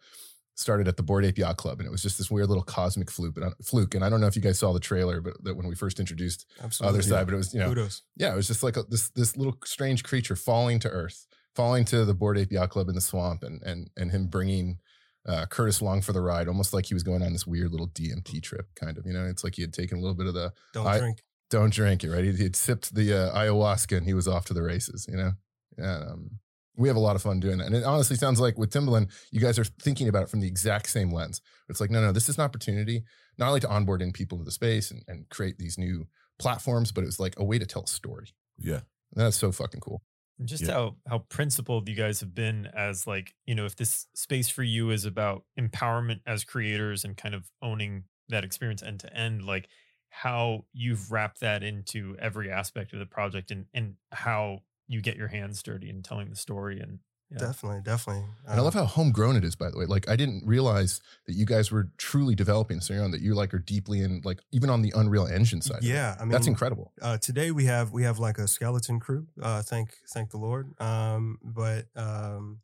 started 0.55 0.87
at 0.87 0.97
the 0.97 1.03
Bored 1.03 1.25
Ape 1.25 1.38
Yacht 1.38 1.57
Club. 1.57 1.81
And 1.81 1.87
it 1.87 1.90
was 1.90 2.03
just 2.03 2.19
this 2.19 2.31
weird 2.31 2.49
little 2.49 2.62
cosmic 2.62 3.11
fluke. 3.11 3.37
And 3.37 3.53
fluke. 3.64 3.95
And 3.95 4.05
I 4.05 4.11
don't 4.11 4.21
know 4.21 4.27
if 4.27 4.37
you 4.37 4.43
guys 4.43 4.59
saw 4.59 4.73
the 4.73 4.81
trailer, 4.81 5.21
but 5.21 5.43
that 5.45 5.57
when 5.57 5.66
we 5.66 5.75
first 5.75 5.99
introduced 5.99 6.47
Absolutely. 6.62 7.01
Otherside, 7.01 7.25
but 7.25 7.35
it 7.35 7.38
was, 7.38 7.55
you 7.55 7.61
know, 7.61 7.69
Kudos. 7.69 8.03
yeah, 8.16 8.33
it 8.33 8.37
was 8.37 8.47
just 8.47 8.62
like 8.62 8.77
a, 8.77 8.83
this 8.85 9.09
this 9.11 9.37
little 9.37 9.57
strange 9.64 10.05
creature 10.05 10.37
falling 10.37 10.79
to 10.81 10.88
earth, 10.88 11.27
falling 11.55 11.85
to 11.87 12.05
the 12.05 12.14
Bored 12.14 12.38
Ape 12.38 12.53
Yacht 12.53 12.71
Club 12.71 12.88
in 12.88 12.95
the 12.95 13.01
swamp, 13.01 13.43
and 13.43 13.62
and 13.62 13.90
and 13.97 14.11
him 14.11 14.27
bringing 14.27 14.79
uh, 15.26 15.46
Curtis 15.46 15.83
Long 15.83 16.00
for 16.00 16.12
the 16.12 16.20
ride, 16.20 16.48
almost 16.48 16.72
like 16.72 16.87
he 16.87 16.94
was 16.94 17.02
going 17.02 17.22
on 17.22 17.33
this 17.33 17.46
weird 17.46 17.70
little 17.70 17.88
DMT 17.88 18.42
trip, 18.42 18.66
kind 18.74 18.96
of. 18.98 19.06
You 19.06 19.12
know, 19.12 19.26
it's 19.26 19.44
like 19.44 19.54
he 19.56 19.62
had 19.62 19.72
taken 19.72 19.98
a 19.98 20.00
little 20.00 20.16
bit 20.16 20.26
of 20.26 20.35
the 20.35 20.52
Don't 20.72 20.87
I- 20.87 20.98
drink. 20.98 21.18
don't 21.50 21.72
drink 21.72 22.04
it, 22.04 22.11
right? 22.11 22.24
He 22.24 22.42
had 22.42 22.56
sipped 22.56 22.94
the 22.94 23.12
uh, 23.12 23.35
ayahuasca 23.38 23.96
and 23.96 24.06
he 24.06 24.14
was 24.14 24.26
off 24.28 24.44
to 24.46 24.54
the 24.54 24.62
races. 24.62 25.06
You 25.11 25.16
know, 25.16 25.33
and, 25.76 26.11
um, 26.11 26.30
we 26.76 26.88
have 26.88 26.96
a 26.96 27.00
lot 27.00 27.16
of 27.16 27.20
fun 27.22 27.40
doing 27.40 27.59
that, 27.59 27.66
and 27.66 27.74
it 27.76 27.85
honestly 27.85 28.16
sounds 28.16 28.40
like 28.40 28.56
with 28.56 28.70
Timbaland, 28.72 29.11
you 29.30 29.40
guys 29.40 29.59
are 29.59 29.64
thinking 29.64 30.09
about 30.09 30.22
it 30.22 30.30
from 30.30 30.40
the 30.40 30.46
exact 30.48 30.88
same 30.88 31.12
lens. 31.12 31.42
It's 31.68 31.80
like, 31.80 31.90
no, 31.90 32.00
no, 32.00 32.11
this 32.12 32.28
is 32.30 32.38
an 32.38 32.44
opportunity 32.44 33.02
not 33.37 33.48
only 33.48 33.61
to 33.61 33.68
onboard 33.68 34.00
in 34.02 34.12
people 34.12 34.38
to 34.38 34.44
the 34.44 34.50
space 34.50 34.90
and, 34.90 35.02
and 35.09 35.28
create 35.28 35.59
these 35.59 35.76
new 35.78 36.06
platforms, 36.38 36.92
but 36.92 37.02
it 37.02 37.06
was 37.06 37.20
like 37.20 37.35
a 37.38 37.44
way 37.44 37.59
to 37.59 37.66
tell 37.66 37.83
a 37.83 37.87
story. 37.87 38.28
Yeah. 38.59 38.80
And 39.14 39.24
that's 39.24 39.37
so 39.37 39.50
fucking 39.52 39.80
cool. 39.80 40.02
And 40.40 40.48
just 40.48 40.66
Yeah. 40.66 40.68
how 40.68 40.96
how 41.07 41.20
principled 41.20 41.88
you 41.88 41.94
guys 41.94 42.20
have 42.20 42.35
been 42.35 42.66
as 42.66 43.07
like 43.07 43.35
you 43.46 43.55
know 43.55 43.66
if 43.66 43.76
this 43.76 44.09
space 44.14 44.48
for 44.50 44.62
you 44.64 44.90
is 44.90 45.05
about 45.05 45.44
empowerment 45.59 46.22
as 46.26 46.44
creators 46.44 47.05
and 47.05 47.16
kind 47.16 47.35
of 47.35 47.53
owning 47.62 48.07
that 48.31 48.44
experience 48.44 48.83
end 48.83 49.00
to 49.00 49.14
end 49.14 49.44
like 49.44 49.68
how 50.11 50.64
you've 50.72 51.12
wrapped 51.12 51.40
that 51.40 51.62
into 51.62 52.16
every 52.18 52.50
aspect 52.50 52.92
of 52.94 52.98
the 53.00 53.07
project 53.07 53.50
and 53.53 53.66
and 53.74 53.96
how 54.12 54.61
you 54.88 55.03
get 55.03 55.16
your 55.16 55.29
hands 55.29 55.62
dirty 55.62 55.90
in 55.90 56.03
telling 56.03 56.31
the 56.31 56.37
story 56.37 56.81
and 56.81 57.00
yeah. 57.31 57.38
Definitely, 57.38 57.81
definitely. 57.85 58.25
And 58.47 58.59
I 58.59 58.62
love 58.62 58.75
Um, 58.75 58.83
how 58.83 58.87
homegrown 58.87 59.37
it 59.37 59.45
is, 59.45 59.55
by 59.55 59.71
the 59.71 59.79
way. 59.79 59.87
Like 59.87 60.09
I 60.09 60.16
didn't 60.16 60.45
realize 60.47 61.01
that 61.27 61.35
you 61.35 61.45
guys 61.47 61.71
were 61.71 61.90
truly 61.97 62.35
developing 62.35 62.79
this 62.79 62.90
on 62.90 62.97
your 62.97 63.09
that 63.11 63.21
you 63.21 63.35
like 63.35 63.55
are 63.55 63.59
deeply 63.59 64.01
in 64.03 64.21
like 64.25 64.40
even 64.53 64.69
on 64.71 64.83
the 64.83 64.93
Unreal 64.97 65.27
Engine 65.27 65.62
side. 65.62 65.83
Yeah, 65.83 66.16
I 66.19 66.23
mean 66.25 66.31
That's 66.33 66.47
incredible. 66.49 66.93
uh, 67.01 67.19
today 67.19 67.51
we 67.53 67.66
have 67.66 67.93
we 67.93 68.03
have 68.03 68.19
like 68.19 68.38
a 68.38 68.49
skeleton 68.49 68.99
crew. 69.01 69.27
Uh, 69.40 69.62
thank 69.62 69.95
thank 70.12 70.31
the 70.31 70.38
Lord. 70.38 70.73
Um, 70.81 71.38
but 71.43 71.87
um, 71.97 72.61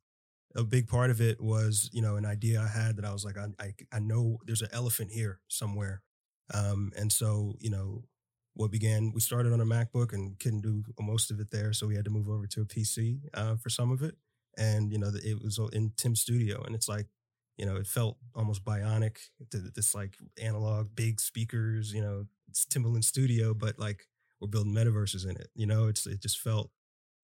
a 0.55 0.65
big 0.65 0.89
part 0.89 1.11
of 1.11 1.21
it 1.21 1.41
was 1.41 1.89
you 1.93 2.03
know 2.03 2.17
an 2.17 2.25
idea 2.27 2.61
I 2.61 2.67
had 2.69 2.97
that 2.97 3.05
I 3.05 3.13
was 3.13 3.25
like 3.25 3.37
I 3.39 3.47
I, 3.63 3.75
I 3.93 3.99
know 4.01 4.39
there's 4.47 4.63
an 4.63 4.69
elephant 4.73 5.11
here 5.13 5.41
somewhere, 5.49 6.03
um, 6.53 6.93
and 6.97 7.13
so 7.13 7.55
you 7.61 7.71
know 7.71 8.05
what 8.55 8.71
began 8.71 9.13
we 9.15 9.21
started 9.21 9.53
on 9.53 9.61
a 9.61 9.67
MacBook 9.67 10.15
and 10.15 10.39
couldn't 10.39 10.63
do 10.63 10.83
most 10.99 11.31
of 11.31 11.39
it 11.41 11.51
there, 11.51 11.73
so 11.75 11.87
we 11.87 11.95
had 11.95 12.05
to 12.07 12.11
move 12.11 12.29
over 12.29 12.47
to 12.47 12.63
a 12.63 12.65
PC 12.65 13.21
uh, 13.35 13.55
for 13.57 13.69
some 13.69 13.93
of 13.93 14.03
it, 14.03 14.17
and 14.57 14.93
you 14.93 14.99
know 14.99 15.11
the- 15.11 15.29
it 15.29 15.43
was 15.43 15.59
in 15.73 15.93
Tim's 15.97 16.21
studio, 16.21 16.63
and 16.63 16.75
it's 16.75 16.89
like 16.89 17.07
you 17.59 17.67
know 17.67 17.77
it 17.77 17.87
felt 17.87 18.19
almost 18.35 18.65
bionic, 18.65 19.17
th- 19.51 19.65
this 19.75 19.95
like 19.95 20.17
analog 20.41 20.95
big 20.95 21.21
speakers, 21.21 21.93
you 21.93 22.01
know 22.03 22.27
it's 22.49 22.65
Timbaland 22.67 23.05
studio, 23.05 23.55
but 23.55 23.79
like 23.79 24.07
we're 24.41 24.49
building 24.49 24.75
metaverses 24.75 25.25
in 25.29 25.37
it. 25.37 25.49
You 25.55 25.67
know, 25.67 25.89
it's 25.89 26.07
it 26.07 26.21
just 26.23 26.39
felt 26.41 26.71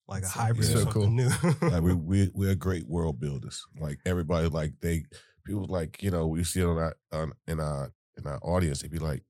like 0.07 0.19
a 0.19 0.21
That's 0.23 0.33
so 0.33 0.39
hybrid 0.39 0.67
cool. 0.91 1.03
something 1.03 1.15
new. 1.15 1.29
like 1.69 1.81
we 1.81 1.93
we 2.11 2.31
we're 2.33 2.55
great 2.55 2.87
world 2.87 3.19
builders. 3.19 3.63
Like 3.79 3.99
everybody, 4.05 4.47
like 4.47 4.73
they 4.81 5.05
people 5.45 5.65
like 5.67 6.01
you 6.03 6.11
know 6.11 6.27
we 6.27 6.43
see 6.43 6.61
it 6.61 6.65
on 6.65 6.77
our 6.77 6.95
on, 7.11 7.31
in 7.47 7.59
our 7.59 7.93
in 8.17 8.27
our 8.27 8.39
audience. 8.43 8.81
They 8.81 8.87
be 8.89 8.99
like 8.99 9.23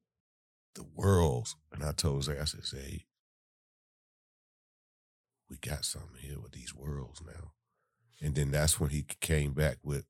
the 0.75 0.83
worlds, 0.95 1.55
and 1.71 1.83
I 1.83 1.91
told 1.91 2.23
Zay, 2.23 2.39
I 2.39 2.45
said, 2.45 2.65
Zay, 2.65 3.05
we 5.49 5.57
got 5.57 5.85
something 5.85 6.17
here 6.19 6.39
with 6.39 6.53
these 6.53 6.73
worlds 6.73 7.21
now. 7.25 7.51
And 8.23 8.33
then 8.35 8.51
that's 8.51 8.79
when 8.79 8.89
he 8.89 9.03
came 9.21 9.51
back 9.53 9.77
with 9.83 10.05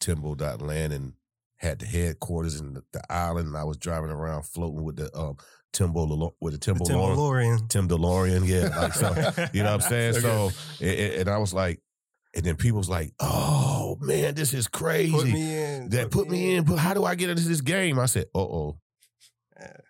Timbo 0.00 0.34
Land 0.36 0.92
and 0.92 1.14
had 1.56 1.80
the 1.80 1.86
headquarters 1.86 2.60
in 2.60 2.74
the, 2.74 2.82
the 2.92 3.02
island. 3.12 3.48
And 3.48 3.56
I 3.56 3.64
was 3.64 3.76
driving 3.76 4.10
around 4.10 4.44
floating 4.44 4.84
with 4.84 4.96
the 4.96 5.14
um 5.18 5.36
Timbo 5.72 6.32
with 6.40 6.52
the 6.54 6.58
Timbo, 6.58 6.84
the 6.84 6.90
Tim 6.90 6.98
Lauren- 6.98 7.18
DeLorean. 7.58 7.68
Tim 7.68 7.88
DeLorean, 7.88 8.46
yeah. 8.46 8.68
Like 8.78 8.94
so, 8.94 9.08
you 9.52 9.62
know 9.62 9.72
what 9.72 9.84
I'm 9.84 9.88
saying? 9.90 10.12
So 10.14 10.50
So, 10.50 10.84
it- 10.84 11.20
and 11.20 11.28
I 11.28 11.38
was 11.38 11.52
like, 11.52 11.80
and 12.36 12.44
then 12.44 12.56
people 12.56 12.78
was 12.78 12.88
like, 12.90 13.12
"Oh 13.20 13.96
man, 14.00 14.34
this 14.34 14.54
is 14.54 14.68
crazy." 14.68 15.10
Put 15.12 15.26
me 15.26 15.58
in. 15.58 15.88
that 15.90 16.10
put 16.10 16.28
me 16.30 16.54
in. 16.54 16.64
But 16.64 16.76
how 16.76 16.94
do 16.94 17.04
I 17.04 17.14
get 17.16 17.30
into 17.30 17.42
this 17.48 17.60
game? 17.62 17.98
I 17.98 18.06
said, 18.06 18.26
"Uh 18.34 18.38
oh." 18.40 18.78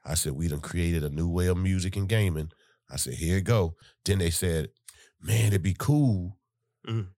I 0.05 0.15
said, 0.15 0.33
"We 0.33 0.49
done 0.49 0.61
created 0.61 1.05
a 1.05 1.11
new 1.11 1.29
way 1.29 1.49
of 1.49 1.59
music 1.59 1.97
and 1.97 2.09
gaming." 2.09 2.51
I 2.91 2.97
said, 2.97 3.15
"Here 3.15 3.37
it 3.39 3.45
go." 3.45 3.75
Then 4.05 4.19
they 4.19 4.31
said, 4.31 4.71
"Man, 5.21 5.49
it'd 5.49 5.63
be 5.63 5.77
cool 5.79 6.39
Mhm. 6.89 7.09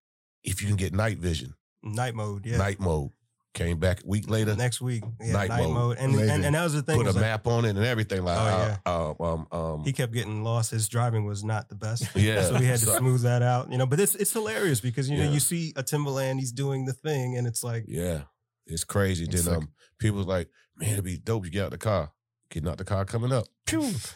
If 0.45 0.63
you 0.63 0.69
can 0.69 0.77
get 0.77 0.93
night 0.95 1.19
vision, 1.19 1.55
Night 1.83 2.15
mode, 2.15 2.47
yeah. 2.47 2.57
night 2.59 2.81
mode." 2.81 3.11
Came 3.53 3.79
back 3.81 4.05
a 4.05 4.07
week 4.07 4.31
later, 4.31 4.55
Next 4.55 4.81
week, 4.81 5.03
yeah, 5.21 5.33
Night 5.33 5.49
night, 5.49 5.65
mode. 5.65 5.75
mode, 5.75 5.97
and, 5.99 6.15
and 6.15 6.45
and 6.45 6.55
that 6.55 6.63
was 6.63 6.73
the 6.73 6.83
thing. 6.83 6.99
put 6.99 7.09
a 7.09 7.11
like, 7.11 7.21
map 7.21 7.47
on 7.49 7.65
it 7.65 7.71
and 7.71 7.85
everything. 7.85 8.23
Like, 8.23 8.39
Oh, 8.87 9.17
uh, 9.21 9.25
um, 9.25 9.47
um, 9.51 9.61
um, 9.61 9.85
he 9.85 9.93
kept 9.93 10.13
getting 10.13 10.45
lost. 10.45 10.71
His 10.71 10.89
driving 10.89 11.25
was 11.25 11.43
not 11.43 11.69
the 11.69 11.75
best. 11.75 12.05
Yeah. 12.15 12.43
so 12.45 12.61
we 12.61 12.67
had 12.67 12.79
to 12.79 12.87
smooth 12.87 13.23
that 13.23 13.43
out. 13.43 13.73
You 13.73 13.77
know, 13.79 13.87
but 13.87 13.99
it's 13.99 14.15
it's 14.15 14.33
hilarious 14.33 14.81
because 14.81 15.11
you 15.11 15.19
know 15.19 15.25
Yeah. 15.25 15.31
you 15.31 15.41
see 15.41 15.73
a 15.75 15.83
Timbaland, 15.83 16.39
he's 16.39 16.53
doing 16.53 16.85
the 16.85 16.93
thing, 16.93 17.37
and 17.37 17.45
it's 17.49 17.65
like 17.65 17.87
Yeah, 17.89 18.23
it's 18.69 18.85
crazy. 18.85 19.25
It's 19.25 19.43
then 19.43 19.55
like- 19.55 19.63
um, 19.65 19.73
people 19.99 20.19
was 20.19 20.27
like, 20.29 20.49
"Man, 20.77 20.91
it'd 20.93 21.05
be 21.05 21.19
dope. 21.19 21.45
You 21.45 21.51
get 21.51 21.65
out 21.65 21.71
the 21.73 21.79
car, 21.79 22.13
getting 22.51 22.69
out 22.69 22.79
the 22.79 22.85
car, 22.85 23.05
coming 23.05 23.33
up, 23.33 23.47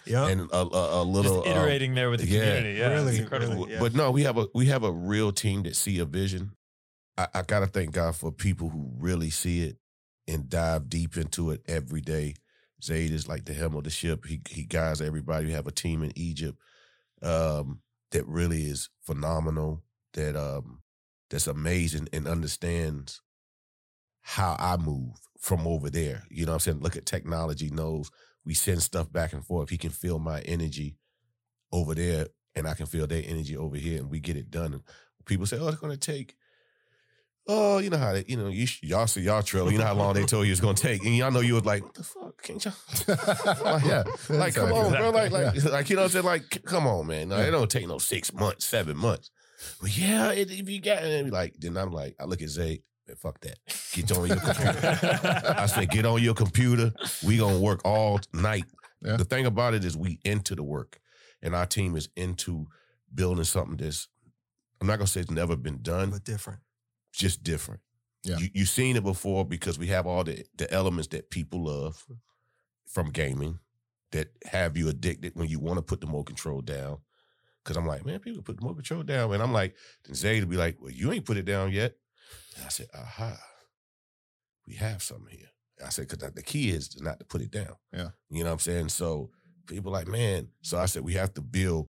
yeah, 0.04 0.26
and 0.28 0.42
a, 0.50 0.56
a, 0.56 1.02
a 1.02 1.04
little 1.04 1.42
Just 1.42 1.48
um, 1.56 1.56
iterating 1.56 1.94
there 1.94 2.10
with 2.10 2.20
the 2.20 2.26
yeah. 2.26 2.40
community. 2.40 2.78
Yeah, 2.78 2.88
Really, 2.88 3.12
it's 3.12 3.20
incredible. 3.20 3.54
really. 3.56 3.72
yeah. 3.72 3.80
But 3.80 3.94
no, 3.94 4.10
we 4.10 4.22
have 4.24 4.36
a 4.38 4.46
we 4.54 4.66
have 4.66 4.82
a 4.82 4.92
real 4.92 5.32
team 5.32 5.62
that 5.62 5.76
see 5.76 5.98
a 6.00 6.04
vision. 6.04 6.52
I, 7.16 7.28
I 7.34 7.42
gotta 7.42 7.66
thank 7.66 7.92
God 7.92 8.16
for 8.16 8.30
people 8.32 8.68
who 8.68 8.90
really 8.98 9.30
see 9.30 9.62
it 9.62 9.76
and 10.26 10.48
dive 10.48 10.88
deep 10.88 11.16
into 11.16 11.50
it 11.50 11.62
every 11.66 12.00
day. 12.00 12.34
Zayd 12.82 13.12
is 13.12 13.28
like 13.28 13.44
the 13.44 13.54
helm 13.54 13.76
of 13.76 13.84
the 13.84 13.90
ship. 13.90 14.26
He 14.26 14.40
he 14.48 14.64
guides 14.64 15.00
everybody. 15.00 15.46
We 15.46 15.52
have 15.52 15.66
a 15.66 15.72
team 15.72 16.02
in 16.02 16.12
Egypt 16.16 16.58
um, 17.22 17.80
that 18.10 18.26
really 18.26 18.64
is 18.64 18.90
phenomenal. 19.02 19.82
That 20.14 20.36
um, 20.36 20.80
that's 21.30 21.46
amazing 21.46 22.08
and 22.12 22.28
understands 22.28 23.20
how 24.26 24.56
I 24.58 24.76
move 24.78 25.12
from 25.38 25.66
over 25.66 25.90
there. 25.90 26.24
You 26.30 26.46
know 26.46 26.52
what 26.52 26.56
I'm 26.56 26.60
saying? 26.60 26.80
Look 26.80 26.96
at 26.96 27.04
technology, 27.06 27.68
knows 27.70 28.10
we 28.44 28.54
send 28.54 28.82
stuff 28.82 29.12
back 29.12 29.32
and 29.34 29.44
forth. 29.44 29.68
He 29.70 29.76
can 29.78 29.90
feel 29.90 30.18
my 30.18 30.40
energy 30.40 30.96
over 31.70 31.94
there 31.94 32.28
and 32.54 32.66
I 32.66 32.74
can 32.74 32.86
feel 32.86 33.06
their 33.06 33.22
energy 33.24 33.56
over 33.56 33.76
here 33.76 33.98
and 34.00 34.10
we 34.10 34.20
get 34.20 34.36
it 34.36 34.50
done. 34.50 34.72
And 34.72 34.82
people 35.26 35.46
say, 35.46 35.58
oh, 35.58 35.68
it's 35.68 35.78
going 35.78 35.92
to 35.92 35.98
take, 35.98 36.36
oh, 37.46 37.78
you 37.78 37.90
know 37.90 37.98
how 37.98 38.12
they, 38.14 38.24
you 38.26 38.36
know, 38.38 38.48
you, 38.48 38.66
y'all 38.82 39.06
see 39.06 39.20
y'all 39.20 39.42
trailer, 39.42 39.70
you 39.70 39.76
know 39.78 39.84
how 39.84 39.94
long 39.94 40.14
they 40.14 40.24
told 40.24 40.46
you 40.46 40.52
it's 40.52 40.60
going 40.60 40.76
to 40.76 40.82
take. 40.82 41.04
And 41.04 41.14
y'all 41.14 41.30
know 41.30 41.40
you 41.40 41.54
was 41.54 41.66
like, 41.66 41.82
what 41.82 41.94
the 41.94 42.02
fuck? 42.04 42.42
Can't 42.42 42.64
y'all? 42.64 42.74
Like, 43.64 43.84
yeah. 43.84 44.04
Like, 44.30 44.54
come 44.54 44.72
on, 44.72 44.90
bro. 44.92 45.10
Like, 45.10 45.30
like, 45.32 45.54
Yeah. 45.54 45.70
like, 45.70 45.90
you 45.90 45.96
know 45.96 46.02
what 46.02 46.06
I'm 46.06 46.12
saying? 46.12 46.24
Like, 46.24 46.62
come 46.64 46.86
on, 46.86 47.06
man. 47.06 47.28
No, 47.28 47.36
Yeah. 47.36 47.48
It 47.48 47.50
don't 47.50 47.70
take 47.70 47.86
no 47.86 47.98
six 47.98 48.32
months, 48.32 48.64
seven 48.64 48.96
months. 48.96 49.30
But 49.82 49.96
yeah, 49.96 50.32
it, 50.32 50.50
if 50.50 50.68
you 50.68 50.80
got 50.80 51.02
it, 51.04 51.30
like, 51.30 51.54
then 51.58 51.76
I'm 51.76 51.90
like, 51.92 52.16
I 52.18 52.24
look 52.24 52.42
at 52.42 52.48
Zay, 52.48 52.82
man, 53.06 53.16
fuck 53.16 53.40
that. 53.40 53.58
Get 53.92 54.12
on 54.16 54.26
your 54.28 54.36
computer. 54.36 55.54
I 55.58 55.66
said, 55.66 55.90
get 55.90 56.06
on 56.06 56.22
your 56.22 56.34
computer. 56.34 56.92
We 57.26 57.38
gonna 57.38 57.58
work 57.58 57.80
all 57.84 58.20
night. 58.32 58.64
Yeah. 59.02 59.16
The 59.16 59.24
thing 59.24 59.46
about 59.46 59.74
it 59.74 59.84
is 59.84 59.96
we 59.96 60.18
into 60.24 60.54
the 60.54 60.62
work. 60.62 60.98
And 61.42 61.54
our 61.54 61.66
team 61.66 61.96
is 61.96 62.08
into 62.16 62.66
building 63.14 63.44
something 63.44 63.76
that's 63.76 64.08
I'm 64.80 64.86
not 64.86 64.96
gonna 64.96 65.06
say 65.06 65.20
it's 65.20 65.30
never 65.30 65.56
been 65.56 65.82
done, 65.82 66.10
but 66.10 66.24
different. 66.24 66.60
just 67.12 67.42
different. 67.42 67.80
Yeah. 68.22 68.38
You 68.38 68.48
you've 68.54 68.68
seen 68.68 68.96
it 68.96 69.04
before 69.04 69.44
because 69.44 69.78
we 69.78 69.88
have 69.88 70.06
all 70.06 70.24
the 70.24 70.44
the 70.56 70.70
elements 70.72 71.08
that 71.08 71.30
people 71.30 71.64
love 71.64 72.04
from 72.86 73.10
gaming 73.10 73.58
that 74.12 74.28
have 74.44 74.76
you 74.76 74.88
addicted 74.88 75.32
when 75.34 75.48
you 75.48 75.58
want 75.58 75.76
to 75.76 75.82
put 75.82 76.00
the 76.00 76.06
more 76.06 76.24
control 76.24 76.60
down. 76.60 76.98
Cause 77.64 77.76
I'm 77.76 77.86
like, 77.86 78.04
man, 78.04 78.20
people 78.20 78.42
put 78.42 78.58
the 78.58 78.64
more 78.64 78.74
control 78.74 79.02
down. 79.02 79.32
And 79.32 79.42
I'm 79.42 79.52
like, 79.52 79.74
then 80.04 80.14
Zay 80.14 80.40
to 80.40 80.46
be 80.46 80.56
like, 80.56 80.76
well, 80.80 80.90
you 80.90 81.12
ain't 81.12 81.24
put 81.24 81.38
it 81.38 81.46
down 81.46 81.72
yet. 81.72 81.94
And 82.56 82.64
I 82.64 82.68
said, 82.68 82.86
aha, 82.94 83.36
we 84.66 84.74
have 84.74 85.02
something 85.02 85.28
here. 85.36 85.48
I 85.84 85.88
said, 85.90 86.08
because 86.08 86.32
the 86.32 86.42
key 86.42 86.70
is 86.70 87.00
not 87.00 87.18
to 87.18 87.24
put 87.24 87.40
it 87.42 87.50
down. 87.50 87.74
Yeah. 87.92 88.10
You 88.30 88.40
know 88.44 88.50
what 88.50 88.54
I'm 88.54 88.58
saying? 88.60 88.88
So 88.90 89.30
people 89.66 89.90
like, 89.92 90.06
man, 90.06 90.48
so 90.62 90.78
I 90.78 90.86
said, 90.86 91.02
we 91.04 91.14
have 91.14 91.34
to 91.34 91.40
build 91.40 91.86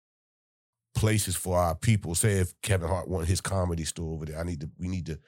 places 0.95 1.35
for 1.35 1.59
our 1.59 1.75
people. 1.75 2.14
Say 2.14 2.35
if 2.35 2.53
Kevin 2.62 2.88
Hart 2.88 3.09
wanted 3.09 3.29
his 3.29 3.40
comedy 3.40 3.85
store 3.85 4.14
over 4.14 4.27
there, 4.27 4.38
I 4.38 4.45
need 4.45 4.61
to, 4.61 4.71
we 4.79 4.88
need 4.88 5.07
to 5.07 5.18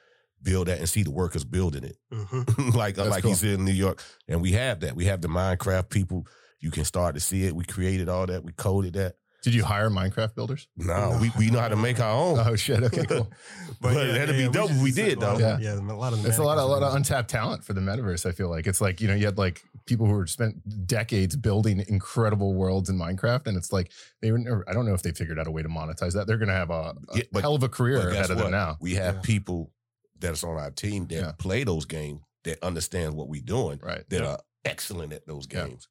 build 0.41 0.67
that 0.67 0.79
and 0.79 0.87
see 0.87 1.03
the 1.03 1.11
workers 1.11 1.43
building 1.43 1.83
it. 1.83 1.97
hmm 2.11 2.69
like 2.77 2.95
That's 2.95 3.09
like 3.09 3.23
cool. 3.23 3.31
he 3.31 3.35
said 3.35 3.55
in 3.59 3.65
New 3.65 3.71
York. 3.71 4.01
And 4.27 4.41
we 4.41 4.51
have 4.53 4.79
that. 4.81 4.95
We 4.95 5.05
have 5.05 5.21
the 5.21 5.27
Minecraft 5.27 5.89
people. 5.89 6.25
You 6.61 6.71
can 6.71 6.85
start 6.85 7.15
to 7.15 7.21
see 7.21 7.43
it. 7.45 7.55
We 7.55 7.65
created 7.65 8.09
all 8.09 8.25
that. 8.27 8.43
We 8.43 8.51
coded 8.53 8.93
that. 8.93 9.15
Did 9.45 9.53
you 9.53 9.63
hire 9.63 9.89
Minecraft 9.91 10.33
builders? 10.33 10.67
No, 10.75 11.17
we, 11.21 11.31
we 11.37 11.51
know 11.51 11.59
how 11.59 11.67
to 11.69 11.75
make 11.75 11.99
our 11.99 12.11
own. 12.11 12.39
Oh 12.39 12.55
shit. 12.55 12.81
Okay, 12.83 13.05
cool. 13.07 13.31
But 13.79 13.93
that'd 13.93 14.35
be 14.35 14.49
dope 14.49 14.71
if 14.71 14.81
we 14.81 14.91
did, 14.91 15.19
though. 15.19 15.35
of- 15.35 15.61
Yeah, 15.61 15.75
a 15.75 15.79
lot 15.93 16.13
of 16.13 16.25
It's 16.25 16.39
a 16.39 16.43
lot, 16.43 16.57
of 16.57 16.63
a 16.63 16.67
lot 16.67 16.81
of 16.81 16.95
untapped 16.95 17.29
talent 17.29 17.63
for 17.63 17.73
the 17.73 17.79
metaverse. 17.81 18.25
I 18.25 18.31
feel 18.31 18.49
like 18.49 18.65
it's 18.65 18.81
like 18.81 18.99
you 19.01 19.07
know 19.07 19.13
you 19.13 19.25
had 19.25 19.37
like 19.37 19.61
people 19.85 20.07
who 20.07 20.13
were 20.13 20.25
spent 20.25 20.87
decades 20.87 21.35
building 21.35 21.85
incredible 21.87 22.55
worlds 22.55 22.89
in 22.89 22.97
Minecraft, 22.97 23.45
and 23.45 23.55
it's 23.55 23.71
like 23.71 23.91
they 24.21 24.31
were. 24.31 24.39
Never, 24.39 24.65
I 24.67 24.73
don't 24.73 24.87
know 24.87 24.95
if 24.95 25.03
they 25.03 25.11
figured 25.11 25.37
out 25.37 25.45
a 25.45 25.51
way 25.51 25.61
to 25.61 25.69
monetize 25.69 26.13
that. 26.13 26.25
They're 26.25 26.39
going 26.39 26.49
to 26.49 26.55
have 26.55 26.71
a, 26.71 26.73
a 26.73 27.17
Yeah, 27.17 27.23
but- 27.31 27.41
hell 27.43 27.53
of 27.55 27.61
a 27.61 27.69
career 27.69 28.09
ahead 28.09 28.31
of 28.31 28.39
them 28.39 28.49
now. 28.49 28.77
We 28.81 28.95
have 28.95 29.15
Yeah. 29.15 29.21
people 29.21 29.71
that's 30.19 30.43
on 30.43 30.57
our 30.57 30.71
team 30.71 31.05
that 31.07 31.15
Yeah. 31.15 31.31
play 31.37 31.63
those 31.63 31.85
games 31.85 32.21
that 32.45 32.63
understand 32.63 33.13
what 33.15 33.27
we're 33.27 33.41
doing 33.43 33.79
Right. 33.83 34.09
that 34.09 34.21
Yeah. 34.23 34.27
are 34.29 34.39
excellent 34.63 35.13
at 35.13 35.27
those 35.27 35.45
Yeah. 35.51 35.67
games. 35.67 35.87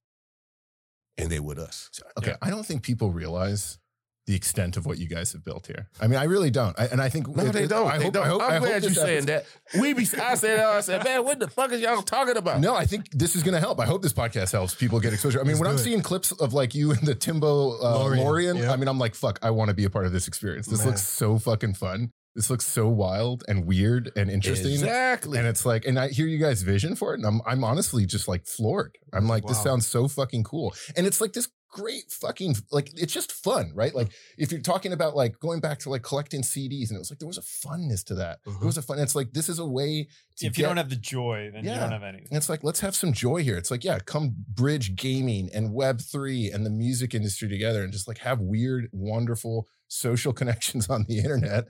And 1.17 1.31
they 1.31 1.39
would 1.41 1.59
with 1.59 1.67
us. 1.69 1.91
Okay, 2.19 2.31
Yeah. 2.33 2.37
I 2.43 2.51
don't 2.51 2.67
think 2.67 2.83
people 2.83 3.11
realize 3.13 3.79
the 4.27 4.35
extent 4.35 4.79
of 4.79 4.87
what 4.87 4.97
you 4.99 5.07
guys 5.07 5.33
have 5.33 5.45
built 5.45 5.67
here. 5.67 5.89
I 6.01 6.07
mean, 6.07 6.19
I 6.19 6.25
really 6.25 6.51
don't. 6.51 6.75
I, 6.81 6.87
and 6.87 7.01
I 7.01 7.11
think 7.11 7.29
No, 7.29 7.45
it- 7.45 7.53
they 7.53 7.67
don't. 7.67 7.87
I 7.87 7.99
they 7.99 8.05
hope, 8.05 8.15
don't. 8.15 8.25
I 8.25 8.29
hope, 8.29 8.43
I'm 8.43 8.51
I 8.51 8.55
hope 8.55 8.63
glad 8.69 8.83
you 8.83 8.89
this 8.89 8.97
saying 8.99 9.27
that. 9.27 9.45
We 9.79 9.93
be 9.93 10.03
I 10.21 10.35
said 10.35 10.61
I 10.61 10.81
said, 10.81 11.05
man, 11.05 11.25
what 11.25 11.39
the 11.39 11.49
fuck 11.49 11.71
is 11.73 11.81
y'all 11.83 12.01
talking 12.01 12.37
about? 12.39 12.59
No, 12.61 12.75
I 12.75 12.87
think 12.87 13.11
this 13.11 13.37
is 13.37 13.43
going 13.43 13.53
to 13.53 13.61
help. 13.61 13.79
I 13.81 13.85
hope 13.85 14.01
this 14.01 14.15
podcast 14.15 14.53
helps 14.53 14.75
people 14.75 14.99
get 14.99 15.13
exposure. 15.13 15.41
I 15.41 15.43
mean, 15.43 15.51
It's 15.53 15.61
when 15.61 15.69
I'm 15.69 15.77
good. 15.77 15.85
seeing 15.85 16.01
clips 16.01 16.33
of 16.33 16.55
like 16.55 16.75
you 16.75 16.93
and 16.93 17.03
the 17.03 17.15
Timbo 17.15 17.79
uh, 17.83 17.99
Lorian, 17.99 18.25
Lorian, 18.25 18.57
yeah. 18.57 18.73
I 18.73 18.77
mean, 18.77 18.89
I'm 18.89 18.99
like, 18.99 19.15
fuck, 19.15 19.39
I 19.43 19.51
want 19.51 19.69
to 19.69 19.75
be 19.75 19.85
a 19.85 19.91
part 19.91 20.07
of 20.07 20.13
this 20.13 20.27
experience. 20.27 20.67
This 20.67 20.79
Man. 20.81 20.89
looks 20.89 21.03
so 21.03 21.39
fucking 21.39 21.75
fun. 21.75 22.11
This 22.35 22.51
looks 22.51 22.67
so 22.67 22.89
wild 22.89 23.45
and 23.47 23.65
weird 23.67 24.11
and 24.17 24.29
interesting. 24.31 24.73
Exactly. 24.73 25.39
And 25.39 25.47
it's 25.47 25.65
like, 25.65 25.85
and 25.85 25.99
I 25.99 26.09
hear 26.09 26.27
you 26.27 26.39
guys' 26.39 26.63
vision 26.63 26.97
for 26.97 27.15
it, 27.15 27.19
and 27.19 27.27
I'm 27.27 27.41
I'm 27.47 27.63
honestly 27.65 28.07
just 28.07 28.27
like 28.27 28.45
floored. 28.47 28.97
I'm 29.13 29.29
like, 29.29 29.45
this 29.47 29.63
sounds 29.63 29.87
so 29.87 30.09
fucking 30.09 30.43
cool. 30.45 30.75
And 30.97 31.07
it's 31.07 31.21
like 31.21 31.33
this 31.33 31.49
great 31.71 32.09
fucking 32.11 32.55
like 32.71 32.89
it's 32.95 33.13
just 33.13 33.33
fun, 33.33 33.73
right? 33.75 33.95
Like 33.95 34.13
if 34.39 34.53
you're 34.53 34.61
talking 34.61 34.93
about 34.93 35.17
like 35.17 35.39
going 35.41 35.59
back 35.61 35.79
to 35.81 35.91
like 35.91 36.03
collecting 36.03 36.43
CDs, 36.43 36.89
and 36.91 36.97
it 36.97 36.99
was 36.99 37.11
like 37.11 37.21
there 37.21 37.29
was 37.29 37.39
a 37.39 37.41
funness 37.43 38.05
to 38.07 38.15
that. 38.17 38.39
Mhm. 38.47 38.59
There 38.59 38.67
was 38.67 38.79
a 38.79 38.83
fun. 38.83 38.99
It's 38.99 39.15
like 39.15 39.33
this 39.33 39.49
is 39.49 39.61
a 39.61 39.67
way 39.67 40.09
to 40.39 40.47
If 40.47 40.59
you 40.59 40.65
don't 40.65 40.77
have 40.77 40.91
the 40.91 40.97
joy, 40.97 41.51
then 41.53 41.65
you 41.65 41.71
don't 41.71 41.93
have 41.93 42.03
anything. 42.03 42.27
and 42.31 42.37
it's 42.37 42.49
like, 42.49 42.65
let's 42.65 42.81
have 42.81 42.97
some 42.97 43.13
joy 43.13 43.43
here. 43.45 43.57
It's 43.57 43.71
like, 43.71 43.85
yeah, 43.85 44.01
come 44.01 44.35
bridge 44.49 44.97
gaming 44.97 45.51
and 45.55 45.71
Web3 45.71 46.53
and 46.53 46.67
the 46.67 46.71
music 46.71 47.15
industry 47.15 47.49
together 47.49 47.85
and 47.85 47.93
just 47.93 48.09
like 48.09 48.19
have 48.19 48.41
weird, 48.41 48.89
wonderful 48.93 49.69
social 49.87 50.33
connections 50.41 50.89
on 50.89 51.05
the 51.09 51.19
internet 51.19 51.65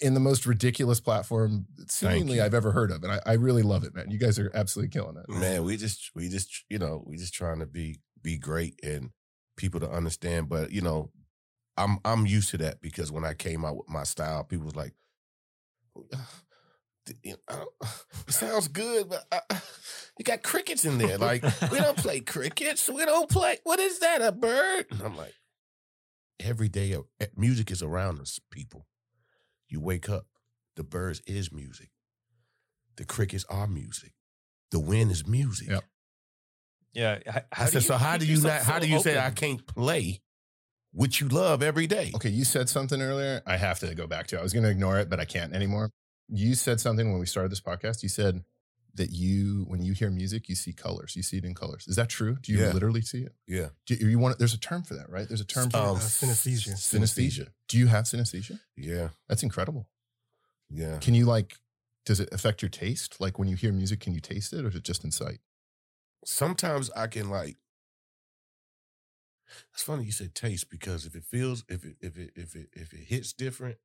in 0.00 0.14
the 0.14 0.20
most 0.20 0.46
ridiculous 0.46 1.00
platform 1.00 1.66
seemingly. 1.88 2.40
I've 2.40 2.54
ever 2.54 2.72
heard 2.72 2.90
of. 2.90 3.02
And 3.04 3.12
I, 3.12 3.20
I 3.24 3.32
really 3.34 3.62
love 3.62 3.84
it, 3.84 3.94
man. 3.94 4.10
You 4.10 4.18
guys 4.18 4.38
are 4.38 4.50
absolutely 4.54 4.90
killing 4.90 5.16
it. 5.16 5.28
man 5.28 5.64
we 5.64 5.76
just 5.76 6.10
we 6.14 6.28
just 6.28 6.64
you 6.68 6.78
know 6.78 7.02
we 7.06 7.16
just 7.16 7.34
trying 7.34 7.60
to 7.60 7.66
be 7.66 7.98
be 8.22 8.38
great 8.38 8.78
and 8.82 9.10
people 9.56 9.80
to 9.80 9.90
understand 9.90 10.48
but 10.48 10.70
you 10.72 10.80
know 10.80 11.10
i'm 11.76 11.98
i'm 12.04 12.26
used 12.26 12.50
to 12.50 12.56
that 12.56 12.80
because 12.80 13.12
when 13.12 13.24
i 13.24 13.34
came 13.34 13.64
out 13.64 13.76
with 13.76 13.88
my 13.88 14.02
style 14.02 14.44
people 14.44 14.64
was 14.64 14.76
like 14.76 14.94
you 17.22 17.34
know, 17.50 17.66
it 18.26 18.32
sounds 18.32 18.68
good 18.68 19.08
but 19.08 19.24
uh, 19.30 19.40
you 20.18 20.24
got 20.24 20.42
crickets 20.42 20.84
in 20.84 20.98
there 20.98 21.18
like 21.18 21.42
we 21.70 21.78
don't 21.78 21.98
play 21.98 22.20
crickets 22.20 22.88
we 22.88 23.04
don't 23.04 23.28
play 23.28 23.58
what 23.64 23.78
is 23.78 23.98
that 23.98 24.22
a 24.22 24.32
bird 24.32 24.86
and 24.90 25.02
i'm 25.02 25.16
like 25.16 25.34
every 26.40 26.68
day 26.68 26.94
uh, 26.94 27.26
music 27.36 27.70
is 27.70 27.82
around 27.82 28.20
us 28.20 28.40
people 28.50 28.86
you 29.72 29.80
wake 29.80 30.08
up 30.08 30.26
the 30.76 30.84
birds 30.84 31.20
is 31.26 31.52
music 31.52 31.90
the 32.96 33.04
crickets 33.04 33.44
are 33.48 33.66
music 33.66 34.12
the 34.70 34.80
wind 34.80 35.10
is 35.10 35.26
music 35.26 35.68
Yep. 35.68 35.84
Yeah. 36.94 37.18
h- 37.26 37.44
I 37.50 37.64
said, 37.66 37.82
so 37.82 37.96
how 37.96 38.16
do 38.18 38.26
you 38.26 38.34
yourself 38.34 38.66
not? 38.66 38.72
How 38.74 38.78
do 38.78 38.86
you 38.88 39.00
say 39.00 39.18
I 39.18 39.30
can't 39.30 39.66
play 39.66 40.20
what 40.92 41.20
you 41.20 41.28
love 41.28 41.62
every 41.62 41.86
day. 41.86 42.12
Okay, 42.14 42.28
you 42.28 42.44
said 42.44 42.68
something 42.68 43.00
earlier. 43.00 43.42
I 43.46 43.56
have 43.56 43.78
to 43.80 43.94
go 43.94 44.06
back 44.06 44.26
to. 44.28 44.36
It. 44.36 44.40
I 44.40 44.42
was 44.42 44.52
going 44.52 44.64
to 44.64 44.70
ignore 44.70 44.98
it, 44.98 45.08
but 45.08 45.18
I 45.18 45.24
can't 45.24 45.54
anymore. 45.54 45.90
You 46.28 46.54
said 46.54 46.80
something 46.80 47.10
when 47.10 47.18
we 47.18 47.26
started 47.26 47.50
this 47.50 47.60
podcast. 47.60 48.02
You 48.02 48.08
said 48.08 48.42
that 48.94 49.10
you, 49.10 49.64
when 49.68 49.82
you 49.82 49.92
hear 49.94 50.10
music, 50.10 50.48
you 50.48 50.54
see 50.54 50.72
colors. 50.72 51.16
You 51.16 51.22
see 51.22 51.38
it 51.38 51.44
in 51.44 51.54
colors. 51.54 51.86
Is 51.88 51.96
that 51.96 52.08
true? 52.08 52.36
Do 52.40 52.52
you 52.52 52.60
Yeah. 52.60 52.72
literally 52.72 53.00
see 53.02 53.22
it? 53.22 53.34
Yeah. 53.46 53.70
Do 53.86 53.94
you, 53.94 54.08
you 54.08 54.18
want? 54.18 54.38
There's 54.38 54.52
a 54.54 54.58
term 54.60 54.82
for 54.82 54.94
that, 54.94 55.08
right? 55.08 55.26
There's 55.26 55.40
a 55.40 55.46
term 55.46 55.70
for 55.70 55.78
Um, 55.78 55.96
Uh, 55.96 56.00
synesthesia. 56.00 56.74
synesthesia. 56.76 57.48
Do 57.68 57.78
you 57.78 57.86
have 57.86 58.04
synesthesia? 58.04 58.60
Yeah. 58.76 59.10
That's 59.28 59.42
incredible. 59.42 59.88
Yeah. 60.68 60.98
Can 60.98 61.14
you 61.14 61.24
like? 61.26 61.58
Does 62.04 62.18
it 62.20 62.28
affect 62.32 62.62
your 62.62 62.68
taste? 62.68 63.20
Like 63.20 63.38
when 63.38 63.48
you 63.48 63.56
hear 63.56 63.72
music, 63.72 64.00
can 64.00 64.12
you 64.12 64.20
taste 64.20 64.52
it, 64.52 64.64
or 64.64 64.68
is 64.68 64.74
it 64.74 64.82
just 64.84 65.04
in 65.04 65.10
sight? 65.12 65.40
Sometimes 66.24 66.90
I 66.90 67.06
can 67.06 67.30
like. 67.30 67.56
It's 69.72 69.82
funny 69.82 70.04
you 70.04 70.12
said 70.12 70.34
taste 70.34 70.70
because 70.70 71.04
if 71.06 71.14
it 71.14 71.24
feels 71.24 71.64
if 71.68 71.84
it 71.84 71.96
if 72.00 72.16
it 72.16 72.32
if 72.36 72.54
it 72.56 72.68
if 72.72 72.92
it 72.92 73.00
hits 73.04 73.32
different, 73.32 73.76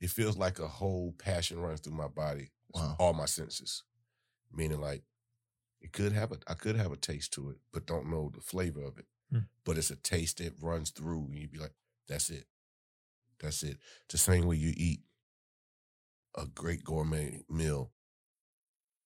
it 0.00 0.10
feels 0.10 0.36
like 0.36 0.58
a 0.58 0.66
whole 0.68 1.12
passion 1.12 1.60
runs 1.60 1.80
through 1.80 1.94
my 1.94 2.08
body, 2.08 2.50
Wow. 2.74 2.96
all 2.98 3.12
my 3.12 3.26
senses. 3.26 3.84
Meaning 4.52 4.80
like, 4.80 5.02
it 5.80 5.92
could 5.92 6.12
have 6.12 6.32
a 6.32 6.38
I 6.46 6.54
could 6.54 6.76
have 6.76 6.92
a 6.92 6.96
taste 6.96 7.32
to 7.34 7.50
it, 7.50 7.56
but 7.72 7.86
don't 7.86 8.10
know 8.10 8.30
the 8.32 8.40
flavor 8.40 8.82
of 8.82 8.98
it. 8.98 9.06
Hmm. 9.30 9.38
But 9.64 9.78
it's 9.78 9.90
a 9.90 9.96
taste 9.96 10.38
that 10.38 10.54
runs 10.60 10.90
through, 10.90 11.26
and 11.30 11.38
you'd 11.38 11.52
be 11.52 11.58
like, 11.58 11.74
"That's 12.08 12.30
it, 12.30 12.46
that's 13.40 13.62
it." 13.62 13.78
The 14.08 14.18
same 14.18 14.46
way 14.46 14.56
you 14.56 14.72
eat 14.76 15.00
a 16.36 16.46
great 16.46 16.84
gourmet 16.84 17.42
meal, 17.48 17.92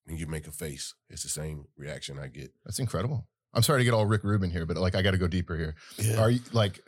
and 0.06 0.18
you 0.18 0.26
make 0.26 0.46
a 0.46 0.52
face. 0.52 0.94
It's 1.08 1.22
the 1.22 1.28
same 1.28 1.66
reaction 1.76 2.18
I 2.18 2.28
get. 2.28 2.52
That's 2.64 2.78
incredible. 2.78 3.26
I'm 3.54 3.62
sorry 3.62 3.80
to 3.80 3.84
get 3.84 3.94
all 3.94 4.06
Rick 4.06 4.22
Rubin 4.22 4.50
here, 4.50 4.66
but 4.66 4.76
like 4.76 4.94
I 4.94 5.02
got 5.02 5.12
to 5.12 5.18
go 5.18 5.28
deeper 5.28 5.56
here. 5.56 5.76
Yeah. 5.98 6.20
Are 6.20 6.30
you 6.30 6.40
like? 6.52 6.80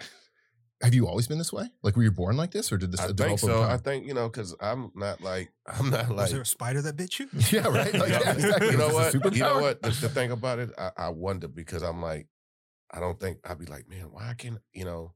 Have 0.80 0.94
you 0.94 1.08
always 1.08 1.26
been 1.26 1.38
this 1.38 1.52
way? 1.52 1.68
Like, 1.82 1.96
were 1.96 2.04
you 2.04 2.12
born 2.12 2.36
like 2.36 2.52
this, 2.52 2.70
or 2.70 2.78
did 2.78 2.92
this 2.92 3.00
I 3.00 3.08
develop 3.08 3.40
think 3.40 3.50
over 3.50 3.64
so. 3.64 3.68
I 3.68 3.78
think 3.78 4.06
you 4.06 4.14
know 4.14 4.28
because 4.28 4.54
I'm 4.60 4.92
not 4.94 5.20
like 5.20 5.50
I'm 5.66 5.90
not 5.90 6.08
like. 6.10 6.18
Was 6.18 6.32
there 6.32 6.42
a 6.42 6.46
spider 6.46 6.82
that 6.82 6.96
bit 6.96 7.18
you? 7.18 7.28
yeah, 7.50 7.66
right. 7.66 7.92
Like, 7.92 8.10
yeah, 8.10 8.32
exactly. 8.32 8.70
you 8.70 8.76
know 8.78 8.88
Is 8.88 9.12
this 9.12 9.14
a 9.14 9.18
what 9.18 9.34
you 9.34 9.42
know 9.42 9.60
what 9.60 9.82
the, 9.82 9.90
the 9.90 10.08
thing 10.08 10.30
about 10.30 10.60
it 10.60 10.70
I, 10.78 10.90
I 10.96 11.08
wonder 11.08 11.48
because 11.48 11.82
I'm 11.82 12.00
like 12.00 12.28
I 12.90 13.00
don't 13.00 13.18
think 13.18 13.38
I'd 13.44 13.58
be 13.58 13.66
like 13.66 13.88
man 13.88 14.06
why 14.12 14.34
can't 14.38 14.58
you 14.72 14.84
know 14.84 15.14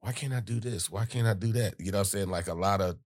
why 0.00 0.12
can't 0.12 0.32
I 0.32 0.40
do 0.40 0.60
this 0.60 0.90
why 0.90 1.04
can't 1.04 1.26
I 1.26 1.34
do 1.34 1.52
that 1.52 1.74
you 1.78 1.92
know 1.92 1.98
what 1.98 2.06
I'm 2.06 2.10
saying 2.10 2.30
like 2.30 2.48
a 2.48 2.54
lot 2.54 2.80
of 2.80 2.96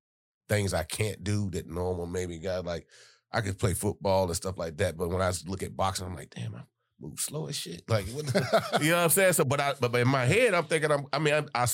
things 0.48 0.72
I 0.74 0.84
can't 0.84 1.22
do 1.24 1.50
that 1.50 1.66
normal 1.66 2.06
maybe 2.06 2.38
guys 2.38 2.64
like 2.64 2.86
I 3.32 3.40
could 3.40 3.58
play 3.58 3.74
football 3.74 4.26
and 4.26 4.36
stuff 4.36 4.58
like 4.58 4.76
that 4.76 4.96
but 4.96 5.08
when 5.08 5.20
I 5.20 5.32
look 5.46 5.62
at 5.62 5.76
boxing 5.76 6.06
I'm 6.06 6.14
like 6.14 6.30
damn 6.30 6.54
I 6.54 6.60
move 7.00 7.18
slow 7.18 7.46
as 7.46 7.56
shit 7.56 7.82
like 7.88 8.06
what 8.08 8.26
the, 8.26 8.78
you 8.82 8.90
know 8.90 8.96
what 8.96 9.04
I'm 9.04 9.10
saying 9.10 9.32
so 9.32 9.44
but 9.44 9.60
I 9.60 9.74
but, 9.80 9.94
in 9.96 10.08
my 10.08 10.24
head 10.24 10.54
I'm 10.54 10.64
thinking 10.64 10.90
I'm 10.90 11.06
I 11.12 11.18
mean 11.18 11.34
I, 11.34 11.62
I 11.62 11.66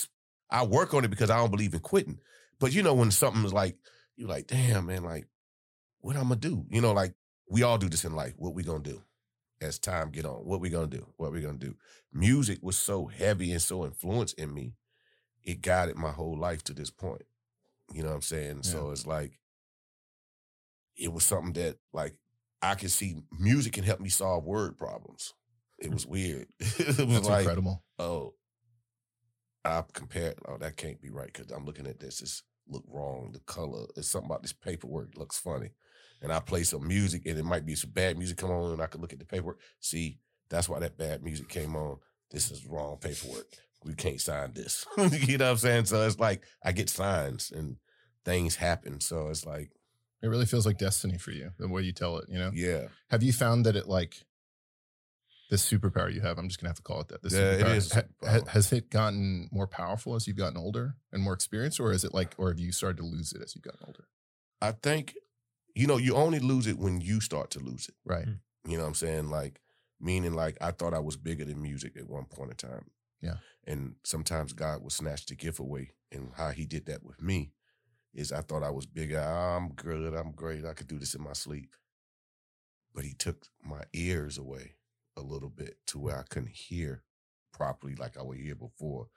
I 0.50 0.64
work 0.64 0.94
on 0.94 1.04
it 1.04 1.10
because 1.10 1.30
I 1.30 1.36
don't 1.36 1.50
believe 1.50 1.74
in 1.74 1.80
quitting 1.80 2.18
but 2.58 2.72
you 2.72 2.82
know 2.82 2.94
when 2.94 3.10
something's 3.10 3.52
like 3.52 3.76
you're 4.16 4.28
like 4.28 4.46
damn 4.46 4.86
man 4.86 5.04
like 5.04 5.28
what 6.00 6.16
I'm 6.16 6.24
gonna 6.24 6.36
do 6.36 6.64
you 6.70 6.80
know 6.80 6.92
like 6.92 7.14
we 7.50 7.64
all 7.64 7.76
do 7.76 7.88
this 7.88 8.04
in 8.04 8.14
life. 8.14 8.32
What 8.36 8.54
we 8.54 8.62
gonna 8.62 8.78
do 8.78 9.02
as 9.60 9.78
time 9.78 10.10
get 10.10 10.24
on? 10.24 10.46
What 10.46 10.60
we 10.60 10.70
gonna 10.70 10.86
do? 10.86 11.06
What 11.16 11.32
we 11.32 11.42
gonna 11.42 11.58
do? 11.58 11.74
Music 12.12 12.60
was 12.62 12.78
so 12.78 13.06
heavy 13.06 13.50
and 13.52 13.60
so 13.60 13.84
influenced 13.84 14.38
in 14.38 14.54
me, 14.54 14.74
it 15.42 15.60
guided 15.60 15.96
my 15.96 16.12
whole 16.12 16.38
life 16.38 16.62
to 16.64 16.72
this 16.72 16.90
point. 16.90 17.22
You 17.92 18.02
know 18.02 18.10
what 18.10 18.14
I'm 18.14 18.22
saying? 18.22 18.62
So 18.62 18.92
it's 18.92 19.04
like 19.04 19.40
it 20.96 21.12
was 21.12 21.24
something 21.24 21.52
that 21.54 21.76
like 21.92 22.14
I 22.62 22.74
could 22.74 22.90
see 22.90 23.22
music 23.38 23.72
can 23.74 23.84
help 23.84 24.00
me 24.00 24.08
solve 24.08 24.44
word 24.44 24.76
problems. 24.76 25.34
It 25.78 25.92
was 25.92 26.06
weird. 26.06 26.46
it 26.61 26.86
was 26.86 26.96
That's 26.96 27.28
like, 27.28 27.40
incredible. 27.40 27.82
oh, 27.98 28.34
I 29.64 29.82
compared. 29.92 30.34
Oh, 30.46 30.58
that 30.58 30.76
can't 30.76 31.00
be 31.00 31.11
right 31.11 31.30
because 31.32 31.50
I'm 31.50 31.64
looking 31.64 31.86
at 31.86 32.00
this. 32.00 32.20
It's 32.20 32.42
look 32.68 32.84
wrong. 32.86 33.30
The 33.32 33.40
color. 33.40 33.86
It's 33.96 34.11
something 34.11 34.30
about 34.30 34.42
this 34.42 34.52
paperwork 34.52 35.16
looks 35.16 35.38
funny. 35.38 35.70
And 36.22 36.32
I 36.32 36.40
play 36.40 36.64
some 36.64 36.86
music, 36.86 37.22
and 37.24 37.38
it 37.38 37.44
might 37.44 37.64
be 37.64 37.74
some 37.74 37.90
bad 37.90 38.18
music 38.18 38.36
come 38.36 38.50
on, 38.50 38.72
and 38.72 38.82
I 38.82 38.86
could 38.86 39.00
look 39.00 39.14
at 39.14 39.18
the 39.18 39.24
paperwork. 39.24 39.58
See, 39.80 40.18
that's 40.50 40.68
why 40.68 40.78
that 40.80 40.98
bad 40.98 41.22
music 41.22 41.48
came 41.48 41.74
on. 41.74 41.96
This 42.30 42.50
is 42.50 42.66
wrong 42.66 42.98
paperwork. 43.00 43.46
We 43.84 43.94
can't 43.94 44.20
sign 44.20 44.52
this. 44.52 44.84
you 44.98 45.38
know 45.38 45.46
what 45.46 45.52
I'm 45.52 45.56
saying? 45.56 45.86
So 45.86 46.06
it's 46.06 46.18
like 46.18 46.44
I 46.62 46.72
get 46.72 46.90
signs 46.90 47.50
and 47.50 47.76
things 48.26 48.56
happen. 48.56 49.00
So 49.00 49.28
it's 49.28 49.46
like, 49.46 49.70
It 50.22 50.28
really 50.28 50.46
feels 50.46 50.66
like 50.66 50.78
destiny 50.78 51.18
for 51.18 51.30
you, 51.30 51.50
the 51.58 51.68
way 51.68 51.82
you 51.82 51.92
tell 51.92 52.18
it. 52.18 52.26
You 52.28 52.38
know, 52.38 52.50
yeah, 52.54 52.88
have 53.10 53.22
you 53.22 53.32
found 53.32 53.66
that 53.66 53.76
it 53.76 53.88
like 53.88 54.24
this 55.50 55.68
superpower 55.68 56.12
you 56.12 56.20
have? 56.20 56.38
I'm 56.38 56.48
just 56.48 56.60
gonna 56.60 56.68
have 56.68 56.76
to 56.76 56.82
call 56.82 57.00
it 57.00 57.08
that. 57.08 57.22
This 57.22 57.32
Yeah, 57.32 57.52
it 57.52 57.60
superpower, 57.60 57.76
is 57.76 57.92
ha- 57.92 58.02
ha- 58.22 58.46
has 58.48 58.72
it 58.72 58.90
gotten 58.90 59.48
more 59.50 59.66
powerful 59.66 60.14
as 60.14 60.26
you've 60.26 60.36
gotten 60.36 60.58
older 60.58 60.96
and 61.12 61.22
more 61.22 61.32
experienced, 61.32 61.80
or 61.80 61.92
is 61.92 62.04
it 62.04 62.12
like, 62.14 62.34
or 62.38 62.48
have 62.48 62.60
you 62.60 62.72
started 62.72 62.98
to 62.98 63.04
lose 63.04 63.32
it 63.32 63.42
as 63.42 63.54
you've 63.54 63.64
gotten 63.64 63.80
older? 63.86 64.04
I 64.60 64.72
think, 64.72 65.16
you 65.74 65.86
know, 65.86 65.96
you 65.96 66.14
only 66.14 66.38
lose 66.38 66.66
it 66.66 66.78
when 66.78 67.00
you 67.00 67.20
start 67.20 67.50
to 67.52 67.58
lose 67.60 67.88
it. 67.88 67.94
Right. 68.04 68.26
Mm. 68.26 68.38
You 68.66 68.76
know 68.76 68.82
what 68.82 68.88
I'm 68.88 68.94
saying? 68.94 69.30
Like, 69.30 69.60
meaning 69.98 70.34
like 70.34 70.58
I 70.60 70.70
thought 70.70 70.94
I 70.94 70.98
was 70.98 71.16
bigger 71.16 71.44
than 71.44 71.62
music 71.62 71.96
at 71.96 72.08
one 72.08 72.26
point 72.26 72.50
in 72.50 72.56
time. 72.56 72.90
Yeah. 73.22 73.36
And 73.66 73.94
sometimes 74.04 74.52
God 74.52 74.82
will 74.82 74.90
snatch 74.90 75.26
the 75.26 75.34
gift 75.34 75.58
away. 75.58 75.92
And 76.12 76.32
how 76.36 76.50
he 76.50 76.66
did 76.66 76.86
that 76.86 77.04
with 77.04 77.22
me 77.22 77.52
is 78.14 78.32
I 78.32 78.40
thought 78.40 78.62
I 78.62 78.70
was 78.70 78.86
bigger. 78.86 79.20
I'm 79.20 79.72
good. 79.74 80.14
I'm 80.14 80.32
great. 80.32 80.64
I 80.64 80.74
could 80.74 80.88
do 80.88 80.98
this 80.98 81.14
in 81.14 81.22
my 81.22 81.32
sleep. 81.32 81.74
But 82.94 83.04
he 83.04 83.14
took 83.14 83.46
my 83.62 83.82
ears 83.92 84.36
away 84.38 84.74
a 85.16 85.20
little 85.20 85.48
bit 85.50 85.76
to 85.88 85.98
where 85.98 86.18
I 86.18 86.22
couldn't 86.28 86.50
hear 86.50 87.04
properly 87.52 87.94
like 87.94 88.18
I 88.18 88.22
would 88.22 88.38
hear 88.38 88.54
before. 88.54 89.08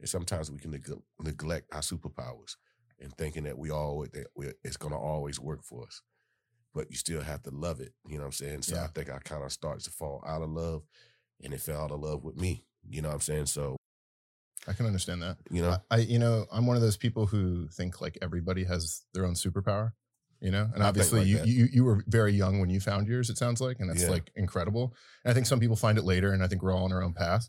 And 0.00 0.08
sometimes 0.08 0.50
we 0.50 0.58
can 0.58 0.70
neg- 0.70 1.02
neglect 1.20 1.74
our 1.74 1.80
superpowers 1.80 2.56
and 3.00 3.12
thinking 3.16 3.44
that 3.44 3.58
we 3.58 3.70
all 3.70 4.06
that 4.12 4.26
it's 4.64 4.76
gonna 4.76 4.98
always 4.98 5.38
work 5.40 5.62
for 5.62 5.84
us. 5.84 6.02
But 6.74 6.90
you 6.90 6.96
still 6.96 7.22
have 7.22 7.42
to 7.44 7.50
love 7.50 7.80
it. 7.80 7.92
You 8.06 8.16
know 8.16 8.22
what 8.22 8.26
I'm 8.26 8.32
saying? 8.32 8.62
So 8.62 8.76
I 8.76 8.86
think 8.88 9.10
I 9.10 9.18
kind 9.18 9.44
of 9.44 9.52
started 9.52 9.84
to 9.84 9.90
fall 9.90 10.22
out 10.26 10.42
of 10.42 10.50
love 10.50 10.82
and 11.42 11.54
it 11.54 11.60
fell 11.60 11.82
out 11.82 11.90
of 11.92 12.00
love 12.00 12.24
with 12.24 12.36
me. 12.36 12.66
You 12.88 13.02
know 13.02 13.08
what 13.08 13.16
I'm 13.16 13.20
saying? 13.22 13.46
So, 13.46 13.77
I 14.68 14.72
can 14.74 14.86
understand 14.86 15.22
that. 15.22 15.36
you 15.50 15.62
know, 15.62 15.78
I, 15.90 15.96
you 15.98 16.18
know, 16.18 16.46
I'm 16.52 16.66
one 16.66 16.76
of 16.76 16.82
those 16.82 16.96
people 16.96 17.26
who 17.26 17.68
think 17.68 18.00
like 18.00 18.18
everybody 18.20 18.64
has 18.64 19.02
their 19.14 19.24
own 19.24 19.34
superpower, 19.34 19.92
you 20.40 20.50
know, 20.50 20.68
and 20.74 20.82
I 20.82 20.88
obviously 20.88 21.20
like 21.20 21.28
you, 21.28 21.38
that. 21.38 21.48
you, 21.48 21.68
you 21.72 21.84
were 21.84 22.04
very 22.06 22.32
young 22.32 22.60
when 22.60 22.70
you 22.70 22.78
found 22.80 23.08
yours, 23.08 23.30
it 23.30 23.38
sounds 23.38 23.60
like, 23.60 23.80
and 23.80 23.88
that's 23.88 24.02
Yeah. 24.02 24.10
like 24.10 24.30
incredible. 24.36 24.94
And 25.24 25.30
I 25.30 25.34
think 25.34 25.46
some 25.46 25.58
people 25.60 25.76
find 25.76 25.96
it 25.98 26.04
later 26.04 26.32
and 26.32 26.42
I 26.42 26.48
think 26.48 26.62
we're 26.62 26.72
all 26.74 26.84
on 26.84 26.92
our 26.92 27.02
own 27.02 27.14
path, 27.14 27.48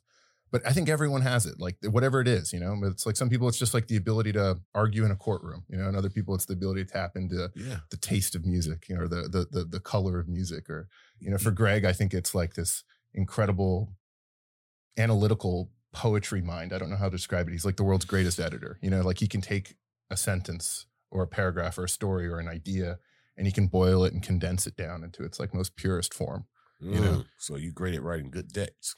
but 0.52 0.66
I 0.66 0.72
think 0.72 0.90
everyone 0.90 1.22
has 1.22 1.46
it, 1.46 1.60
like 1.60 1.76
whatever 1.84 2.22
it 2.22 2.28
is, 2.28 2.54
you 2.54 2.60
know, 2.60 2.76
but 2.82 2.88
it's 2.88 3.06
like 3.06 3.16
some 3.18 3.30
people, 3.30 3.48
it's 3.48 3.60
just 3.60 3.74
like 3.74 3.88
the 3.88 3.98
ability 3.98 4.32
to 4.34 4.58
argue 4.74 5.06
in 5.06 5.12
a 5.12 5.16
courtroom, 5.16 5.64
you 5.70 5.78
know, 5.78 5.88
and 5.88 5.96
other 5.98 6.10
people, 6.10 6.34
it's 6.34 6.46
the 6.46 6.54
ability 6.54 6.86
to 6.86 6.92
tap 6.92 7.12
into 7.16 7.52
yeah. 7.56 7.80
the 7.92 7.98
taste 7.98 8.34
of 8.34 8.46
music, 8.46 8.88
you 8.90 8.96
know, 8.96 9.02
or 9.04 9.08
the, 9.08 9.22
the, 9.30 9.46
the, 9.52 9.66
the 9.66 9.80
color 9.80 10.20
of 10.20 10.28
music 10.28 10.70
or, 10.70 10.88
you 11.20 11.30
know, 11.30 11.38
for 11.38 11.52
Greg, 11.52 11.86
I 11.86 11.92
think 11.94 12.14
it's 12.14 12.34
like 12.34 12.54
this 12.56 12.84
incredible 13.14 13.94
analytical 14.98 15.70
poetry 15.94 16.42
mind. 16.42 16.74
I 16.74 16.78
don't 16.78 16.90
know 16.90 16.98
how 16.98 17.10
to 17.10 17.16
describe 17.18 17.48
it. 17.48 17.52
He's 17.52 17.66
like 17.66 17.78
the 17.78 17.84
world's 17.84 18.06
greatest 18.06 18.40
editor. 18.40 18.78
You 18.82 18.90
know, 18.90 19.02
like 19.02 19.20
he 19.20 19.28
can 19.28 19.42
take 19.42 19.76
a 20.10 20.18
sentence 20.18 20.86
or 21.12 21.24
a 21.24 21.28
paragraph 21.28 21.78
or 21.78 21.86
a 21.86 21.90
story 21.90 22.28
or 22.28 22.40
an 22.40 22.48
idea 22.48 23.00
and 23.40 23.48
he 23.48 23.54
can 23.54 23.68
boil 23.68 24.04
it 24.04 24.14
and 24.14 24.22
condense 24.22 24.68
it 24.68 24.76
down 24.76 25.04
into 25.04 25.24
its 25.24 25.40
like 25.40 25.54
most 25.54 25.76
purest 25.78 26.14
form. 26.14 26.46
You 26.82 27.00
know. 27.00 27.12
Mm. 27.12 27.26
So 27.38 27.56
you 27.56 27.72
great 27.72 27.96
at 27.96 28.04
writing 28.04 28.30
good 28.30 28.54
decks. 28.54 28.96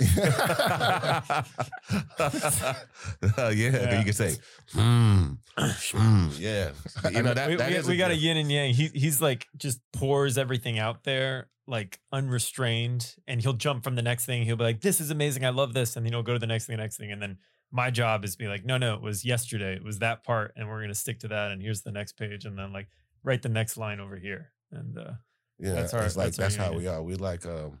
Uh, 0.00 0.02
yeah, 3.54 3.70
then 3.70 3.98
you 3.98 4.04
can 4.04 4.12
say, 4.12 4.36
hmm, 4.72 5.32
yeah. 6.38 6.70
You 7.10 7.22
know 7.22 7.34
that, 7.34 7.48
we, 7.48 7.56
that 7.56 7.84
we- 7.84 7.88
we 7.90 7.96
got 7.96 8.10
a 8.10 8.16
yin 8.16 8.36
and 8.36 8.50
yang. 8.50 8.74
He 8.74 8.88
he's 8.88 9.20
like 9.20 9.46
just 9.56 9.80
pours 9.92 10.38
everything 10.38 10.78
out 10.78 11.04
there 11.04 11.48
like 11.72 11.98
unrestrained, 12.12 13.16
and 13.26 13.40
he'll 13.42 13.52
jump 13.54 13.82
from 13.82 13.96
the 13.96 14.02
next 14.02 14.26
thing. 14.26 14.44
He'll 14.44 14.56
be 14.56 14.64
like, 14.64 14.80
"This 14.80 15.00
is 15.00 15.10
amazing, 15.10 15.44
I 15.44 15.48
love 15.50 15.72
this," 15.74 15.96
and 15.96 16.06
then 16.06 16.12
he'll 16.12 16.22
go 16.22 16.34
to 16.34 16.38
the 16.38 16.46
next 16.46 16.66
thing, 16.66 16.76
the 16.76 16.82
next 16.82 16.98
thing, 16.98 17.10
and 17.10 17.20
then 17.20 17.38
my 17.72 17.90
job 17.90 18.24
is 18.24 18.32
to 18.32 18.38
be 18.38 18.46
like, 18.46 18.64
"No, 18.64 18.76
no, 18.78 18.94
it 18.94 19.02
was 19.02 19.24
yesterday. 19.24 19.74
It 19.74 19.82
was 19.82 19.98
that 20.00 20.22
part, 20.24 20.52
and 20.56 20.68
we're 20.68 20.80
gonna 20.82 20.94
stick 20.94 21.20
to 21.20 21.28
that." 21.28 21.50
And 21.50 21.60
here's 21.62 21.82
the 21.82 21.90
next 21.92 22.12
page, 22.12 22.44
and 22.44 22.56
then 22.58 22.72
like 22.72 22.88
write 23.24 23.42
the 23.42 23.48
next 23.48 23.76
line 23.76 23.98
over 23.98 24.16
here, 24.16 24.52
and 24.70 24.96
uh, 24.98 25.12
Yeah, 25.58 25.72
That's 25.74 25.94
our- 25.94 26.04
it's 26.04 26.16
like 26.16 26.34
that's 26.34 26.38
our 26.38 26.44
that's 26.44 26.56
how 26.56 26.72
we 26.78 26.86
are. 26.86 27.02
We're 27.02 27.16
like 27.16 27.46
um, 27.46 27.78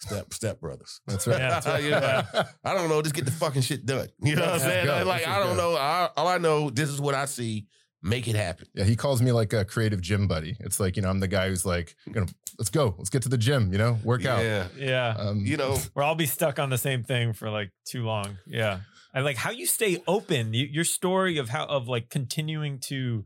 step 0.00 0.32
step 0.34 0.60
brothers. 0.60 1.00
That's 1.06 1.26
right. 1.26 1.38
Yeah, 1.38 1.48
that's 1.60 1.66
right. 1.66 1.84
Yeah. 1.84 2.44
I 2.64 2.74
don't 2.74 2.88
know. 2.88 3.00
Just 3.02 3.14
get 3.14 3.24
the 3.24 3.30
fucking 3.30 3.62
shit 3.62 3.86
done. 3.86 4.08
You 4.22 4.36
know 4.36 4.42
what 4.42 4.54
I'm 4.54 4.58
saying? 4.60 4.86
go. 4.86 5.04
Like 5.06 5.26
I 5.26 5.38
don't 5.38 5.56
go. 5.56 5.72
know. 5.72 5.76
I, 5.78 6.10
all 6.16 6.28
I 6.28 6.38
know, 6.38 6.68
this 6.70 6.88
is 6.90 7.00
what 7.00 7.14
I 7.14 7.24
see. 7.24 7.66
Make 8.02 8.26
it 8.26 8.34
happen. 8.34 8.66
Yeah, 8.74 8.84
he 8.84 8.96
calls 8.96 9.22
me 9.22 9.30
like 9.32 9.52
a 9.52 9.64
creative 9.64 10.00
gym 10.00 10.26
buddy. 10.26 10.56
It's 10.60 10.80
like, 10.80 10.96
you 10.96 11.02
know, 11.02 11.08
I'm 11.08 11.20
the 11.20 11.28
guy 11.28 11.48
who's 11.48 11.64
like, 11.64 11.94
gonna 12.10 12.26
let's 12.58 12.70
go, 12.70 12.94
let's 12.98 13.10
get 13.10 13.22
to 13.22 13.28
the 13.28 13.38
gym, 13.38 13.72
you 13.72 13.78
know, 13.78 13.98
work 14.02 14.24
out. 14.26 14.42
Yeah. 14.44 14.66
yeah, 14.76 15.14
Um, 15.18 15.44
You 15.46 15.56
know, 15.56 15.78
or 15.94 16.02
I'll 16.02 16.14
be 16.16 16.26
stuck 16.26 16.58
on 16.58 16.68
the 16.70 16.78
same 16.78 17.04
thing 17.04 17.32
for 17.32 17.48
like 17.50 17.70
too 17.84 18.04
long. 18.04 18.38
Yeah. 18.46 18.80
I 19.14 19.20
like 19.20 19.36
how 19.36 19.50
you 19.50 19.66
stay 19.66 20.02
open. 20.08 20.50
Y- 20.52 20.68
Your 20.70 20.84
story 20.84 21.38
of 21.38 21.48
how 21.50 21.66
of 21.66 21.86
like 21.86 22.10
continuing 22.10 22.78
to 22.80 23.24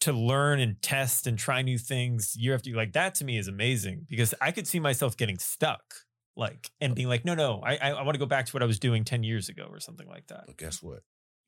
to 0.00 0.12
learn 0.12 0.60
and 0.60 0.80
test 0.80 1.26
and 1.26 1.38
try 1.38 1.62
new 1.62 1.78
things 1.78 2.36
year 2.36 2.54
after 2.54 2.68
year. 2.70 2.76
Like 2.76 2.92
that 2.92 3.14
to 3.16 3.24
me 3.24 3.38
is 3.38 3.48
amazing 3.48 4.06
because 4.08 4.34
I 4.40 4.52
could 4.52 4.66
see 4.68 4.80
myself 4.80 5.16
getting 5.16 5.38
stuck. 5.38 5.82
like 6.36 6.70
and 6.80 6.94
being 6.94 7.08
like, 7.08 7.24
no, 7.24 7.34
no, 7.34 7.60
I 7.64 7.76
I, 7.76 7.90
I 7.90 8.02
want 8.02 8.14
to 8.14 8.18
go 8.20 8.26
back 8.26 8.46
to 8.46 8.52
what 8.52 8.62
I 8.62 8.66
was 8.66 8.78
doing 8.78 9.04
ten 9.04 9.22
years 9.24 9.48
ago 9.48 9.66
or 9.70 9.80
something 9.80 10.06
like 10.06 10.26
that. 10.28 10.44
But 10.46 10.56
guess 10.58 10.82
what? 10.82 11.00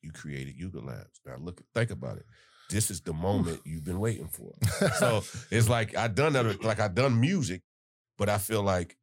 You 0.03 0.13
created 0.13 0.55
Yuga 0.57 0.81
Labs. 0.81 1.21
Now 1.27 1.37
look, 1.39 1.61
think 1.75 1.91
about 1.91 2.17
it. 2.19 2.27
This 2.71 2.91
is 2.91 3.01
the 3.01 3.13
moment 3.13 3.61
you've 3.65 3.85
been 3.85 3.99
waiting 4.01 4.29
for. 4.29 4.53
So 4.99 5.23
it's 5.51 5.69
like 5.69 5.97
I 5.97 6.09
done 6.09 6.33
that, 6.35 6.63
like 6.65 6.81
I 6.81 6.89
done 6.89 7.21
music, 7.21 7.63
but 8.17 8.29
I 8.29 8.39
feel 8.39 8.63
like 8.63 8.97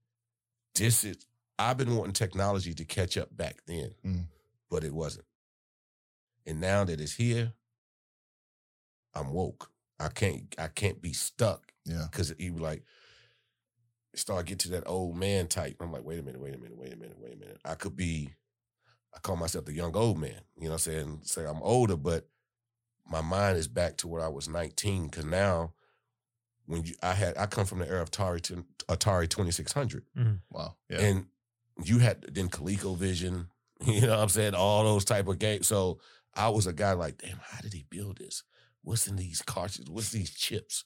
this 0.76 1.04
is. 1.04 1.18
I've 1.60 1.78
been 1.78 1.96
wanting 1.96 2.14
technology 2.14 2.74
to 2.76 2.86
catch 2.86 3.18
up 3.18 3.36
back 3.36 3.58
then, 3.66 3.96
Mm. 4.06 4.26
but 4.70 4.84
it 4.84 4.94
wasn't. 4.94 5.26
And 6.46 6.62
now 6.62 6.84
that 6.84 7.02
it's 7.02 7.14
here, 7.16 7.54
I'm 9.14 9.32
woke. 9.34 9.72
I 10.00 10.10
can't. 10.10 10.54
I 10.58 10.68
can't 10.68 11.02
be 11.02 11.14
stuck 11.14 11.74
yeah. 11.86 12.06
because 12.10 12.34
you 12.38 12.54
like 12.58 12.84
start 14.16 14.46
get 14.46 14.60
to 14.60 14.70
that 14.70 14.84
old 14.86 15.16
man 15.18 15.48
type. 15.48 15.78
I'm 15.82 15.92
like, 15.92 16.04
wait 16.04 16.20
a 16.20 16.24
minute, 16.24 16.40
wait 16.42 16.54
a 16.56 16.58
minute, 16.58 16.78
wait 16.78 16.94
a 16.94 16.98
minute, 16.98 17.18
wait 17.20 17.34
a 17.34 17.38
minute. 17.38 17.60
I 17.66 17.76
could 17.76 17.96
be. 17.96 18.30
I 19.18 19.20
call 19.20 19.36
myself 19.36 19.66
the 19.66 19.74
young 19.74 19.96
old 19.96 20.20
man. 20.20 20.42
You 20.58 20.66
know, 20.66 20.70
what 20.70 20.88
I'm 20.88 20.94
saying 20.94 21.20
say 21.24 21.44
I'm 21.44 21.62
older, 21.64 21.98
but 21.98 22.28
my 23.10 23.22
mind 23.22 23.58
is 23.58 23.68
back 23.68 23.98
to 23.98 24.08
where 24.08 24.22
I 24.22 24.28
was 24.28 24.48
19. 24.48 25.08
Because 25.08 25.26
now, 25.26 25.74
when 26.68 26.84
you, 26.84 26.94
I 27.02 27.14
had, 27.14 27.36
I 27.36 27.48
come 27.48 27.66
from 27.66 27.80
the 27.80 27.90
era 27.90 28.04
of 28.04 28.12
Atari, 28.12 28.42
to, 28.44 28.64
Atari 28.88 29.28
2600, 29.28 30.04
mm. 30.16 30.40
Wow. 30.52 30.76
Yeah. 30.88 31.00
and 31.00 31.26
you 31.84 31.98
had 31.98 32.22
then 32.32 32.50
ColecoVision. 32.50 33.48
You 33.86 34.02
know, 34.02 34.10
what 34.10 34.20
I'm 34.24 34.30
saying 34.30 34.56
all 34.56 34.84
those 34.84 35.06
type 35.06 35.28
of 35.28 35.38
games. 35.38 35.68
So 35.68 36.00
I 36.34 36.50
was 36.50 36.66
a 36.66 36.74
guy 36.74 36.94
like, 36.94 37.20
damn, 37.20 37.38
how 37.44 37.62
did 37.62 37.74
he 37.74 37.86
build 37.88 38.18
this? 38.18 38.42
What's 38.82 39.06
in 39.06 39.18
these 39.18 39.44
cartridges? 39.44 39.92
What's 39.92 40.10
these 40.10 40.32
chips? 40.32 40.84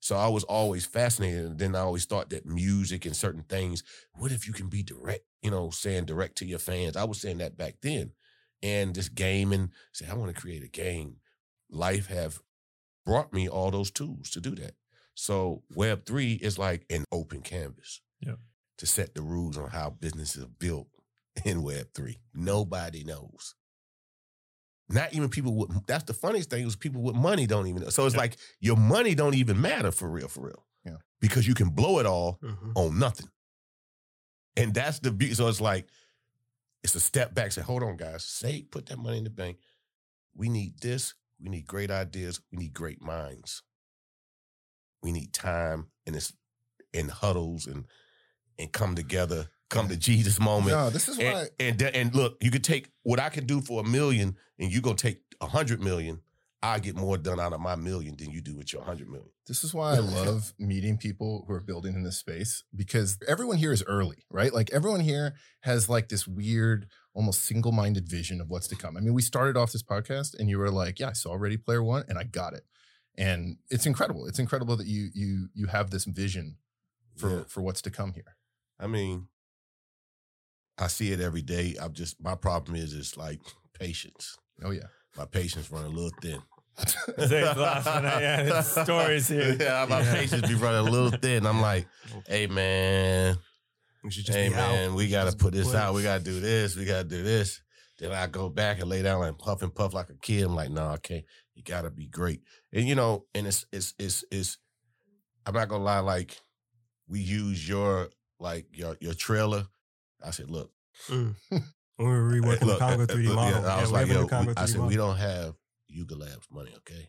So 0.00 0.16
I 0.16 0.28
was 0.28 0.44
always 0.44 0.86
fascinated. 0.86 1.46
And 1.46 1.58
then 1.58 1.74
I 1.74 1.80
always 1.80 2.04
thought 2.04 2.30
that 2.30 2.46
music 2.46 3.06
and 3.06 3.16
certain 3.16 3.42
things, 3.42 3.82
what 4.14 4.32
if 4.32 4.46
you 4.46 4.52
can 4.52 4.68
be 4.68 4.82
direct, 4.82 5.24
you 5.42 5.50
know, 5.50 5.70
saying 5.70 6.04
direct 6.04 6.36
to 6.38 6.46
your 6.46 6.58
fans? 6.58 6.96
I 6.96 7.04
was 7.04 7.20
saying 7.20 7.38
that 7.38 7.56
back 7.56 7.76
then. 7.82 8.12
And 8.62 8.94
this 8.94 9.08
gaming, 9.08 9.70
say, 9.92 10.06
I 10.10 10.14
want 10.14 10.34
to 10.34 10.40
create 10.40 10.62
a 10.62 10.68
game. 10.68 11.16
Life 11.70 12.06
have 12.06 12.40
brought 13.04 13.32
me 13.32 13.48
all 13.48 13.70
those 13.70 13.90
tools 13.90 14.30
to 14.30 14.40
do 14.40 14.54
that. 14.56 14.74
So 15.14 15.62
Web 15.74 16.04
three 16.04 16.34
is 16.34 16.58
like 16.58 16.84
an 16.90 17.04
open 17.10 17.40
canvas. 17.40 18.00
Yeah. 18.20 18.36
To 18.78 18.86
set 18.86 19.14
the 19.14 19.22
rules 19.22 19.56
on 19.56 19.70
how 19.70 19.90
businesses 19.90 20.44
are 20.44 20.48
built 20.58 20.88
in 21.44 21.62
Web 21.62 21.88
three. 21.94 22.18
Nobody 22.34 23.02
knows. 23.04 23.54
Not 24.88 25.12
even 25.14 25.28
people 25.28 25.54
with 25.54 25.86
that's 25.86 26.04
the 26.04 26.14
funniest 26.14 26.50
thing 26.50 26.66
is 26.66 26.76
people 26.76 27.02
with 27.02 27.16
money 27.16 27.46
don't 27.46 27.66
even. 27.66 27.90
So 27.90 28.06
it's 28.06 28.14
Yeah. 28.14 28.20
like 28.20 28.36
your 28.60 28.76
money 28.76 29.14
don't 29.14 29.34
even 29.34 29.60
matter 29.60 29.90
for 29.90 30.08
real, 30.08 30.28
for 30.28 30.46
real. 30.46 30.64
Yeah. 30.84 30.98
Because 31.20 31.46
you 31.48 31.54
can 31.54 31.70
blow 31.70 31.98
it 31.98 32.06
all 32.06 32.38
Mhm. 32.42 32.72
on 32.76 32.98
nothing. 32.98 33.28
And 34.56 34.72
that's 34.72 35.00
the 35.00 35.10
beauty. 35.10 35.34
So 35.34 35.48
it's 35.48 35.60
like, 35.60 35.88
it's 36.84 36.94
a 36.94 37.00
step 37.00 37.34
back. 37.34 37.52
Say, 37.52 37.62
hold 37.62 37.82
on, 37.82 37.96
guys. 37.96 38.24
Say, 38.24 38.62
put 38.62 38.86
that 38.86 38.98
money 38.98 39.18
in 39.18 39.24
the 39.24 39.30
bank. 39.30 39.58
We 40.34 40.48
need 40.48 40.78
this. 40.78 41.14
We 41.40 41.48
need 41.48 41.66
great 41.66 41.90
ideas. 41.90 42.40
We 42.52 42.58
need 42.58 42.72
great 42.72 43.02
minds. 43.02 43.62
We 45.02 45.12
need 45.12 45.32
time 45.32 45.90
and 46.06 46.14
it's 46.16 46.32
in 46.92 47.08
huddles 47.08 47.66
and 47.66 47.86
and 48.58 48.72
come 48.72 48.94
together, 48.94 49.50
come 49.70 49.88
to 49.88 49.96
Jesus 49.96 50.38
moment. 50.40 50.76
no, 50.76 50.90
this 50.90 51.08
is 51.08 51.18
why. 51.18 51.24
And, 51.24 51.50
and 51.60 51.78
th- 51.78 51.94
and 51.94 52.14
look, 52.14 52.36
you 52.40 52.50
could 52.50 52.64
take 52.64 52.88
what 53.02 53.18
I 53.20 53.28
can 53.28 53.46
do 53.46 53.60
for 53.60 53.80
a 53.80 53.84
million, 53.84 54.36
and 54.58 54.72
you 54.72 54.80
go 54.80 54.92
take 54.94 55.20
a 55.40 55.46
hundred 55.46 55.82
million. 55.82 56.20
I 56.62 56.78
get 56.80 56.96
more 56.96 57.16
done 57.18 57.38
out 57.38 57.52
of 57.52 57.60
my 57.60 57.76
million 57.76 58.16
than 58.16 58.30
you 58.30 58.40
do 58.40 58.56
with 58.56 58.72
your 58.72 58.82
hundred 58.82 59.08
million. 59.08 59.28
This 59.46 59.62
is 59.62 59.72
why 59.74 59.94
I 59.94 59.98
love 59.98 60.52
meeting 60.58 60.96
people 60.96 61.44
who 61.46 61.52
are 61.52 61.60
building 61.60 61.94
in 61.94 62.02
this 62.02 62.16
space 62.18 62.64
because 62.74 63.18
everyone 63.28 63.58
here 63.58 63.72
is 63.72 63.84
early, 63.86 64.24
right? 64.30 64.52
Like 64.52 64.70
everyone 64.72 65.00
here 65.00 65.34
has 65.60 65.88
like 65.88 66.08
this 66.08 66.26
weird, 66.26 66.86
almost 67.14 67.44
single 67.44 67.70
minded 67.72 68.08
vision 68.08 68.40
of 68.40 68.48
what's 68.48 68.66
to 68.68 68.74
come. 68.74 68.96
I 68.96 69.00
mean, 69.00 69.14
we 69.14 69.22
started 69.22 69.56
off 69.56 69.70
this 69.70 69.82
podcast 69.82 70.34
and 70.36 70.48
you 70.48 70.58
were 70.58 70.70
like, 70.70 70.98
yeah, 70.98 71.10
I 71.10 71.12
saw 71.12 71.34
Ready 71.34 71.58
Player 71.58 71.84
One 71.84 72.04
and 72.08 72.18
I 72.18 72.24
got 72.24 72.54
it. 72.54 72.64
And 73.16 73.58
it's 73.70 73.86
incredible. 73.86 74.26
It's 74.26 74.38
incredible 74.40 74.76
that 74.76 74.86
you 74.86 75.10
you 75.14 75.48
you 75.54 75.66
have 75.66 75.90
this 75.90 76.04
vision 76.06 76.56
for 77.16 77.30
Yeah. 77.30 77.42
for 77.48 77.60
what's 77.60 77.82
to 77.82 77.90
come 77.90 78.14
here. 78.14 78.34
I 78.80 78.86
mean, 78.88 79.28
I 80.78 80.88
see 80.88 81.12
it 81.12 81.20
every 81.20 81.42
day. 81.42 81.74
I'm 81.80 81.92
just 81.92 82.22
my 82.22 82.34
problem 82.34 82.76
is 82.76 82.92
it's 82.94 83.16
like 83.16 83.40
patience. 83.78 84.36
Oh 84.62 84.70
yeah. 84.70 84.88
My 85.16 85.24
patience 85.24 85.70
run 85.70 85.84
a 85.84 85.88
little 85.88 86.10
thin. 86.20 86.42
Zayd's 87.18 87.56
laughing 87.56 88.04
at- 88.04 88.20
yeah, 88.20 88.60
stories 88.84 89.28
here. 89.28 89.56
Yeah, 89.58 89.86
my 89.88 90.00
Yeah. 90.00 90.14
patience 90.14 90.46
be 90.48 90.54
running 90.54 90.86
a 90.86 90.90
little 90.90 91.10
thin. 91.18 91.46
I'm 91.46 91.60
like, 91.62 91.86
hey 92.26 92.46
man, 92.46 93.38
We 94.04 94.10
should 94.10 94.26
just 94.26 94.36
hey 94.36 94.50
man, 94.50 94.90
out. 94.90 94.96
we 94.96 95.08
gotta 95.08 95.28
just 95.30 95.38
put 95.38 95.54
this 95.54 95.74
out. 95.74 95.94
We 95.94 96.02
gotta 96.02 96.22
do 96.22 96.38
this. 96.40 96.76
We 96.76 96.84
gotta 96.84 97.04
do 97.08 97.22
this. 97.22 97.62
Then 97.98 98.12
I 98.12 98.26
go 98.26 98.50
back 98.50 98.80
and 98.80 98.90
lay 98.90 99.00
down 99.02 99.24
and 99.24 99.38
puff 99.38 99.62
and 99.62 99.74
puff 99.74 99.94
like 99.94 100.10
a 100.10 100.14
kid. 100.20 100.42
I'm 100.44 100.54
like, 100.54 100.68
no, 100.70 100.86
I 100.86 100.98
can't. 100.98 101.24
You 101.54 101.62
gotta 101.62 101.88
be 101.90 102.06
great. 102.08 102.42
And 102.74 102.86
you 102.86 102.94
know, 102.94 103.24
and 103.34 103.46
it's 103.46 103.64
it's 103.72 103.94
it's 103.98 104.22
it's. 104.30 104.58
I'm 105.46 105.54
not 105.54 105.68
gonna 105.68 105.82
lie. 105.84 106.00
Like, 106.00 106.36
we 107.08 107.20
use 107.20 107.66
your 107.66 108.10
like 108.38 108.66
your 108.72 108.98
your 109.00 109.14
trailer. 109.14 109.64
I 110.24 110.30
said, 110.30 110.50
look, 110.50 110.70
Mm. 111.10 111.34
We 111.98 112.04
were 112.04 112.30
reworking 112.30 112.60
the 112.60 112.66
look, 112.66 112.78
Congo 112.78 113.04
uh, 113.04 113.06
3D 113.06 113.30
uh, 113.30 113.34
model. 113.34 113.62
yeah, 113.62 113.74
I 113.76 113.80
was 113.80 113.90
like, 113.92 114.06
yo, 114.08 114.22
the 114.22 114.28
Congo 114.28 114.48
we- 114.48 114.54
I 114.56 114.62
3D 114.64 114.68
said, 114.68 114.76
model. 114.76 114.88
we 114.88 114.96
don't 114.96 115.16
have 115.16 115.54
Yuga 115.88 116.14
Labs 116.16 116.46
money, 116.50 116.72
okay? 116.78 117.08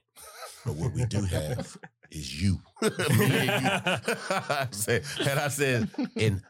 But 0.66 0.76
what 0.76 0.94
we 0.94 1.06
do 1.06 1.22
have 1.26 1.78
is 2.12 2.42
you. 2.42 2.60
You. 2.82 2.90
I 3.00 4.68
said, 4.72 5.04
and 5.20 5.40
I 5.40 5.48
said, 5.50 5.90
and 6.16 6.42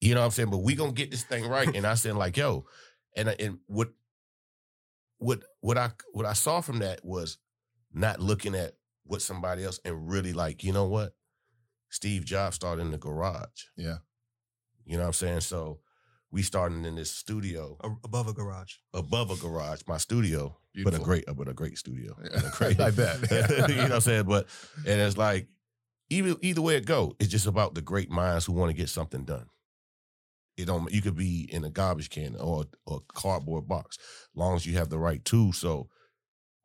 you 0.00 0.14
know 0.14 0.20
what 0.20 0.26
I'm 0.26 0.30
saying, 0.32 0.50
but 0.50 0.58
we 0.58 0.74
gonna 0.74 0.92
get 0.92 1.10
this 1.10 1.22
thing 1.24 1.46
right. 1.46 1.74
And 1.74 1.86
I 1.86 1.94
said, 1.94 2.14
like, 2.16 2.36
yo, 2.36 2.64
and 3.16 3.28
and 3.28 3.58
what 3.66 3.90
what 5.18 5.42
what 5.60 5.78
I 5.78 5.90
what 6.12 6.26
I 6.26 6.32
saw 6.32 6.60
from 6.60 6.80
that 6.80 7.04
was 7.04 7.38
not 7.92 8.20
looking 8.20 8.54
at 8.54 8.72
what 9.04 9.22
somebody 9.22 9.64
else 9.64 9.80
and 9.84 10.08
really 10.10 10.32
like, 10.32 10.64
you 10.64 10.72
know 10.72 10.86
what? 10.86 11.14
Steve 11.90 12.24
Jobs 12.24 12.56
started 12.56 12.82
in 12.82 12.90
the 12.90 12.98
garage. 12.98 13.64
Yeah. 13.76 13.98
You 14.84 14.96
know 14.96 15.02
what 15.02 15.08
I'm 15.08 15.12
saying? 15.12 15.40
So 15.40 15.80
we 16.32 16.42
started 16.42 16.84
in 16.86 16.94
this 16.96 17.10
studio 17.10 17.76
A- 17.84 17.90
above 18.04 18.26
a 18.26 18.32
garage. 18.32 18.74
above 18.94 19.30
a 19.30 19.36
garage, 19.36 19.82
my 19.86 19.98
studio, 19.98 20.56
but 20.82 20.94
a 20.94 20.98
great, 20.98 21.24
but 21.36 21.46
a 21.48 21.52
great 21.52 21.78
studio. 21.78 22.16
Yeah. 22.24 22.40
A 22.46 22.50
great, 22.56 22.80
I 22.80 22.90
bet. 22.90 23.20
you 23.68 23.76
know 23.76 23.82
what 23.82 23.92
I'm 23.92 24.00
saying? 24.00 24.24
But 24.24 24.46
and 24.86 25.00
it's 25.00 25.16
like 25.18 25.48
either 26.10 26.34
either 26.40 26.62
way 26.62 26.76
it 26.76 26.86
go, 26.86 27.14
it's 27.20 27.30
just 27.30 27.46
about 27.46 27.74
the 27.74 27.82
great 27.82 28.10
minds 28.10 28.46
who 28.46 28.52
want 28.52 28.70
to 28.70 28.76
get 28.76 28.88
something 28.88 29.24
done. 29.24 29.46
It 30.56 30.66
don't. 30.66 30.90
You 30.92 31.00
could 31.02 31.16
be 31.16 31.48
in 31.52 31.64
a 31.64 31.70
garbage 31.70 32.10
can 32.10 32.36
or 32.36 32.64
or 32.86 33.00
cardboard 33.14 33.68
box, 33.68 33.98
long 34.34 34.56
as 34.56 34.66
you 34.66 34.76
have 34.76 34.88
the 34.90 34.98
right 34.98 35.24
tools. 35.24 35.58
So 35.58 35.88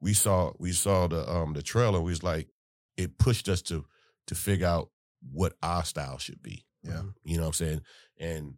we 0.01 0.13
saw 0.13 0.53
we 0.59 0.71
saw 0.71 1.07
the 1.07 1.29
um 1.29 1.53
the 1.53 1.61
trailer. 1.61 1.99
We 2.01 2.11
was 2.11 2.23
like, 2.23 2.49
it 2.97 3.17
pushed 3.17 3.47
us 3.49 3.61
to 3.63 3.85
to 4.27 4.35
figure 4.35 4.67
out 4.67 4.89
what 5.31 5.53
our 5.63 5.83
style 5.85 6.17
should 6.17 6.41
be. 6.41 6.65
Yeah. 6.83 7.03
You 7.23 7.37
know 7.37 7.43
what 7.43 7.47
I'm 7.47 7.53
saying? 7.53 7.81
And 8.19 8.53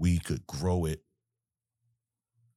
we 0.00 0.18
could 0.18 0.46
grow 0.46 0.86
it 0.86 1.02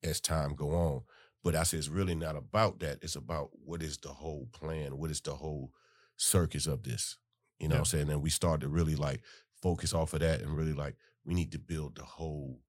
as 0.02 0.22
time 0.22 0.56
go 0.56 0.70
on. 0.70 1.02
But 1.44 1.56
I 1.56 1.64
said 1.64 1.80
it's 1.80 1.90
really 1.90 2.16
not 2.16 2.38
about 2.38 2.80
that. 2.80 3.00
It's 3.02 3.18
about 3.18 3.50
what 3.66 3.84
is 3.84 3.98
the 3.98 4.10
whole 4.10 4.48
plan? 4.54 4.98
What 4.98 5.12
is 5.12 5.20
the 5.20 5.36
whole 5.36 5.72
circus 6.16 6.68
of 6.68 6.84
this? 6.84 7.18
You 7.60 7.68
know 7.68 7.76
what 7.76 7.80
I'm 7.80 7.86
saying? 7.86 8.10
And 8.10 8.24
we 8.24 8.30
started 8.30 8.62
to 8.62 8.70
really 8.70 8.96
like 8.96 9.22
focus 9.62 9.94
off 9.94 10.14
of 10.14 10.22
that 10.22 10.40
and 10.40 10.56
really 10.56 10.72
like 10.72 10.96
we 11.26 11.34
need 11.34 11.52
to 11.52 11.60
build 11.60 11.96
the 11.96 12.04
whole 12.04 12.62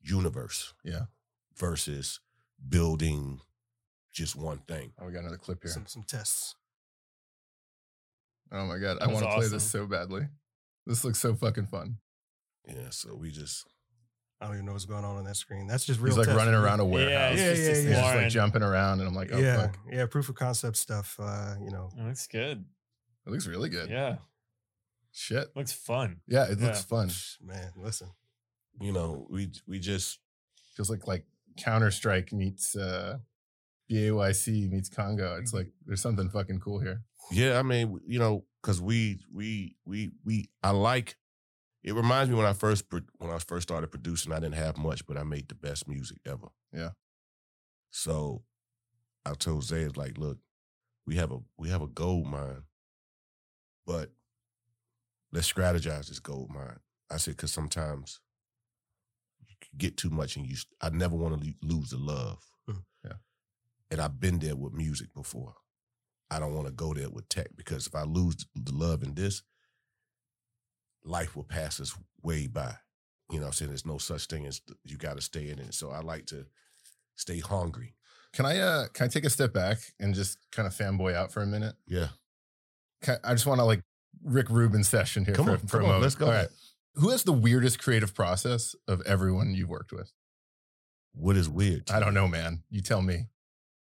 universe. 0.00 0.72
Yeah. 0.82 1.02
Versus 1.54 2.20
building 2.66 3.40
just 4.14 4.36
one 4.36 4.58
thing. 4.66 4.92
Oh, 4.98 5.06
we 5.06 5.12
got 5.12 5.20
another 5.20 5.36
clip 5.36 5.62
here. 5.62 5.70
Some 5.70 5.86
some 5.86 6.02
tests. 6.02 6.54
Oh 8.50 8.64
my 8.64 8.78
god, 8.78 8.96
I 9.02 9.06
That 9.06 9.12
was 9.12 9.22
want 9.22 9.32
to 9.32 9.38
play 9.38 9.48
this 9.48 9.70
so 9.70 9.86
badly. 9.86 10.28
This 10.86 11.04
looks 11.04 11.18
so 11.18 11.34
fucking 11.34 11.66
fun. 11.66 11.98
Yeah. 12.66 12.88
So 12.88 13.14
we 13.14 13.30
just 13.30 13.66
I 14.40 14.46
don't 14.46 14.54
even 14.54 14.66
know 14.66 14.72
what's 14.72 14.84
going 14.84 15.04
on 15.04 15.16
on 15.16 15.24
that 15.24 15.36
screen. 15.36 15.66
That's 15.66 15.84
just 15.84 15.98
real. 16.00 16.12
He's 16.14 16.18
like 16.18 16.26
tests, 16.26 16.38
running 16.38 16.54
around 16.54 16.80
a 16.80 16.84
warehouse. 16.84 17.32
it's 17.32 17.40
Yeah, 17.40 17.48
just 17.50 17.62
yeah, 17.62 17.68
this 17.68 17.84
yeah. 17.84 17.88
He's 17.90 17.98
just 18.04 18.14
like 18.16 18.28
jumping 18.28 18.62
around, 18.62 19.00
and 19.00 19.08
I'm 19.08 19.14
like, 19.14 19.30
oh 19.32 19.38
yeah, 19.38 19.56
fuck, 19.62 19.78
yeah. 19.90 20.06
Proof 20.06 20.28
of 20.28 20.34
concept 20.36 20.76
stuff. 20.76 21.16
Uh, 21.20 21.54
you 21.62 21.70
know, 21.70 21.90
It 21.98 22.04
looks 22.06 22.26
good. 22.28 22.64
it 23.26 23.30
looks 23.30 23.46
really 23.46 23.68
good. 23.68 23.90
Yeah, 23.90 24.16
Shit. 25.12 25.48
looks 25.56 25.72
fun. 25.72 26.20
Yeah, 26.28 26.44
it 26.44 26.60
looks 26.60 26.80
Yeah. 26.80 26.84
fun. 26.86 27.10
man, 27.42 27.72
listen. 27.76 28.10
you 28.80 28.92
know 28.92 29.26
we 29.30 29.50
we 29.66 29.78
just 29.80 30.20
Feels 30.76 30.88
like 30.90 31.08
like 31.08 31.24
Counter 31.56 31.90
Strike 31.90 32.32
meets 32.32 32.76
uh, 32.76 33.18
BAYC 33.90 34.70
meets 34.70 34.88
Congo. 34.88 35.36
It's 35.40 35.52
like 35.52 35.72
there's 35.86 36.00
something 36.00 36.28
fucking 36.30 36.60
cool 36.60 36.78
here. 36.78 37.02
Yeah, 37.32 37.58
I 37.58 37.62
mean, 37.62 37.98
you 38.06 38.20
know, 38.20 38.44
because 38.62 38.80
we 38.80 39.18
we 39.34 39.76
we 39.84 40.12
we 40.24 40.50
I 40.62 40.70
like. 40.70 41.16
It 41.88 41.94
reminds 41.94 42.28
me 42.30 42.36
when 42.36 42.44
I 42.46 42.52
first 42.52 42.84
when 43.18 43.30
I 43.30 43.38
first 43.38 43.66
started 43.68 43.88
producing, 43.90 44.32
I 44.32 44.40
didn't 44.40 44.56
have 44.56 44.76
much, 44.76 45.06
but 45.06 45.16
I 45.16 45.22
made 45.22 45.48
the 45.48 45.54
best 45.54 45.88
music 45.88 46.18
ever. 46.26 46.48
Yeah. 46.72 46.90
So 47.90 48.42
I 49.26 49.34
told 49.34 49.64
Zay, 49.64 49.82
it's 49.82 49.96
like, 49.96 50.18
look, 50.18 50.38
we 51.06 51.16
have 51.16 51.32
a 51.32 51.38
we 51.58 51.70
have 51.70 51.82
a 51.82 51.88
gold 51.88 52.26
mine, 52.26 52.64
but 53.86 54.10
let's 55.32 55.50
strategize 55.50 56.08
this 56.08 56.20
gold 56.20 56.50
mine. 56.50 56.78
I 57.10 57.16
said, 57.16 57.36
because 57.36 57.52
sometimes 57.52 58.20
you 59.48 59.56
get 59.78 59.96
too 59.96 60.10
much 60.10 60.36
and 60.36 60.46
you. 60.46 60.56
st- 60.56 60.74
I 60.80 60.90
never 60.90 61.16
want 61.16 61.40
to 61.42 61.54
lose 61.62 61.90
the 61.90 61.98
love. 61.98 62.44
Mhm. 62.68 62.84
Yeah. 63.04 63.12
And 63.90 64.00
I've 64.00 64.20
been 64.20 64.38
there 64.38 64.56
with 64.56 64.72
music 64.72 65.12
before. 65.14 65.54
I 66.30 66.38
don't 66.38 66.54
want 66.54 66.66
to 66.66 66.72
go 66.72 66.94
there 66.94 67.10
with 67.10 67.28
tech 67.28 67.48
because 67.56 67.86
if 67.86 67.94
I 67.94 68.02
lose 68.04 68.36
the 68.54 68.72
love 68.72 69.02
in 69.02 69.14
this, 69.14 69.42
life 71.04 71.36
will 71.36 71.44
pass 71.44 71.80
us 71.80 71.96
way 72.22 72.46
by. 72.46 72.74
You 73.30 73.40
know 73.40 73.46
I'm 73.46 73.52
saying? 73.52 73.70
There's 73.70 73.86
no 73.86 73.98
such 73.98 74.26
thing 74.26 74.46
as 74.46 74.60
you 74.84 74.96
got 74.96 75.16
to 75.16 75.22
stay 75.22 75.50
in 75.50 75.58
it. 75.58 75.74
So 75.74 75.90
I 75.90 76.00
like 76.00 76.26
to 76.26 76.46
stay 77.16 77.40
hungry. 77.40 77.94
Can 78.32 78.46
I 78.46 78.58
uh 78.58 78.86
can 78.92 79.04
I 79.06 79.08
take 79.08 79.24
a 79.24 79.30
step 79.30 79.52
back 79.52 79.78
and 80.00 80.14
just 80.14 80.38
kind 80.52 80.66
of 80.66 80.74
fanboy 80.74 81.14
out 81.14 81.32
for 81.32 81.42
a 81.42 81.46
minute? 81.46 81.74
Yeah. 81.86 82.08
Can- 83.02 83.18
I 83.24 83.32
just 83.34 83.46
want 83.46 83.60
to 83.60 83.64
like 83.64 83.82
Rick 84.24 84.50
Rubin 84.50 84.84
session 84.84 85.24
here 85.24 85.34
Come 85.34 85.46
for, 85.46 85.52
on, 85.52 85.58
for 85.58 85.76
a 85.78 85.80
on, 85.80 85.86
moment. 85.86 86.02
let's 86.02 86.14
go. 86.14 86.26
All 86.26 86.32
right. 86.32 86.48
Who 86.94 87.10
has 87.10 87.22
the 87.22 87.32
weirdest 87.32 87.78
creative 87.78 88.14
process 88.14 88.74
of 88.88 89.00
everyone 89.02 89.54
you've 89.54 89.68
worked 89.68 89.92
with? 89.92 90.12
What 91.14 91.36
is 91.36 91.48
weird? 91.48 91.90
I 91.90 92.00
don't 92.00 92.14
know, 92.14 92.28
man. 92.28 92.62
You 92.70 92.80
tell 92.80 93.02
me. 93.02 93.26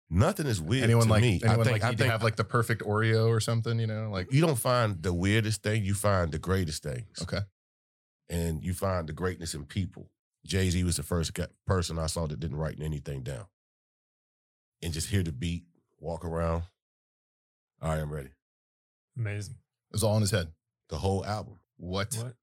Nothing 0.08 0.46
is 0.46 0.60
weird 0.60 0.84
anyone 0.84 1.06
to 1.06 1.10
like 1.10 1.22
me. 1.22 1.40
anyone 1.42 1.60
I 1.60 1.64
think, 1.64 1.72
like 1.72 1.82
I 1.82 1.88
think 1.88 1.98
to 1.98 2.10
have 2.10 2.22
like 2.22 2.36
the 2.36 2.44
perfect 2.44 2.82
Oreo 2.82 3.28
or 3.28 3.40
something, 3.40 3.78
you 3.80 3.86
know? 3.86 4.08
Like 4.10 4.32
you 4.32 4.40
don't 4.40 4.58
find 4.58 5.02
the 5.02 5.12
weirdest 5.12 5.62
thing, 5.62 5.84
you 5.84 5.94
find 5.94 6.30
the 6.30 6.38
greatest 6.38 6.82
things. 6.82 7.22
okay. 7.22 7.40
And 8.28 8.62
you 8.64 8.72
find 8.72 9.08
the 9.08 9.12
greatness 9.12 9.54
in 9.54 9.64
people. 9.64 10.10
Jay 10.44 10.70
Z 10.70 10.82
was 10.84 10.96
the 10.96 11.02
first 11.02 11.32
person 11.66 11.98
I 11.98 12.06
saw 12.06 12.26
that 12.26 12.38
didn't 12.40 12.56
write 12.56 12.80
anything 12.80 13.22
down. 13.22 13.46
And 14.82 14.92
just 14.92 15.08
hear 15.08 15.22
the 15.22 15.32
beat, 15.32 15.64
walk 15.98 16.24
around. 16.24 16.64
All 17.82 17.90
right, 17.90 17.98
I'm 17.98 18.12
ready. 18.12 18.30
Amazing. 19.16 19.54
It 19.90 19.94
was 19.94 20.04
all 20.04 20.16
in 20.16 20.20
his 20.22 20.30
head. 20.30 20.48
The 20.88 20.96
whole 20.96 21.24
album. 21.24 21.58
What? 21.78 22.14
What? 22.16 22.34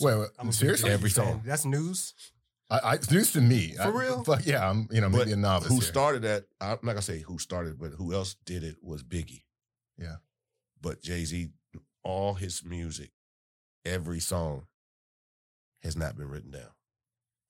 Wait, 0.00 0.18
wait, 0.18 0.28
I'm 0.38 0.48
a 0.48 0.52
seriously? 0.52 0.90
Every 0.90 1.10
song. 1.10 1.42
That's 1.44 1.64
news. 1.64 2.14
I, 2.70 2.78
I 2.78 2.94
it's 2.94 3.10
news 3.10 3.32
to 3.32 3.40
me. 3.40 3.74
For 3.76 3.82
I- 3.82 3.88
real? 3.88 4.22
But 4.24 4.46
yeah, 4.46 4.68
I'm 4.68 4.88
you 4.90 5.00
know 5.00 5.08
maybe 5.08 5.24
But 5.24 5.32
a 5.32 5.36
novice. 5.36 5.68
Who 5.68 5.74
here. 5.76 5.82
started 5.82 6.22
that? 6.22 6.44
I'm 6.60 6.78
not 6.82 6.92
gonna 6.92 7.02
say 7.02 7.20
who 7.20 7.38
started, 7.38 7.78
but 7.78 7.92
who 7.92 8.12
else 8.14 8.36
did 8.44 8.62
it 8.64 8.76
was 8.82 9.02
Biggie. 9.02 9.42
Yeah. 9.98 10.16
But 10.80 11.02
Jay 11.02 11.24
Z, 11.24 11.50
all 12.04 12.34
his 12.34 12.64
music, 12.64 13.10
every 13.84 14.20
song 14.20 14.66
has 15.82 15.96
not 15.96 16.16
been 16.16 16.28
written 16.28 16.50
down. 16.50 16.70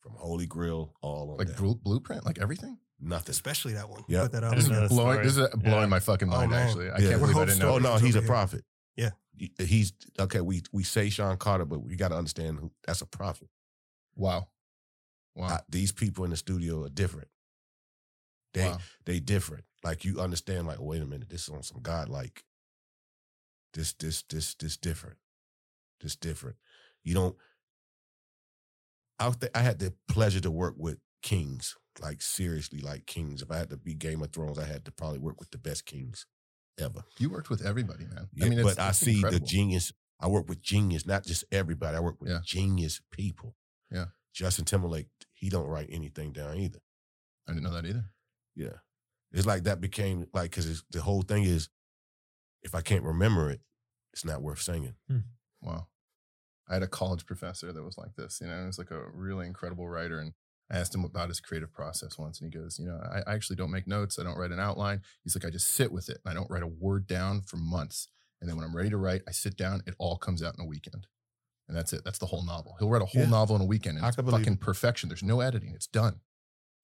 From 0.00 0.12
Holy 0.16 0.46
Grail 0.46 0.94
all 1.02 1.32
on 1.32 1.36
like 1.38 1.54
down. 1.56 1.78
blueprint, 1.84 2.24
like 2.24 2.38
everything. 2.38 2.78
Nothing. 2.98 3.30
Especially 3.30 3.74
that 3.74 3.88
one. 3.88 4.02
Yeah. 4.08 4.22
Put 4.22 4.32
that 4.32 4.44
out. 4.44 4.54
This 4.56 4.66
This 4.68 4.76
is 4.76 4.82
is 4.84 4.88
blowing. 4.90 5.22
This 5.22 5.36
is 5.36 5.48
blowing 5.56 5.80
Yeah. 5.82 5.86
my 5.86 6.00
fucking 6.00 6.28
Oh, 6.28 6.36
mind. 6.36 6.50
man. 6.50 6.66
actually, 6.66 6.90
I 6.90 6.98
Yeah. 6.98 7.10
can't 7.10 7.20
We're 7.20 7.28
believe 7.32 7.36
I 7.36 7.38
hope 7.40 7.48
didn't 7.48 7.60
know. 7.60 7.74
Oh 7.74 7.78
no, 7.78 7.96
he's 7.96 8.16
a 8.16 8.22
prophet. 8.22 8.64
Yeah. 8.96 9.10
He's 9.58 9.92
okay. 10.18 10.40
We 10.40 10.62
we 10.72 10.82
say 10.82 11.08
Sean 11.10 11.36
Carter, 11.38 11.64
but 11.64 11.80
we 11.82 11.96
got 11.96 12.08
to 12.08 12.16
understand 12.16 12.58
who 12.58 12.70
that's 12.86 13.00
a 13.00 13.06
prophet. 13.06 13.48
Wow, 14.16 14.48
wow, 15.40 15.48
I- 15.48 15.60
these 15.68 15.92
people 15.92 16.24
in 16.24 16.30
the 16.30 16.36
studio 16.36 16.84
are 16.84 16.88
different. 16.88 17.28
They 18.54 18.68
wow. 18.68 18.78
they 19.06 19.20
different. 19.20 19.64
Like 19.84 20.04
you 20.04 20.20
understand. 20.20 20.66
Like 20.66 20.80
wait 20.80 21.02
a 21.02 21.06
minute, 21.06 21.28
this 21.30 21.42
is 21.42 21.48
on 21.50 21.62
some 21.62 21.80
God 21.82 22.08
like. 22.08 22.44
This 23.74 23.92
this 23.92 24.22
this 24.22 24.54
this 24.54 24.76
different. 24.76 25.16
This 26.00 26.16
different. 26.16 26.56
You 27.04 27.14
don't. 27.14 27.36
I 29.18 29.30
th- 29.30 29.52
I 29.54 29.60
had 29.60 29.78
the 29.78 29.92
pleasure 30.08 30.40
to 30.40 30.50
work 30.50 30.74
with 30.76 30.98
kings, 31.22 31.76
like 32.00 32.22
seriously, 32.22 32.80
like 32.80 33.06
kings. 33.06 33.42
If 33.42 33.50
I 33.50 33.58
had 33.58 33.70
to 33.70 33.76
be 33.76 33.94
Game 33.94 34.22
of 34.22 34.32
Thrones, 34.32 34.58
I 34.58 34.64
had 34.64 34.84
to 34.86 34.90
probably 34.92 35.18
work 35.18 35.38
with 35.38 35.50
the 35.50 35.58
best 35.58 35.84
kings 35.86 36.26
ever. 36.80 37.04
You 37.18 37.30
worked 37.30 37.50
with 37.50 37.64
everybody, 37.64 38.06
man. 38.06 38.28
Yeah, 38.34 38.46
I 38.46 38.48
mean, 38.48 38.58
it's, 38.58 38.74
but 38.74 38.78
I 38.80 38.92
see 38.92 39.16
incredible. 39.16 39.38
the 39.40 39.46
genius. 39.46 39.92
I 40.18 40.26
work 40.28 40.48
with 40.48 40.60
genius, 40.62 41.06
not 41.06 41.24
just 41.24 41.44
everybody. 41.52 41.96
I 41.96 42.00
work 42.00 42.16
with 42.20 42.30
Yeah. 42.30 42.40
genius 42.44 43.00
people. 43.10 43.54
Yeah. 43.90 44.06
Justin 44.32 44.64
Timberlake, 44.64 45.08
he 45.40 45.48
don't 45.48 45.66
write 45.66 45.88
anything 45.90 46.32
down 46.32 46.58
either. 46.58 46.80
I 47.48 47.52
didn't 47.52 47.64
know 47.64 47.72
that 47.72 47.86
either. 47.86 48.04
Yeah. 48.54 48.76
It's 49.32 49.46
like 49.46 49.64
that 49.64 49.80
became 49.80 50.26
like 50.34 50.50
because 50.50 50.84
the 50.90 51.00
whole 51.00 51.22
thing 51.22 51.44
is, 51.44 51.68
if 52.62 52.74
I 52.74 52.82
can't 52.82 53.04
remember 53.04 53.50
it, 53.50 53.60
it's 54.12 54.24
not 54.24 54.42
worth 54.42 54.60
singing. 54.60 54.94
Hmm. 55.08 55.18
Wow. 55.62 55.86
I 56.68 56.74
had 56.74 56.82
a 56.82 56.88
college 56.88 57.24
professor 57.24 57.72
that 57.72 57.82
was 57.82 57.96
like 57.96 58.14
this, 58.16 58.38
you 58.40 58.48
know, 58.48 58.60
he 58.60 58.66
was 58.66 58.78
like 58.78 58.90
a 58.90 59.02
really 59.12 59.46
incredible 59.46 59.88
writer. 59.88 60.18
And 60.18 60.34
I 60.70 60.76
asked 60.76 60.94
him 60.94 61.04
about 61.04 61.28
his 61.28 61.40
creative 61.40 61.72
process 61.72 62.18
once, 62.18 62.40
and 62.40 62.52
he 62.52 62.58
goes, 62.58 62.78
You 62.78 62.86
know, 62.86 63.00
I, 63.02 63.22
I 63.26 63.34
actually 63.34 63.56
don't 63.56 63.72
make 63.72 63.88
notes. 63.88 64.18
I 64.18 64.24
don't 64.24 64.36
write 64.36 64.52
an 64.52 64.60
outline. 64.60 65.00
He's 65.24 65.34
like, 65.34 65.46
I 65.46 65.50
just 65.50 65.70
sit 65.70 65.90
with 65.90 66.10
it 66.10 66.18
and 66.24 66.30
I 66.30 66.34
don't 66.34 66.50
write 66.50 66.62
a 66.62 66.68
word 66.68 67.06
down 67.06 67.40
for 67.40 67.56
months. 67.56 68.08
And 68.40 68.48
then 68.48 68.56
when 68.56 68.64
I'm 68.64 68.76
ready 68.76 68.90
to 68.90 68.96
write, 68.98 69.22
I 69.26 69.32
sit 69.32 69.56
down, 69.56 69.82
it 69.86 69.94
all 69.98 70.16
comes 70.16 70.42
out 70.42 70.54
in 70.58 70.64
a 70.64 70.68
weekend. 70.68 71.06
And 71.70 71.78
that's 71.78 71.92
it. 71.92 72.02
That's 72.04 72.18
the 72.18 72.26
whole 72.26 72.44
novel. 72.44 72.74
He'll 72.80 72.88
write 72.90 73.00
a 73.02 73.06
whole 73.06 73.22
Yeah. 73.22 73.28
novel 73.30 73.54
in 73.56 73.62
a 73.62 73.64
weekend. 73.64 73.96
And 73.96 74.04
I 74.04 74.08
it's 74.08 74.16
fucking 74.16 74.54
it. 74.54 74.60
perfection. 74.60 75.08
There's 75.08 75.22
no 75.22 75.40
editing. 75.40 75.72
It's 75.74 75.86
done. 75.86 76.20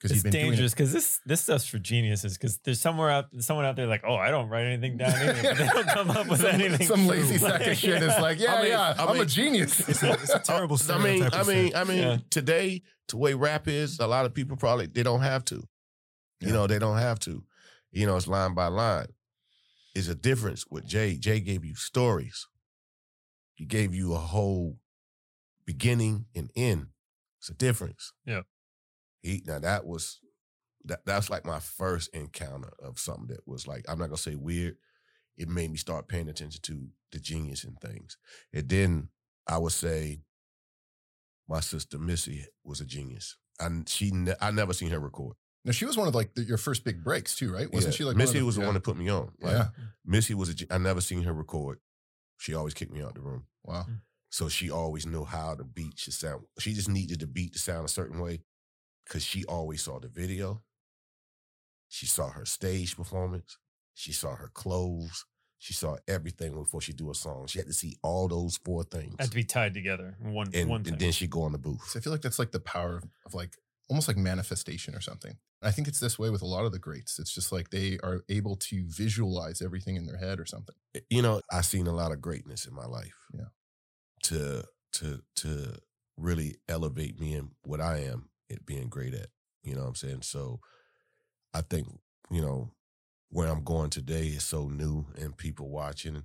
Because 0.01 0.23
It's 0.25 0.31
dangerous 0.31 0.73
because 0.75 0.93
this 0.93 1.21
this 1.27 1.41
stuff's 1.41 1.67
for 1.67 1.79
geniuses. 1.79 2.37
Because 2.39 2.59
there's 2.59 2.81
somewhere 2.81 3.11
out 3.11 3.27
someone 3.41 3.65
out 3.65 3.77
there 3.77 3.87
like, 3.87 4.03
oh, 4.07 4.15
I 4.15 4.31
don't 4.31 4.49
write 4.49 4.67
anything 4.67 4.97
down 4.99 5.11
either. 5.13 5.43
But 5.43 5.57
they 5.57 5.67
don't 5.67 5.89
come 5.89 6.11
up 6.11 6.29
with 6.29 6.41
some, 6.43 6.51
anything. 6.51 6.87
Some 6.87 7.07
lazy 7.07 7.39
true. 7.39 7.49
sack 7.49 7.67
of 7.67 7.77
shit 7.83 8.03
is 8.03 8.19
like, 8.21 8.39
yeah, 8.39 8.55
I 8.55 8.63
mean- 8.63 8.71
yeah, 8.71 8.95
I 8.99 9.03
I'm 9.05 9.09
a 9.11 9.15
mean- 9.21 9.29
genius. 9.29 9.81
It's 9.89 10.03
a, 10.03 10.13
it's 10.13 10.35
a 10.35 10.39
terrible 10.45 10.79
I 10.91 10.99
mean, 10.99 11.23
I 11.33 11.43
mean. 11.43 11.75
I 11.75 11.85
mean, 11.85 11.99
Yeah. 11.99 12.19
today, 12.31 12.83
the 13.09 13.17
way 13.17 13.35
rap 13.35 13.67
is, 13.69 13.99
a 13.99 14.07
lot 14.07 14.25
of 14.27 14.35
people 14.35 14.57
probably 14.57 14.87
they 14.87 15.03
don't 15.03 15.23
have 15.23 15.45
to. 15.47 15.67
Yeah. 16.41 16.49
You 16.49 16.53
know, 16.53 16.67
they 16.67 16.79
don't 16.79 16.99
have 16.99 17.19
to. 17.21 17.43
You 17.91 18.07
know, 18.07 18.17
it's 18.17 18.27
line 18.29 18.53
by 18.55 18.67
line. 18.67 19.07
It's 19.95 20.09
a 20.09 20.15
difference 20.15 20.67
with 20.71 20.87
Jay. 20.87 21.17
Jay 21.17 21.41
gave 21.41 21.65
you 21.65 21.75
stories. 21.75 22.47
He 23.57 23.65
gave 23.67 23.95
you 23.95 24.15
a 24.15 24.19
whole 24.19 24.79
beginning 25.67 26.27
and 26.35 26.51
end. 26.55 26.87
It's 27.41 27.49
a 27.51 27.55
difference. 27.55 28.13
Yeah. 28.25 28.43
He 29.23 29.43
now 29.47 29.59
that 29.59 29.85
was 29.87 30.21
that 30.85 31.05
that's 31.05 31.29
like 31.31 31.45
my 31.45 31.59
first 31.59 32.15
encounter 32.15 32.73
of 32.83 32.99
something 32.99 33.27
that 33.29 33.41
was 33.47 33.67
like, 33.67 33.85
I'm 33.89 33.99
not 33.99 34.07
gonna 34.07 34.17
say 34.19 34.37
weird. 34.37 34.77
It 35.37 35.49
made 35.49 35.71
me 35.71 35.77
start 35.77 36.09
paying 36.09 36.29
attention 36.29 36.61
to 36.63 36.89
the 37.13 37.19
genius 37.19 37.65
in 37.65 37.75
things. 37.77 38.17
And 38.55 38.69
then 38.69 39.09
I 39.47 39.59
would 39.59 39.73
say 39.73 40.21
my 41.49 41.61
sister 41.61 41.99
Missy 41.99 42.45
was 42.65 42.81
a 42.81 42.85
genius. 42.87 43.37
And 43.61 43.89
she 43.89 44.11
ne- 44.11 44.35
I 44.41 44.51
never 44.51 44.73
seen 44.73 44.91
her 44.91 44.99
record. 45.01 45.37
now, 45.65 45.73
she 45.73 45.85
was 45.87 45.97
one 45.97 46.09
of 46.09 46.15
like 46.15 46.35
the, 46.35 46.43
your 46.43 46.59
first 46.59 46.85
big 46.85 47.03
breaks 47.03 47.35
too, 47.37 47.53
right? 47.53 47.73
Wasn't 47.73 47.93
Yeah. 47.93 47.97
she 47.97 48.05
like 48.05 48.17
Missy 48.17 48.35
one 48.39 48.43
of 48.43 48.47
was 48.47 48.55
the 48.57 48.61
yeah. 48.63 48.67
one 48.67 48.75
that 48.75 48.83
put 48.85 48.97
me 48.97 49.09
on. 49.09 49.33
Like, 49.41 49.53
Yeah. 49.53 49.63
Mm. 49.65 49.89
Missy 50.05 50.35
was 50.35 50.49
a 50.51 50.55
ge- 50.55 50.67
I 50.71 50.79
never 50.79 51.01
seen 51.01 51.23
her 51.23 51.33
record. 51.33 51.79
She 52.39 52.55
always 52.55 52.75
kicked 52.75 52.93
me 52.93 53.03
out 53.03 53.15
the 53.15 53.21
room. 53.21 53.47
Wow. 53.65 53.87
Mm. 53.89 54.01
So 54.31 54.49
she 54.49 54.71
always 54.71 55.07
knew 55.07 55.25
how 55.25 55.55
the 55.55 55.65
beat 55.65 55.99
should 55.99 56.13
sound. 56.13 56.45
She 56.59 56.75
just 56.75 56.89
needed 56.89 57.21
the 57.21 57.27
beat 57.27 57.55
to 57.55 57.59
sound 57.59 57.85
a 57.85 57.89
certain 57.89 58.21
way 58.21 58.41
because 59.05 59.25
she 59.25 59.45
always 59.45 59.83
saw 59.83 59.99
the 59.99 60.09
video. 60.09 60.63
She 61.89 62.07
saw 62.07 62.31
her 62.31 62.45
stage 62.45 62.97
performance. 62.97 63.59
She 63.95 64.13
saw 64.13 64.35
her 64.35 64.51
clothes. 64.53 65.25
She 65.59 65.73
saw 65.73 65.97
everything 66.07 66.53
before 66.53 66.83
she 66.83 66.93
do 66.93 67.11
a 67.11 67.15
song. 67.15 67.47
She 67.47 67.59
had 67.59 67.67
to 67.69 67.73
see 67.73 67.97
all 68.03 68.29
those 68.29 68.59
four 68.59 68.85
things. 68.85 69.17
Had 69.19 69.31
to 69.31 69.35
be 69.35 69.45
tied 69.45 69.73
together 69.73 70.17
one 70.21 70.51
and, 70.53 70.69
one 70.69 70.85
thing. 70.85 70.95
and 70.95 71.01
then 71.01 71.13
she 71.13 71.27
go 71.27 71.43
on 71.43 71.53
the 71.53 71.59
booth. 71.59 71.83
So 71.89 71.99
I 71.99 72.03
feel 72.03 72.13
like 72.13 72.21
that's 72.21 72.39
like 72.39 72.53
the 72.53 72.61
power 72.61 72.97
of, 72.97 73.05
of 73.25 73.35
like 73.35 73.57
almost 73.89 74.09
like 74.09 74.19
manifestation 74.19 74.95
or 74.95 75.01
something. 75.01 75.39
I 75.63 75.71
think 75.71 75.89
it's 75.89 76.01
this 76.01 76.19
way 76.19 76.31
with 76.31 76.43
a 76.43 76.47
lot 76.47 76.67
of 76.67 76.73
the 76.73 76.79
greats. 76.79 77.19
It's 77.19 77.33
just 77.33 77.51
like 77.51 77.71
they 77.71 77.99
are 78.03 78.23
able 78.29 78.57
to 78.57 78.85
visualize 78.89 79.63
everything 79.63 79.97
in 79.97 80.07
their 80.07 80.19
head 80.19 80.39
or 80.39 80.47
something. 80.47 80.75
Eh, 80.95 81.01
you 81.11 81.23
know, 81.23 81.41
I've 81.51 81.65
seen 81.65 81.87
a 81.87 81.95
lot 81.95 82.13
of 82.13 82.21
greatness 82.21 82.67
in 82.67 82.75
my 82.75 82.87
life. 82.87 83.15
Yeah. 83.35 83.47
To 84.25 84.65
to 84.95 85.23
to 85.37 85.79
really 86.17 86.57
elevate 86.69 87.19
me 87.21 87.35
in 87.35 87.51
what 87.63 87.81
I 87.81 87.99
am 88.01 88.29
at 88.51 88.67
being 88.67 88.89
great 88.89 89.15
at. 89.15 89.29
You 89.63 89.75
know 89.75 89.83
what 89.83 89.89
I'm 89.89 89.95
saying? 89.95 90.23
So 90.23 90.61
I 91.53 91.63
think, 91.63 91.89
you 92.31 92.41
know, 92.41 92.71
where 93.31 93.49
I'm 93.49 93.65
going 93.65 93.91
today 93.91 94.29
is 94.29 94.45
so 94.45 94.69
new 94.69 95.07
and 95.17 95.37
people 95.37 95.69
watching 95.69 96.23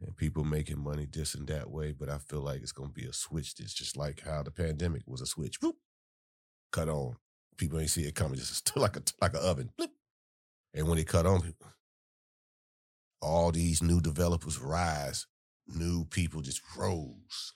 and 0.00 0.16
people 0.16 0.44
making 0.44 0.82
money 0.82 1.06
this 1.10 1.34
and 1.34 1.46
that 1.48 1.70
way. 1.70 1.92
But 1.92 2.08
I 2.08 2.18
feel 2.18 2.40
like 2.40 2.62
it's 2.62 2.72
gonna 2.72 2.90
be 2.90 3.06
a 3.06 3.12
switch 3.12 3.54
that's 3.56 3.74
just 3.74 3.96
like 3.96 4.22
how 4.22 4.42
the 4.42 4.50
pandemic 4.50 5.02
was 5.06 5.20
a 5.20 5.26
switch. 5.26 5.60
Boop, 5.60 5.74
cut 6.72 6.88
on. 6.88 7.16
People 7.60 7.78
ain't 7.78 7.90
see 7.90 8.04
it 8.04 8.14
coming, 8.14 8.38
just 8.38 8.74
like 8.76 8.96
a 8.96 9.02
like 9.20 9.34
an 9.34 9.40
oven. 9.40 9.70
And 10.72 10.88
when 10.88 10.96
it 10.96 11.06
cut 11.06 11.26
on, 11.26 11.52
all 13.20 13.52
these 13.52 13.82
new 13.82 14.00
developers 14.00 14.58
rise, 14.58 15.26
new 15.66 16.06
people 16.06 16.40
just 16.40 16.62
rose 16.74 17.52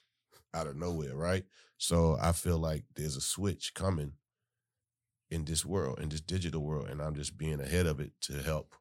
out 0.53 0.67
of 0.67 0.75
nowhere, 0.75 1.15
right? 1.15 1.43
So 1.79 2.19
I 2.21 2.33
feel 2.33 2.59
like 2.59 2.83
there's 2.95 3.15
a 3.15 3.21
switch 3.21 3.73
coming 3.73 4.11
in 5.31 5.43
this 5.43 5.65
world, 5.65 5.99
in 5.99 6.09
this 6.09 6.21
digital 6.21 6.61
world, 6.61 6.87
and 6.87 7.01
I'm 7.01 7.15
just 7.15 7.35
being 7.35 7.59
ahead 7.59 7.87
of 7.87 7.99
it 7.99 8.11
to 8.21 8.43
help, 8.43 8.75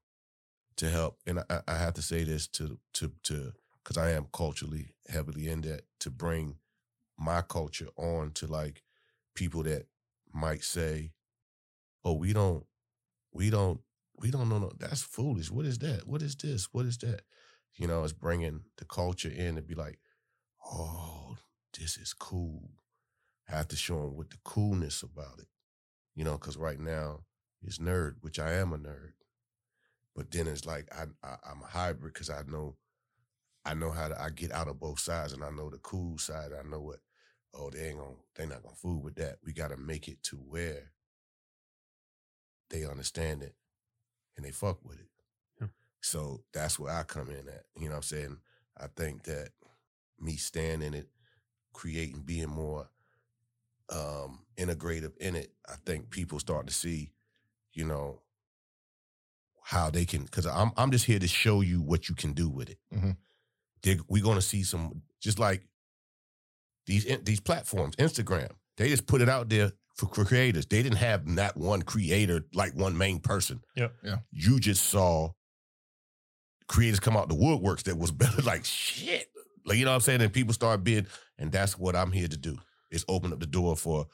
to 0.76 0.90
help. 0.90 1.16
And 1.26 1.40
I, 1.48 1.60
I 1.66 1.78
have 1.78 1.94
to 1.94 2.02
say 2.02 2.24
this 2.24 2.46
to 2.48 2.78
to 2.94 3.12
to 3.22 3.54
because 3.82 3.96
I 3.96 4.10
am 4.10 4.26
culturally 4.30 4.94
heavily 5.08 5.48
in 5.48 5.62
that 5.62 5.84
to 6.00 6.10
bring 6.10 6.56
my 7.18 7.40
culture 7.40 7.88
on 7.96 8.32
to 8.32 8.46
like 8.46 8.82
people 9.34 9.62
that 9.62 9.86
might 10.34 10.64
say, 10.64 11.12
"Oh, 12.04 12.14
we 12.14 12.32
don't, 12.32 12.64
we 13.32 13.50
don't 13.50 13.80
we 14.16 14.30
don't 14.30 14.48
know. 14.48 14.58
No, 14.58 14.72
that's 14.78 15.02
foolish. 15.02 15.50
What 15.50 15.66
is 15.66 15.78
that? 15.78 16.06
What 16.06 16.22
is 16.22 16.36
this? 16.36 16.68
What 16.72 16.86
is 16.86 16.98
that? 16.98 17.22
You 17.76 17.86
know, 17.86 18.04
it's 18.04 18.12
bringing 18.12 18.60
the 18.78 18.84
culture 18.84 19.28
in 19.28 19.56
to 19.56 19.62
be 19.62 19.74
like, 19.74 19.98
oh, 20.64 21.36
this 21.78 21.96
is 21.96 22.12
cool. 22.12 22.70
I 23.48 23.56
have 23.56 23.68
to 23.68 23.76
show 23.76 24.00
them 24.00 24.16
what 24.16 24.30
the 24.30 24.38
coolness 24.44 25.02
about 25.02 25.38
it. 25.38 25.48
You 26.14 26.24
know, 26.24 26.34
because 26.34 26.56
right 26.56 26.78
now 26.78 27.20
it's 27.62 27.78
nerd, 27.78 28.14
which 28.20 28.38
I 28.38 28.52
am 28.52 28.72
a 28.72 28.78
nerd. 28.78 29.12
But 30.14 30.30
then 30.30 30.46
it's 30.46 30.64
like 30.64 30.88
I, 30.94 31.04
I 31.26 31.36
I'm 31.50 31.60
a 31.62 31.66
hybrid 31.66 32.14
because 32.14 32.30
I 32.30 32.42
know 32.46 32.76
I 33.64 33.74
know 33.74 33.90
how 33.90 34.08
to 34.08 34.20
I 34.20 34.30
get 34.30 34.52
out 34.52 34.68
of 34.68 34.78
both 34.78 35.00
sides 35.00 35.32
and 35.32 35.42
I 35.42 35.50
know 35.50 35.70
the 35.70 35.78
cool 35.78 36.18
side. 36.18 36.52
I 36.52 36.66
know 36.68 36.80
what, 36.80 37.00
oh, 37.54 37.70
they 37.70 37.88
ain't 37.88 37.98
gonna 37.98 38.14
they 38.34 38.46
not 38.46 38.62
gonna 38.62 38.74
fool 38.74 39.00
with 39.02 39.16
that. 39.16 39.38
We 39.44 39.52
gotta 39.52 39.76
make 39.76 40.08
it 40.08 40.22
to 40.24 40.36
where 40.36 40.92
they 42.70 42.84
understand 42.84 43.42
it 43.42 43.54
and 44.36 44.44
they 44.44 44.50
fuck 44.50 44.84
with 44.84 44.98
it. 44.98 45.08
Yeah. 45.60 45.68
So 46.00 46.42
that's 46.52 46.78
where 46.78 46.92
I 46.92 47.02
come 47.04 47.30
in 47.30 47.48
at. 47.48 47.64
You 47.76 47.84
know 47.84 47.90
what 47.90 47.96
I'm 47.96 48.02
saying? 48.02 48.38
I 48.76 48.86
think 48.96 49.24
that 49.24 49.50
me 50.18 50.36
staying 50.36 50.82
in 50.82 50.94
it, 50.94 51.08
creating, 51.72 52.22
being 52.22 52.48
more 52.48 52.88
um 53.90 54.40
integrative 54.56 55.16
in 55.18 55.36
it, 55.36 55.52
I 55.68 55.74
think 55.84 56.10
people 56.10 56.38
start 56.40 56.66
to 56.66 56.72
see, 56.72 57.12
you 57.74 57.84
know, 57.84 58.20
how 59.62 59.90
they 59.90 60.04
can 60.04 60.24
because 60.24 60.46
I'm 60.46 60.72
I'm 60.76 60.90
just 60.90 61.04
here 61.04 61.18
to 61.18 61.28
show 61.28 61.60
you 61.60 61.80
what 61.82 62.08
you 62.08 62.14
can 62.14 62.32
do 62.32 62.48
with 62.48 62.70
it. 62.70 62.78
Mhm. 62.92 63.16
We're 64.08 64.22
gonna 64.22 64.40
see 64.40 64.62
some 64.62 65.02
just 65.20 65.38
like 65.38 65.66
these 66.86 67.06
these 67.22 67.40
platforms, 67.40 67.96
Instagram. 67.96 68.50
They 68.76 68.88
just 68.88 69.06
put 69.06 69.20
it 69.20 69.28
out 69.28 69.48
there 69.48 69.72
for 69.96 70.06
creators. 70.06 70.66
They 70.66 70.82
didn't 70.82 70.98
have 70.98 71.26
not 71.26 71.56
one 71.56 71.82
creator 71.82 72.44
like 72.52 72.74
one 72.74 72.98
main 72.98 73.20
person. 73.20 73.60
Yep. 73.76 73.94
Yeah. 74.02 74.16
You 74.32 74.58
just 74.58 74.84
saw 74.84 75.30
creators 76.68 77.00
come 77.00 77.16
out 77.16 77.28
the 77.28 77.34
woodworks 77.34 77.84
that 77.84 77.96
was 77.96 78.10
better. 78.10 78.42
Like 78.42 78.64
shit. 78.64 79.28
Like 79.64 79.78
you 79.78 79.84
know 79.84 79.92
what 79.92 79.96
I'm 79.96 80.00
saying? 80.02 80.20
And 80.20 80.32
people 80.32 80.52
start 80.52 80.84
being, 80.84 81.06
and 81.38 81.50
that's 81.50 81.78
what 81.78 81.96
I'm 81.96 82.12
here 82.12 82.28
to 82.28 82.36
do. 82.36 82.58
Is 82.90 83.04
open 83.08 83.32
up 83.32 83.40
the 83.40 83.46
door 83.46 83.76
for 83.76 84.06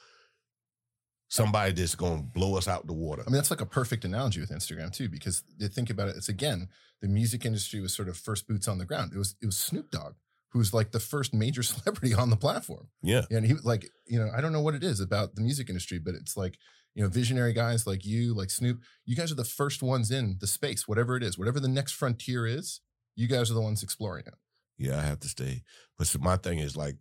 somebody 1.28 1.72
that's 1.72 1.94
gonna 1.94 2.22
blow 2.22 2.56
us 2.56 2.68
out 2.68 2.86
the 2.86 2.92
water. 2.92 3.22
I 3.26 3.30
mean, 3.30 3.36
that's 3.36 3.50
like 3.50 3.60
a 3.60 3.66
perfect 3.66 4.04
analogy 4.04 4.40
with 4.40 4.50
Instagram 4.50 4.92
too, 4.92 5.08
because 5.08 5.42
they 5.58 5.68
think 5.68 5.90
about 5.90 6.08
it. 6.08 6.16
It's 6.16 6.28
again, 6.28 6.68
the 7.02 7.08
music 7.08 7.44
industry 7.44 7.80
was 7.80 7.94
sort 7.94 8.08
of 8.08 8.16
first 8.16 8.46
boots 8.46 8.68
on 8.68 8.78
the 8.78 8.84
ground. 8.84 9.12
It 9.14 9.18
was 9.18 9.34
it 9.42 9.46
was 9.46 9.58
Snoop 9.58 9.90
Dogg 9.90 10.14
who's 10.52 10.74
like 10.74 10.90
the 10.92 11.00
first 11.00 11.32
major 11.34 11.62
celebrity 11.72 12.12
on 12.14 12.30
the 12.30 12.36
platform. 12.36 12.88
yeah. 13.02 13.22
And 13.30 13.46
he 13.46 13.54
like, 13.62 13.88
you 14.06 14.18
know, 14.18 14.30
I 14.36 14.40
don't 14.40 14.52
know 14.52 14.60
what 14.62 14.74
it 14.74 14.82
is 14.84 15.00
about 15.00 15.34
the 15.36 15.42
music 15.42 15.68
industry, 15.68 15.98
but 15.98 16.14
it's 16.14 16.36
like, 16.36 16.58
you 16.94 17.02
know, 17.02 17.08
visionary 17.08 17.52
guys 17.52 17.86
like 17.86 18.04
you, 18.04 18.34
like 18.34 18.50
Snoop, 18.50 18.80
you 19.04 19.14
guys 19.16 19.30
are 19.30 19.36
the 19.36 19.44
first 19.44 19.80
ones 19.82 20.10
in 20.10 20.36
the 20.40 20.46
space, 20.48 20.88
whatever 20.88 21.16
it 21.16 21.22
is, 21.22 21.38
whatever 21.38 21.60
the 21.60 21.68
next 21.68 21.92
frontier 21.92 22.46
is, 22.46 22.80
you 23.14 23.28
guys 23.28 23.50
are 23.50 23.54
the 23.54 23.60
ones 23.60 23.82
exploring 23.82 24.24
it. 24.26 24.34
Yeah, 24.76 24.98
I 24.98 25.02
have 25.02 25.20
to 25.20 25.28
stay. 25.28 25.62
But 25.96 26.08
so 26.08 26.18
my 26.18 26.36
thing 26.36 26.58
is 26.58 26.76
like, 26.76 26.96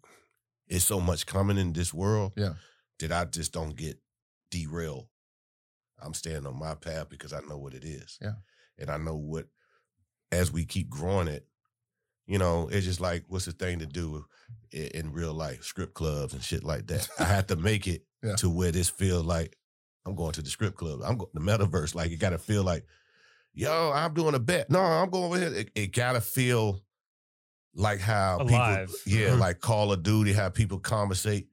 it's 0.68 0.86
so 0.86 1.00
much 1.00 1.26
coming 1.26 1.58
in 1.58 1.74
this 1.74 1.92
world 1.94 2.34
Yeah. 2.38 2.54
that 3.00 3.12
I 3.12 3.26
just 3.26 3.52
don't 3.52 3.76
get 3.76 3.98
derailed. 4.52 5.08
I'm 6.02 6.14
staying 6.14 6.46
on 6.46 6.60
my 6.60 6.76
path 6.76 7.10
because 7.10 7.34
I 7.34 7.40
know 7.50 7.58
what 7.58 7.74
it 7.74 7.84
is. 7.84 8.20
Yeah. 8.22 8.34
And 8.78 8.92
I 8.92 8.98
know 8.98 9.16
what, 9.16 9.48
as 10.32 10.52
we 10.52 10.66
keep 10.66 10.90
growing 10.90 11.28
it, 11.28 11.48
you 12.30 12.38
know, 12.38 12.70
it's 12.72 12.86
just 12.86 13.02
like, 13.02 13.26
what's 13.28 13.46
the 13.46 13.52
thing 13.52 13.80
to 13.80 13.86
do 13.88 14.24
in, 14.72 14.88
in 14.88 15.12
real 15.12 15.34
life, 15.34 15.64
script 15.64 15.94
clubs 15.96 16.34
and 16.34 16.44
shit 16.44 16.64
like 16.64 16.86
that. 16.88 17.10
I 17.20 17.24
have 17.26 17.48
to 17.48 17.56
make 17.56 17.88
it 17.88 18.04
Yeah. 18.24 18.36
to 18.36 18.50
where 18.50 18.72
this 18.72 18.90
feel 18.90 19.24
like 19.24 19.56
I'm 20.06 20.14
going 20.14 20.34
to 20.34 20.42
the 20.42 20.50
script 20.50 20.76
club. 20.78 21.00
I'm 21.04 21.18
going 21.18 21.30
the 21.34 21.40
metaverse. 21.40 21.96
Like, 21.96 22.12
it 22.12 22.18
got 22.18 22.32
to 22.32 22.38
feel 22.38 22.64
like, 22.64 22.86
yo, 23.54 23.92
I'm 23.94 24.14
doing 24.14 24.36
a 24.36 24.40
bet. 24.40 24.70
No, 24.70 24.80
I'm 24.82 25.10
going 25.10 25.24
over 25.26 25.38
here. 25.40 25.54
It, 25.54 25.72
it 25.74 25.94
got 25.94 26.14
to 26.14 26.22
feel 26.22 26.82
like 27.74 28.00
how 28.00 28.40
Alive. 28.42 28.88
people, 29.06 29.20
yeah, 29.22 29.30
Mhm. 29.30 29.40
like 29.40 29.60
Call 29.62 29.92
of 29.94 30.04
Duty, 30.04 30.34
how 30.34 30.50
people 30.50 30.80
conversate, 30.80 31.48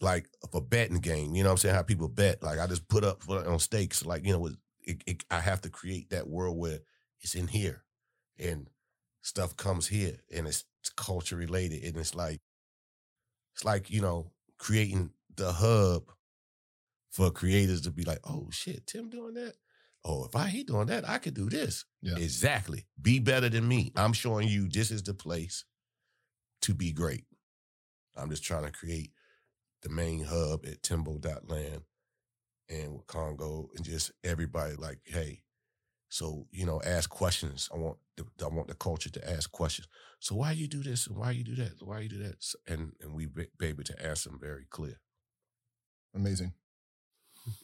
like 0.00 0.28
a 0.54 0.60
betting 0.60 1.00
game. 1.00 1.34
You 1.34 1.42
know 1.42 1.48
what 1.50 1.52
I'm 1.54 1.58
saying? 1.58 1.74
How 1.74 1.82
people 1.82 2.08
bet. 2.08 2.42
Like 2.42 2.58
I 2.58 2.66
just 2.66 2.86
put 2.88 3.02
up 3.04 3.20
put 3.20 3.46
on 3.46 3.58
stakes. 3.58 4.04
Like 4.06 4.24
you 4.26 4.32
know, 4.32 4.46
it, 4.82 5.02
it, 5.06 5.24
I 5.30 5.40
have 5.40 5.60
to 5.62 5.70
create 5.70 6.10
that 6.10 6.28
world 6.28 6.56
where 6.58 6.78
it's 7.20 7.34
in 7.34 7.48
here, 7.48 7.82
and 8.38 8.68
stuff 9.26 9.56
comes 9.56 9.88
here, 9.88 10.18
and 10.32 10.46
it's, 10.46 10.64
culture 10.96 11.34
related, 11.34 11.82
and 11.82 11.96
it's 11.96 12.14
like, 12.14 12.40
it's 13.54 13.64
like 13.64 13.90
you 13.90 14.00
know, 14.00 14.30
creating 14.56 15.10
the 15.34 15.52
hub 15.52 16.04
for 17.10 17.32
creators 17.32 17.80
to 17.80 17.90
be 17.90 18.04
like, 18.04 18.20
oh 18.22 18.46
shit, 18.52 18.86
Tim 18.86 19.10
doing 19.10 19.34
that. 19.34 19.54
Oh, 20.04 20.24
if 20.26 20.36
I 20.36 20.46
he 20.46 20.62
doing 20.62 20.86
that, 20.86 21.08
I 21.08 21.18
could 21.18 21.34
do 21.34 21.50
this. 21.50 21.84
Yeah. 22.02 22.16
Exactly. 22.16 22.86
Be 23.02 23.18
better 23.18 23.48
than 23.48 23.66
me. 23.66 23.90
I'm 23.96 24.12
showing 24.12 24.46
you 24.46 24.68
this 24.68 24.92
is 24.92 25.02
the 25.02 25.14
place 25.14 25.64
to 26.62 26.72
be 26.72 26.92
great. 26.92 27.24
I'm 28.16 28.30
just 28.30 28.44
trying 28.44 28.64
to 28.64 28.70
create 28.70 29.10
the 29.82 29.88
main 29.88 30.22
hub 30.22 30.64
at 30.64 30.84
Timbo.land 30.84 31.82
and 32.68 32.94
with 32.94 33.06
Congo 33.08 33.70
and 33.74 33.84
just 33.84 34.12
everybody 34.22 34.76
like, 34.76 35.00
hey, 35.04 35.42
so 36.08 36.46
you 36.52 36.64
know, 36.64 36.80
ask 36.84 37.10
questions. 37.10 37.68
I 37.74 37.78
want 37.78 37.98
I 38.18 38.48
want 38.48 38.68
the 38.68 38.74
culture 38.74 39.10
to 39.10 39.30
ask 39.30 39.50
questions. 39.50 39.88
So 40.20 40.34
why 40.36 40.52
you 40.52 40.68
do 40.68 40.82
this 40.82 41.06
and 41.06 41.16
why 41.16 41.32
you 41.32 41.44
do 41.44 41.54
that? 41.56 41.74
Why 41.80 42.00
you 42.00 42.08
do 42.08 42.22
that? 42.22 42.36
And 42.66 42.92
and 43.00 43.14
we 43.14 43.26
be, 43.26 43.46
be 43.58 43.66
able 43.66 43.84
to 43.84 44.06
answer 44.06 44.30
them 44.30 44.38
very 44.40 44.66
clear. 44.70 45.00
Amazing. 46.14 46.52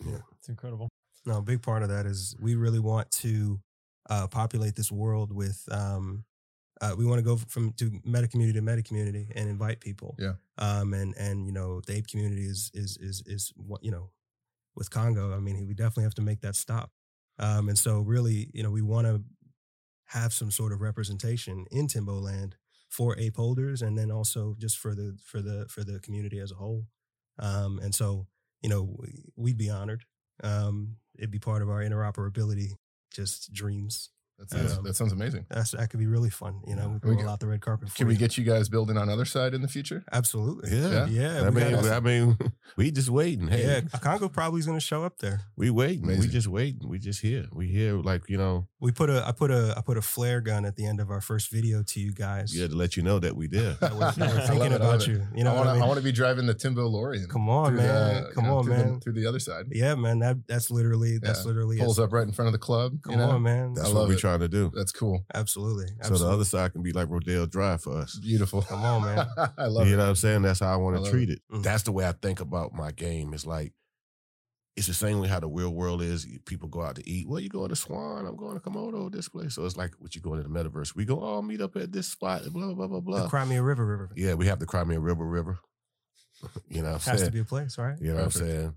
Yeah, 0.05 0.19
it's 0.39 0.49
incredible. 0.49 0.89
No, 1.25 1.39
a 1.39 1.43
big 1.43 1.63
part 1.63 1.83
of 1.83 1.89
that 1.89 2.07
is 2.07 2.37
we 2.41 2.55
really 2.55 2.79
want 2.79 3.11
to 3.13 3.61
uh, 4.11 4.27
populate 4.27 4.77
this 4.77 4.93
world 4.93 5.33
with. 5.33 5.67
Um, 5.71 6.25
uh, 6.81 6.95
we 6.99 7.07
want 7.07 7.19
to 7.19 7.25
go 7.25 7.37
from 7.37 7.73
to 7.75 7.93
meta 8.05 8.27
community 8.27 8.59
to 8.59 8.63
meta 8.63 8.83
community 8.83 9.29
and 9.37 9.49
invite 9.49 9.81
people. 9.81 10.17
Yeah. 10.19 10.33
Um, 10.59 10.95
and 10.95 11.15
and 11.17 11.47
you 11.47 11.53
know 11.53 11.81
the 11.87 11.95
ape 11.95 12.09
community 12.09 12.43
is 12.43 12.71
is 12.75 12.99
is 13.01 13.23
is 13.27 13.53
what 13.57 13.85
you 13.85 13.91
know 13.91 14.11
with 14.75 14.91
Congo. 14.91 15.35
I 15.35 15.39
mean, 15.39 15.67
we 15.67 15.75
definitely 15.75 16.05
have 16.05 16.15
to 16.15 16.23
make 16.23 16.41
that 16.41 16.57
stop. 16.57 16.91
Um, 17.39 17.69
and 17.69 17.79
so 17.79 18.01
really, 18.01 18.51
you 18.55 18.63
know, 18.63 18.71
we 18.71 18.83
want 18.83 19.07
to 19.07 19.23
have 20.13 20.33
some 20.33 20.51
sort 20.51 20.73
of 20.73 20.81
representation 20.81 21.67
in 21.71 21.89
Timboland 21.89 22.57
for 22.91 23.19
ape 23.19 23.37
holders, 23.37 23.83
and 23.83 23.97
then 23.99 24.11
also 24.11 24.55
just 24.59 24.79
for 24.79 24.95
the 24.95 25.17
for 25.25 25.41
the 25.43 25.67
for 25.69 25.85
the 25.85 25.99
community 26.01 26.39
as 26.41 26.53
a 26.53 26.57
whole. 26.57 26.87
Um, 27.39 27.79
and 27.83 27.95
so, 27.95 28.27
you 28.63 28.69
know, 28.69 28.95
we- 28.99 29.25
we'd 29.37 29.57
be 29.59 29.71
honored 29.71 30.05
um, 30.43 30.97
it'd 31.19 31.31
be 31.31 31.39
part 31.39 31.63
of 31.63 31.69
our 31.71 31.81
interoperability 31.83 32.73
just 33.13 33.53
dreams. 33.53 34.11
That 34.39 34.51
sounds, 34.51 34.73
Um, 34.79 34.85
that 34.85 34.97
sounds 34.97 35.13
amazing. 35.13 35.47
That's 35.51 35.71
that 35.71 35.89
could 35.91 36.01
be 36.01 36.07
really 36.07 36.31
fun. 36.31 36.63
You 36.67 36.75
know, 36.75 36.89
we 37.03 37.11
We 37.11 37.17
can 37.17 37.25
roll 37.27 37.33
out 37.35 37.41
the 37.41 37.47
red 37.47 37.61
carpet. 37.61 37.91
For 37.91 37.97
Can 37.97 38.09
we 38.09 38.15
you. 38.15 38.19
get 38.19 38.37
you 38.37 38.43
guys 38.45 38.69
building 38.69 38.97
on 38.99 39.07
Otherside 39.09 39.55
in 39.55 39.63
the 39.63 39.69
future? 39.69 40.03
absolutely? 40.13 40.77
Yeah. 40.77 41.07
yeah. 41.07 41.43
I 41.47 41.51
mean, 41.51 41.75
I 41.75 42.01
mean, 42.11 42.37
we 42.77 42.91
just 42.91 43.09
waiting. 43.09 43.47
Hey, 43.49 43.63
yeah. 43.93 43.99
Congo 44.01 44.29
probably 44.29 44.59
is 44.61 44.67
going 44.67 44.79
to 44.79 44.85
show 44.85 45.05
up 45.05 45.19
there. 45.19 45.43
we 45.57 45.71
waiting. 45.71 46.07
We 46.09 46.27
just 46.27 46.49
waiting. 46.49 46.89
We 46.89 46.99
just 46.99 47.21
here. 47.21 47.47
We 47.53 47.69
here. 47.69 47.95
Like 47.99 48.29
you 48.29 48.37
know, 48.37 48.67
We 48.81 48.91
put 48.91 49.11
a 49.11 49.25
I 49.27 49.31
put 49.33 49.51
a 49.53 49.75
I 49.77 49.81
put 49.81 49.97
a 49.97 50.03
flare 50.03 50.41
gun 50.41 50.65
at 50.65 50.75
the 50.75 50.87
end 50.87 50.99
of 50.99 51.11
our 51.11 51.21
first 51.21 51.51
video 51.53 51.83
to 51.85 52.01
you 52.01 52.13
guys. 52.13 52.53
yeah, 52.57 52.67
to 52.67 52.75
let 52.75 52.97
you 52.97 53.03
know 53.05 53.21
that 53.21 53.37
we 53.37 53.47
did. 53.49 53.77
That 53.81 53.93
we're, 53.95 54.11
that 54.11 54.17
we're 54.19 54.25
I 54.27 54.33
love 54.35 54.49
thinking 54.49 54.73
I 54.73 54.77
about 54.77 55.03
it. 55.03 55.09
you. 55.09 55.27
You 55.37 55.45
know 55.45 55.53
I 55.53 55.55
what 55.55 55.67
want 55.67 55.69
I 55.69 55.73
to. 55.73 55.75
mean? 55.75 55.83
I 55.85 55.87
want 55.87 56.03
be 56.03 56.13
driving 56.13 56.47
the 56.47 56.55
TimboLorean. 56.55 57.29
Come 57.29 57.49
on, 57.49 57.69
through 57.69 57.77
the- 57.77 57.83
man. 57.83 58.23
you 58.25 58.33
Come 58.35 58.45
know, 58.45 58.59
on, 58.59 58.65
through 58.65 58.77
the- 58.77 58.85
man. 58.85 59.01
through 59.01 59.13
the 59.13 59.25
Otherside. 59.25 59.65
yeah, 59.71 59.95
man. 59.95 60.19
That 60.19 60.39
that's 60.49 60.71
literally 60.71 61.19
that's 61.19 61.41
Yeah. 61.43 61.47
literally 61.47 61.79
Pulls 61.79 61.99
it. 61.99 62.03
up 62.03 62.13
right 62.13 62.27
in 62.27 62.33
front 62.33 62.49
of 62.49 62.53
the 62.53 62.59
club. 62.59 63.01
Come 63.03 63.13
you 63.13 63.19
know? 63.19 63.31
on, 63.31 63.43
man. 63.43 63.75
That's 63.75 63.87
I 63.89 63.93
what 63.93 63.99
love 64.01 64.09
we're 64.09 64.15
it. 64.15 64.21
Trying 64.23 64.39
to 64.39 64.49
do. 64.49 64.71
That's 64.73 64.93
cool. 64.93 65.25
Absolutely. 65.35 65.87
So 66.03 66.17
the 66.17 66.29
other 66.29 66.45
side 66.45 66.73
can 66.73 66.81
be 66.85 66.93
like 66.93 67.09
Rodeo 67.09 67.45
Drive 67.45 67.83
for 67.83 67.99
us. 67.99 68.17
Beautiful. 68.23 68.63
Come 68.63 68.85
on, 68.85 69.03
man. 69.03 69.27
I 69.59 69.67
love 69.67 69.89
you 69.89 69.95
it. 69.95 69.97
know 69.97 70.05
what 70.05 70.11
I'm 70.11 70.15
saying? 70.15 70.43
That's 70.43 70.61
how 70.61 70.73
I 70.73 70.77
want 70.77 71.05
to 71.05 71.11
treat 71.11 71.29
it. 71.29 71.41
Mhm. 71.53 71.65
That's 71.65 71.83
the 71.83 71.91
way 71.91 72.07
I 72.07 72.13
think 72.13 72.39
about 72.39 72.73
my 72.73 72.93
game. 72.93 73.35
It's 73.35 73.45
like 73.45 73.73
it's 74.77 74.87
the 74.87 74.95
same 74.95 75.19
way 75.19 75.27
how 75.27 75.41
the 75.41 75.49
real 75.49 75.71
world 75.71 76.03
is. 76.03 76.25
People 76.47 76.69
go 76.69 76.83
out 76.83 76.95
to 76.95 77.11
eat. 77.11 77.29
Well, 77.29 77.41
you 77.41 77.49
going 77.49 77.71
to 77.71 77.75
Swan? 77.75 78.25
I'm 78.25 78.37
going 78.37 78.55
to 78.55 78.61
Komodo. 78.61 79.11
This 79.11 79.29
place. 79.29 79.57
So 79.57 79.65
it's 79.65 79.77
like 79.77 79.91
what 79.99 80.15
you 80.15 80.21
going 80.21 80.41
to 80.41 80.49
the 80.49 80.55
metaverse. 80.55 80.95
We 80.95 81.05
go 81.05 81.19
all 81.19 81.43
meet 81.43 81.61
up 81.61 81.75
at 81.75 81.91
this 81.91 82.07
spot. 82.07 82.45
Blah 82.53 82.75
blah 82.75 82.87
blah 82.87 82.99
the 82.99 83.01
blah. 83.01 83.29
Cry 83.29 83.45
Me 83.45 83.57
a 83.57 83.63
River 83.63 83.85
River 83.85 84.11
yeah, 84.15 84.35
we 84.35 84.47
have 84.47 84.61
the 84.61 84.67
Cry 84.67 84.85
Me 84.85 84.95
a 84.95 85.01
River 85.01 85.27
River. 85.27 85.59
you 86.69 86.83
know 86.83 86.93
what 86.93 87.07
I'm 87.09 87.11
has 87.11 87.19
saying? 87.19 87.25
to 87.25 87.33
be 87.33 87.41
a 87.41 87.45
place, 87.45 87.77
right? 87.77 87.99
you 88.01 88.11
know 88.11 88.19
what 88.19 88.25
I'm 88.27 88.31
saying? 88.31 88.75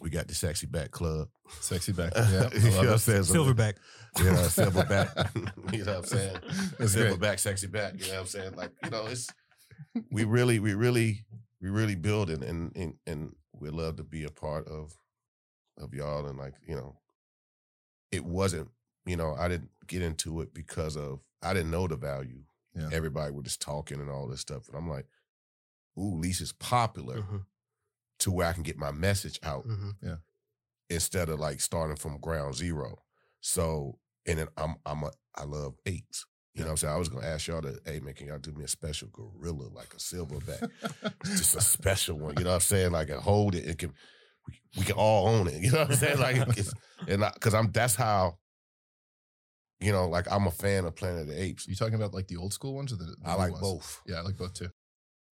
We 0.00 0.08
got 0.10 0.28
the 0.28 0.34
sexy 0.34 0.66
back 0.66 0.90
club. 0.90 1.28
Sexy 1.60 1.92
back. 1.92 2.12
Yeah, 2.16 2.48
I 2.52 2.56
you 2.56 2.70
know 2.70 2.76
what 2.78 2.88
I'm 2.90 2.98
saying? 2.98 3.24
So- 3.24 3.34
Silverback. 3.44 3.74
You 4.18 4.24
know, 4.24 4.32
silverback. 4.32 5.72
you 5.72 5.84
know 5.84 5.92
what 5.92 5.98
I'm 5.98 6.04
saying? 6.04 6.36
That's 6.78 6.94
great. 6.96 7.12
silverback, 7.12 7.38
sexy 7.38 7.66
back. 7.66 7.94
You 7.94 8.06
know 8.08 8.12
what 8.14 8.20
I'm 8.20 8.26
saying? 8.26 8.54
Like, 8.56 8.72
you 8.84 8.90
know, 8.90 9.06
it's 9.06 9.28
we 10.10 10.24
really, 10.24 10.58
we 10.58 10.74
really, 10.74 11.24
we 11.60 11.68
really 11.70 11.94
building 11.96 12.42
and 12.42 12.74
and 12.76 12.94
and 13.06 13.34
we 13.52 13.68
love 13.70 13.96
to 13.96 14.04
be 14.04 14.24
a 14.24 14.30
part 14.30 14.66
of 14.68 14.96
of 15.78 15.92
y'all 15.94 16.26
and 16.26 16.38
like, 16.38 16.54
you 16.66 16.74
know, 16.74 16.96
it 18.10 18.24
wasn't, 18.24 18.68
you 19.06 19.16
know, 19.16 19.34
I 19.38 19.48
didn't 19.48 19.70
get 19.86 20.02
into 20.02 20.40
it 20.40 20.52
because 20.54 20.96
of 20.96 21.20
I 21.42 21.52
didn't 21.54 21.70
know 21.70 21.86
the 21.86 21.96
value. 21.96 22.42
Yeah. 22.74 22.88
Everybody 22.92 23.32
was 23.32 23.44
just 23.44 23.60
talking 23.62 24.00
and 24.00 24.10
all 24.10 24.26
this 24.28 24.40
stuff. 24.40 24.66
And 24.68 24.76
I'm 24.76 24.88
like, 24.88 25.06
ooh, 25.98 26.16
Lisa's 26.16 26.52
popular 26.52 27.18
Mhm, 27.18 27.44
to 28.20 28.30
where 28.30 28.46
I 28.46 28.52
can 28.52 28.62
get 28.62 28.78
my 28.78 28.92
message 28.92 29.38
out 29.42 29.66
mhm. 29.66 30.18
instead 30.88 31.28
of 31.28 31.40
like 31.40 31.60
starting 31.60 31.96
from 31.96 32.18
ground 32.20 32.54
zero. 32.54 33.02
So, 33.40 33.98
and 34.26 34.38
then 34.38 34.48
I'm 34.56 34.76
I'm 34.86 35.02
a 35.04 35.10
I 35.34 35.44
love 35.44 35.74
apes. 35.86 36.26
You 36.54 36.62
know 36.62 36.66
what 36.66 36.70
I'm 36.72 36.76
saying? 36.78 36.94
I 36.94 36.98
was 36.98 37.08
gonna 37.08 37.26
ask 37.26 37.46
y'all 37.46 37.62
to, 37.62 37.78
hey 37.84 38.00
man, 38.00 38.14
can 38.14 38.26
y'all 38.26 38.38
do 38.38 38.52
me 38.52 38.64
a 38.64 38.68
special 38.68 39.08
gorilla, 39.12 39.68
like 39.72 39.94
a 39.94 39.98
silverback? 39.98 40.68
just 41.24 41.56
a 41.56 41.60
special 41.60 42.18
one. 42.18 42.34
You 42.36 42.44
know 42.44 42.50
what 42.50 42.54
I'm 42.56 42.60
saying? 42.60 42.92
Like 42.92 43.08
a 43.08 43.20
hold 43.20 43.54
it. 43.54 43.64
It 43.66 43.78
can 43.78 43.92
we, 44.48 44.60
we 44.78 44.84
can 44.84 44.96
all 44.96 45.28
own 45.28 45.46
it. 45.46 45.54
You 45.62 45.72
know 45.72 45.78
what 45.80 45.90
I'm 45.90 45.96
saying? 45.96 46.18
Like 46.18 46.36
it's 46.58 46.74
and 47.08 47.24
because 47.34 47.54
I'm 47.54 47.70
that's 47.70 47.94
how 47.94 48.38
you 49.80 49.92
know, 49.92 50.08
like 50.08 50.30
I'm 50.30 50.46
a 50.46 50.50
fan 50.50 50.84
of 50.84 50.94
Planet 50.94 51.22
of 51.22 51.28
the 51.28 51.42
Apes. 51.42 51.66
you 51.66 51.74
talking 51.74 51.94
about 51.94 52.12
like 52.12 52.28
the 52.28 52.36
old 52.36 52.52
school 52.52 52.74
ones 52.74 52.92
or 52.92 52.96
the, 52.96 53.04
the 53.04 53.16
I 53.24 53.32
new 53.32 53.38
like 53.38 53.52
ones? 53.52 53.62
both. 53.62 54.02
Yeah, 54.06 54.16
I 54.16 54.20
like 54.20 54.36
both 54.36 54.52
too. 54.52 54.68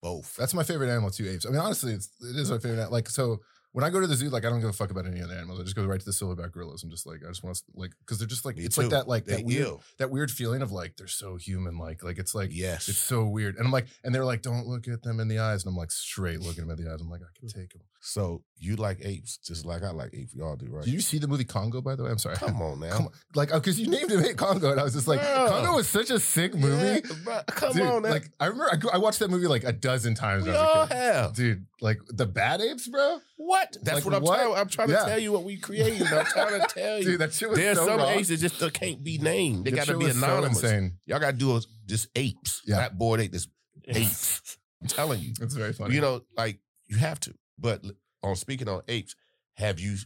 Both. 0.03 0.37
That's 0.37 0.55
my 0.55 0.63
favorite 0.63 0.91
animal 0.91 1.11
too, 1.11 1.29
apes. 1.29 1.47
I 1.47 1.51
mean, 1.51 1.59
honestly, 1.61 1.93
it's, 1.93 2.09
it 2.21 2.37
is 2.37 2.51
my 2.51 2.59
favorite. 2.59 2.91
Like, 2.93 3.09
so 3.09 3.39
when 3.73 3.85
I 3.85 3.91
go 3.91 4.01
to 4.01 4.07
the 4.07 4.15
zoo, 4.15 4.31
like, 4.31 4.45
I 4.47 4.49
don't 4.49 4.61
give 4.61 4.71
a 4.71 4.73
fuck 4.73 4.91
about 4.91 5.07
any 5.07 5.21
other 5.21 5.35
animals. 5.35 5.61
I 5.61 5.63
just 5.65 5.77
go 5.77 5.85
right 5.85 5.99
to 6.01 6.05
the 6.07 6.13
silverback 6.13 6.53
gorillas. 6.53 6.83
I'm 6.83 6.91
just 6.91 7.07
like, 7.07 7.21
I 7.25 7.29
just 7.29 7.43
want 7.45 7.57
to 7.57 7.63
like, 7.75 7.93
because 8.01 8.19
they're 8.19 8.27
just 8.29 8.45
like, 8.47 8.57
Me 8.57 8.65
it's 8.65 8.77
too. 8.77 8.83
like 8.83 8.91
that, 8.91 9.09
like 9.09 9.25
They 9.27 9.37
that 9.37 9.45
weird, 9.45 9.69
that 9.99 10.11
weird 10.11 10.31
feeling 10.31 10.63
of 10.63 10.73
like 10.73 10.97
they're 10.97 11.07
so 11.07 11.37
human. 11.37 11.77
Like, 11.79 12.03
like 12.03 12.19
it's 12.19 12.35
like 12.35 12.51
Yes. 12.53 12.89
it's 12.89 12.99
so 12.99 13.27
weird. 13.27 13.57
And 13.57 13.67
I'm 13.67 13.73
like, 13.73 13.87
and 14.05 14.15
they're 14.15 14.25
like, 14.25 14.41
don't 14.43 14.67
look 14.67 14.89
at 14.89 15.03
them 15.03 15.21
in 15.21 15.29
the 15.29 15.41
eyes. 15.41 15.65
And 15.65 15.71
I'm 15.73 15.77
like, 15.77 15.91
straight 15.91 16.41
looking 16.41 16.67
them 16.67 16.79
in 16.79 16.85
the 16.85 16.91
eyes. 16.91 17.01
I'm 17.01 17.11
like, 17.11 17.21
I 17.23 17.39
can 17.39 17.49
take 17.49 17.73
them. 17.73 17.83
so 18.01 18.43
you 18.59 18.75
like 18.77 18.99
apes 19.05 19.37
just 19.37 19.67
like 19.67 19.83
I 19.83 19.91
like 19.91 20.15
apes. 20.15 20.35
We 20.35 20.41
all 20.43 20.57
do, 20.57 20.67
right? 20.71 20.85
Did 20.85 20.95
you 20.95 21.01
see 21.01 21.19
the 21.19 21.29
movie 21.29 21.45
Congo? 21.45 21.83
By 21.83 21.95
the 21.95 22.05
way, 22.05 22.11
I'm 22.11 22.17
sorry. 22.19 22.37
Come 22.37 22.63
on 22.63 22.79
man. 22.79 22.91
Come 22.91 23.07
on. 23.07 23.13
Like, 23.35 23.51
because 23.53 23.79
you 23.79 23.87
named 23.89 24.11
it 24.11 24.37
Congo, 24.39 24.71
and 24.71 24.81
I 24.81 24.83
was 24.83 24.95
just 24.95 25.07
like. 25.07 25.21
Congo 25.21 25.75
was 25.77 25.87
such 25.89 26.11
a 26.11 26.19
sick 26.19 26.55
movie. 26.55 27.03
Yeah, 27.07 27.15
bro, 27.23 27.41
come 27.49 27.73
Dude, 27.75 27.83
on 27.83 28.03
now. 28.03 28.09
Like, 28.11 28.31
I 28.41 28.47
remember 28.47 28.71
I, 28.93 28.95
I 28.97 28.99
watched 28.99 29.19
that 29.19 29.29
movie 29.31 29.47
like 29.47 29.65
a 29.65 29.73
dozen 29.73 30.15
times. 30.15 30.45
we 30.47 30.51
I 30.51 30.53
was 30.55 30.61
a 30.61 30.79
all 30.79 30.87
have. 30.87 31.35
Dude, 31.35 31.67
like 31.83 31.99
the 32.09 32.25
bad 32.27 32.61
apes, 32.63 32.89
bro. 32.89 33.19
What? 33.37 33.77
That's 33.83 33.97
Like 33.97 34.05
what 34.07 34.15
I'm 34.15 34.23
what? 34.23 34.39
trying. 34.41 34.55
I'm 34.57 34.69
trying 34.69 34.89
Yeah. 34.91 35.01
to 35.01 35.05
tell 35.11 35.19
you 35.19 35.33
what 35.33 35.45
we 35.45 35.59
created. 35.59 36.07
I'm 36.07 36.25
trying 36.25 36.59
to 36.61 36.67
tell 36.69 36.99
you. 36.99 37.05
Dude, 37.05 37.21
that 37.21 37.35
shit 37.35 37.51
was 37.51 37.59
There's 37.59 37.77
so 37.77 37.87
some 37.87 37.99
raw. 37.99 38.09
apes 38.09 38.29
that 38.29 38.39
just 38.39 38.63
uh, 38.63 38.71
can't 38.71 39.05
be 39.05 39.19
named. 39.19 39.67
They 39.67 39.73
got 39.73 39.87
to 39.89 39.99
be 39.99 40.07
was 40.07 40.19
so 40.19 40.25
anonymous. 40.25 40.63
insane. 40.63 40.93
Y'all 41.05 41.19
got 41.21 41.33
to 41.33 41.37
do 41.37 41.55
a, 41.57 41.61
just 41.85 42.09
apes. 42.17 42.63
Yeah. 42.67 42.77
That 42.77 42.97
boy, 42.99 43.19
they 43.19 43.29
just 43.29 43.51
apes. 43.89 44.57
I'm 44.81 44.89
telling 44.89 45.21
you. 45.21 45.33
It's 45.43 45.55
very 45.55 45.75
funny. 45.75 45.95
You 45.95 46.01
know, 46.01 46.23
like 46.39 46.59
you 46.87 46.97
have 46.97 47.21
to. 47.21 47.35
But 47.59 47.83
on 48.27 48.37
speaking 48.37 48.69
on 48.69 48.83
apes, 48.89 49.15
have 49.55 49.81
you 49.81 49.97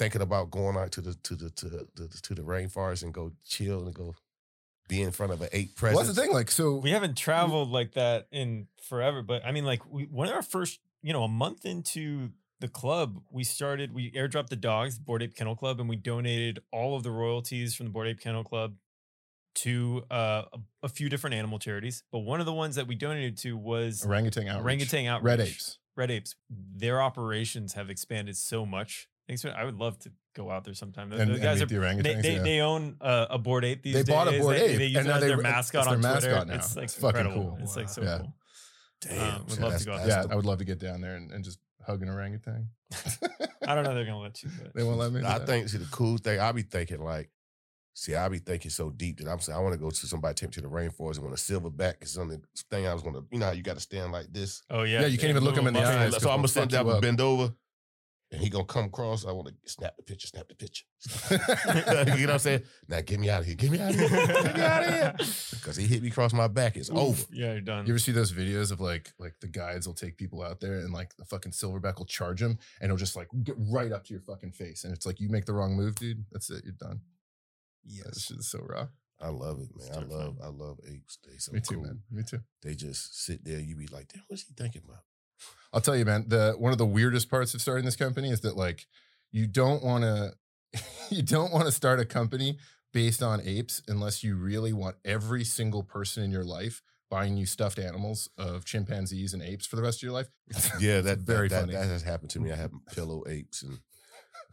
thinking 0.00 0.22
about 0.22 0.50
going 0.50 0.76
out 0.76 0.90
to 0.92 1.02
the 1.02 1.14
to 1.22 1.34
the 1.34 1.50
to 1.50 1.68
the, 1.68 1.86
to 1.94 2.02
the, 2.04 2.18
to 2.22 2.34
the 2.34 2.42
rainforest 2.42 3.02
and 3.02 3.12
go 3.12 3.32
chill 3.46 3.84
and 3.84 3.94
go 3.94 4.14
be 4.88 5.02
in 5.02 5.10
front 5.10 5.30
of 5.30 5.42
an 5.42 5.48
ape 5.52 5.68
well, 5.68 5.92
presence? 5.92 6.06
that's 6.06 6.16
the 6.16 6.22
thing. 6.22 6.32
Like, 6.32 6.50
so 6.50 6.76
we 6.76 6.90
haven't 6.90 7.18
traveled 7.18 7.70
like 7.70 7.92
that 7.92 8.26
in 8.32 8.66
forever 8.82 9.22
but 9.22 9.44
i 9.44 9.52
mean 9.52 9.64
like 9.64 9.82
we, 9.90 10.04
one 10.04 10.26
of 10.26 10.34
our 10.34 10.42
first 10.42 10.80
you 11.02 11.12
know 11.12 11.22
a 11.22 11.28
month 11.28 11.66
into 11.66 12.30
the 12.60 12.68
club 12.68 13.20
we 13.30 13.44
started 13.44 13.92
we 13.92 14.10
airdropped 14.12 14.48
the 14.48 14.56
dogs 14.56 14.98
Bored 14.98 15.22
Ape 15.22 15.34
Kennel 15.34 15.54
Club 15.56 15.80
and 15.80 15.88
we 15.88 15.96
donated 15.96 16.60
all 16.72 16.96
of 16.96 17.02
the 17.02 17.10
royalties 17.10 17.74
from 17.74 17.86
the 17.86 17.92
Bored 17.92 18.08
Ape 18.08 18.20
Kennel 18.20 18.44
Club 18.44 18.74
to 19.56 20.04
uh, 20.10 20.44
a, 20.52 20.58
a 20.84 20.88
few 20.88 21.08
different 21.08 21.34
animal 21.34 21.58
charities 21.58 22.04
but 22.10 22.20
one 22.20 22.40
of 22.40 22.46
the 22.46 22.52
ones 22.52 22.76
that 22.76 22.86
we 22.86 22.94
donated 22.94 23.36
to 23.38 23.56
was 23.56 24.04
orangutan 24.04 24.48
outreach. 24.48 24.62
orangutan 24.62 25.06
outreach 25.06 25.24
Red 25.24 25.40
apes. 25.40 25.78
Red 25.96 26.10
apes 26.10 26.34
their 26.48 27.00
operations 27.02 27.74
have 27.74 27.90
expanded 27.90 28.36
so 28.36 28.64
much 28.66 29.08
Thanks, 29.28 29.44
man. 29.44 29.54
I 29.56 29.64
would 29.64 29.76
love 29.78 29.96
to 30.00 30.10
go 30.34 30.50
out 30.50 30.64
there 30.64 30.74
sometime. 30.74 31.08
The, 31.10 31.18
And, 31.18 31.30
the 31.30 31.34
and 31.34 31.42
guys 31.42 31.58
meet 31.60 31.72
are 31.72 31.94
the 31.96 32.02
they, 32.02 32.14
they, 32.20 32.34
yeah. 32.34 32.42
they 32.42 32.60
own 32.62 32.96
uh, 33.00 33.26
a 33.30 33.38
Bored 33.38 33.64
Ape 33.64 33.80
these 33.80 33.94
They 33.94 34.02
days. 34.02 34.12
bought 34.12 34.26
a 34.26 34.36
board 34.40 34.56
they, 34.56 34.70
Ape, 34.72 34.78
They 34.78 34.86
use 34.86 34.96
and 34.96 35.06
it 35.06 35.08
now 35.08 35.14
as 35.16 35.20
they- 35.20 35.28
their 35.28 35.36
it's 35.36 35.42
mascot 35.44 35.84
their 35.84 35.94
on 35.94 36.00
Twitter. 36.00 36.14
mascot 36.30 36.46
now. 36.48 36.54
It's 36.56 36.74
like 36.74 36.84
It's 36.86 36.94
fucking 36.94 37.32
cool. 37.32 37.58
It's 37.60 37.76
like 37.76 37.88
so 37.88 38.02
Yeah. 38.02 38.18
cool. 38.18 38.34
Damn, 39.02 39.34
Um, 39.36 39.40
would 39.44 39.52
so 39.52 39.62
love 39.62 39.78
to 39.78 39.84
go 39.84 39.92
out 39.92 40.06
yeah, 40.08 40.24
I 40.28 40.34
would 40.34 40.44
love 40.46 40.58
to 40.58 40.64
get 40.64 40.80
down 40.80 41.00
there 41.00 41.14
and, 41.14 41.30
and 41.30 41.44
just 41.44 41.60
hug 41.86 42.02
an 42.02 42.08
orangutan. 42.08 42.70
I 43.66 43.74
don't 43.76 43.84
know. 43.84 43.94
They're 43.94 44.04
gonna 44.04 44.18
let 44.18 44.42
you, 44.42 44.50
but 44.60 44.74
They 44.74 44.82
won't 44.82 44.98
let 44.98 45.12
me. 45.12 45.20
I 45.20 45.38
that? 45.38 45.46
think 45.46 45.68
see 45.68 45.78
the 45.78 45.86
cool 45.92 46.18
thing. 46.18 46.40
I'll 46.40 46.52
be 46.52 46.62
thinking 46.62 47.00
like, 47.00 47.30
see, 47.94 48.14
I 48.14 48.28
be 48.28 48.38
thinking 48.38 48.70
so 48.70 48.90
deep 48.90 49.18
that 49.20 49.28
I'm 49.30 49.40
saying 49.40 49.58
I 49.58 49.60
want 49.62 49.74
to 49.74 49.78
go 49.80 49.90
to 49.90 50.06
somebody 50.06 50.34
take 50.34 50.50
me 50.50 50.52
to 50.54 50.60
the 50.62 50.68
rainforest 50.68 51.16
and 51.16 51.24
want 51.24 51.34
a 51.34 51.42
silverback 51.42 52.02
is 52.02 52.10
something 52.12 52.42
thing 52.70 52.86
I 52.86 52.94
was 52.94 53.02
gonna. 53.02 53.20
You 53.30 53.38
know 53.38 53.46
how 53.46 53.52
you 53.52 53.62
got 53.62 53.74
to 53.74 53.80
stand 53.80 54.12
like 54.12 54.32
this. 54.32 54.62
oh 54.70 54.82
yeah, 54.84 55.00
Yeah, 55.02 55.06
you 55.06 55.18
can't 55.18 55.30
even 55.30 55.44
look 55.44 55.56
'em 55.56 55.66
in 55.66 55.74
the 55.74 55.80
eyes. 55.80 56.14
up. 56.14 56.20
so 56.22 56.30
I'm 56.30 56.36
gonna 56.38 56.48
sit 56.48 56.60
fuck 56.60 56.68
down 56.70 56.86
and 56.86 56.96
up. 56.96 57.02
bend 57.02 57.20
over, 57.20 57.52
and 58.32 58.40
he 58.40 58.48
gonna 58.48 58.64
come 58.64 58.84
across. 58.86 59.26
I 59.26 59.32
want 59.32 59.48
to 59.48 59.54
snap 59.70 59.96
the 59.96 60.02
picture, 60.02 60.28
snap 60.28 60.48
the 60.48 60.54
picture. 60.54 60.84
you 61.30 61.38
know 61.38 61.44
what 62.04 62.30
I'm 62.30 62.38
saying? 62.38 62.62
Now 62.88 63.00
get 63.00 63.18
me 63.20 63.28
out 63.30 63.40
of 63.40 63.46
here. 63.46 63.54
Get 63.56 63.70
me 63.70 63.80
out 63.80 63.90
of 63.90 63.96
here. 63.98 64.08
Get 64.08 64.54
me 64.56 64.62
out 64.62 64.84
of 64.84 64.94
here. 64.94 65.14
Because 65.60 65.76
he 65.76 65.86
hit 65.86 66.00
me 66.02 66.08
across 66.08 66.32
my 66.32 66.48
back. 66.48 66.76
It's 66.78 66.88
Oof. 66.90 66.96
over. 66.96 67.22
Yeah, 67.30 67.52
you're 67.52 67.60
done. 67.60 67.86
You 67.86 67.92
ever 67.92 67.98
see 67.98 68.12
those 68.12 68.32
videos 68.32 68.72
of 68.72 68.80
like 68.80 69.12
like 69.18 69.34
the 69.40 69.46
guides 69.46 69.86
will 69.86 69.94
take 69.94 70.16
people 70.16 70.42
out 70.42 70.58
there 70.60 70.76
and 70.78 70.90
like 70.92 71.14
the 71.16 71.24
fucking 71.26 71.52
silverback 71.52 71.98
will 71.98 72.06
charge 72.06 72.40
them 72.40 72.58
and 72.80 72.84
it'll 72.88 72.96
just 72.96 73.14
like 73.14 73.28
get 73.44 73.56
right 73.58 73.92
up 73.92 74.04
to 74.04 74.14
your 74.14 74.22
fucking 74.22 74.52
face 74.52 74.84
and 74.84 74.94
it's 74.94 75.04
like 75.04 75.20
you 75.20 75.28
make 75.28 75.44
the 75.44 75.52
wrong 75.52 75.76
move, 75.76 75.96
dude. 75.96 76.24
That's 76.32 76.48
it. 76.50 76.64
You're 76.64 76.72
done. 76.80 77.00
Yeah, 77.84 78.04
this 78.06 78.24
shit 78.24 78.38
is 78.38 78.48
so 78.50 78.60
raw. 78.68 78.88
I 79.20 79.28
love 79.28 79.60
it, 79.60 79.68
man. 79.76 79.90
I 79.92 80.14
love, 80.14 80.36
I 80.42 80.46
love 80.48 80.78
apes. 80.88 81.18
They 81.26 81.36
so 81.36 81.52
Me 81.52 81.60
too, 81.60 81.74
cool. 81.74 81.84
man. 81.84 82.00
Me 82.10 82.22
too. 82.22 82.40
They 82.62 82.74
just 82.74 83.22
sit 83.24 83.44
there. 83.44 83.60
You 83.60 83.76
be 83.76 83.86
like, 83.88 84.08
damn, 84.12 84.22
what's 84.28 84.44
he 84.46 84.54
thinking 84.56 84.82
about? 84.84 85.02
I'll 85.72 85.80
tell 85.82 85.96
you, 85.96 86.04
man. 86.04 86.24
The 86.28 86.54
one 86.58 86.72
of 86.72 86.78
the 86.78 86.86
weirdest 86.86 87.30
parts 87.30 87.54
of 87.54 87.60
starting 87.60 87.84
this 87.84 87.96
company 87.96 88.30
is 88.30 88.40
that 88.40 88.56
like 88.56 88.86
you 89.30 89.46
don't 89.46 89.82
want 89.84 90.04
to 90.04 90.32
you 91.10 91.22
don't 91.22 91.52
want 91.52 91.66
to 91.66 91.72
start 91.72 92.00
a 92.00 92.04
company 92.04 92.58
based 92.92 93.22
on 93.22 93.40
apes 93.44 93.82
unless 93.88 94.24
you 94.24 94.36
really 94.36 94.72
want 94.72 94.96
every 95.04 95.44
single 95.44 95.82
person 95.82 96.22
in 96.24 96.30
your 96.30 96.44
life 96.44 96.82
buying 97.10 97.36
you 97.36 97.44
stuffed 97.44 97.78
animals 97.78 98.28
of 98.38 98.64
chimpanzees 98.64 99.34
and 99.34 99.42
apes 99.42 99.66
for 99.66 99.76
the 99.76 99.82
rest 99.82 99.98
of 99.98 100.02
your 100.04 100.12
life. 100.12 100.28
Yeah, 100.80 100.98
It's 100.98 101.06
that 101.06 101.18
very 101.18 101.48
that, 101.48 101.60
funny. 101.60 101.72
That, 101.74 101.82
that 101.82 101.88
has 101.88 102.02
happened 102.02 102.30
to 102.30 102.40
me. 102.40 102.52
I 102.52 102.56
have 102.56 102.70
pillow 102.94 103.24
apes 103.28 103.62
and 103.62 103.78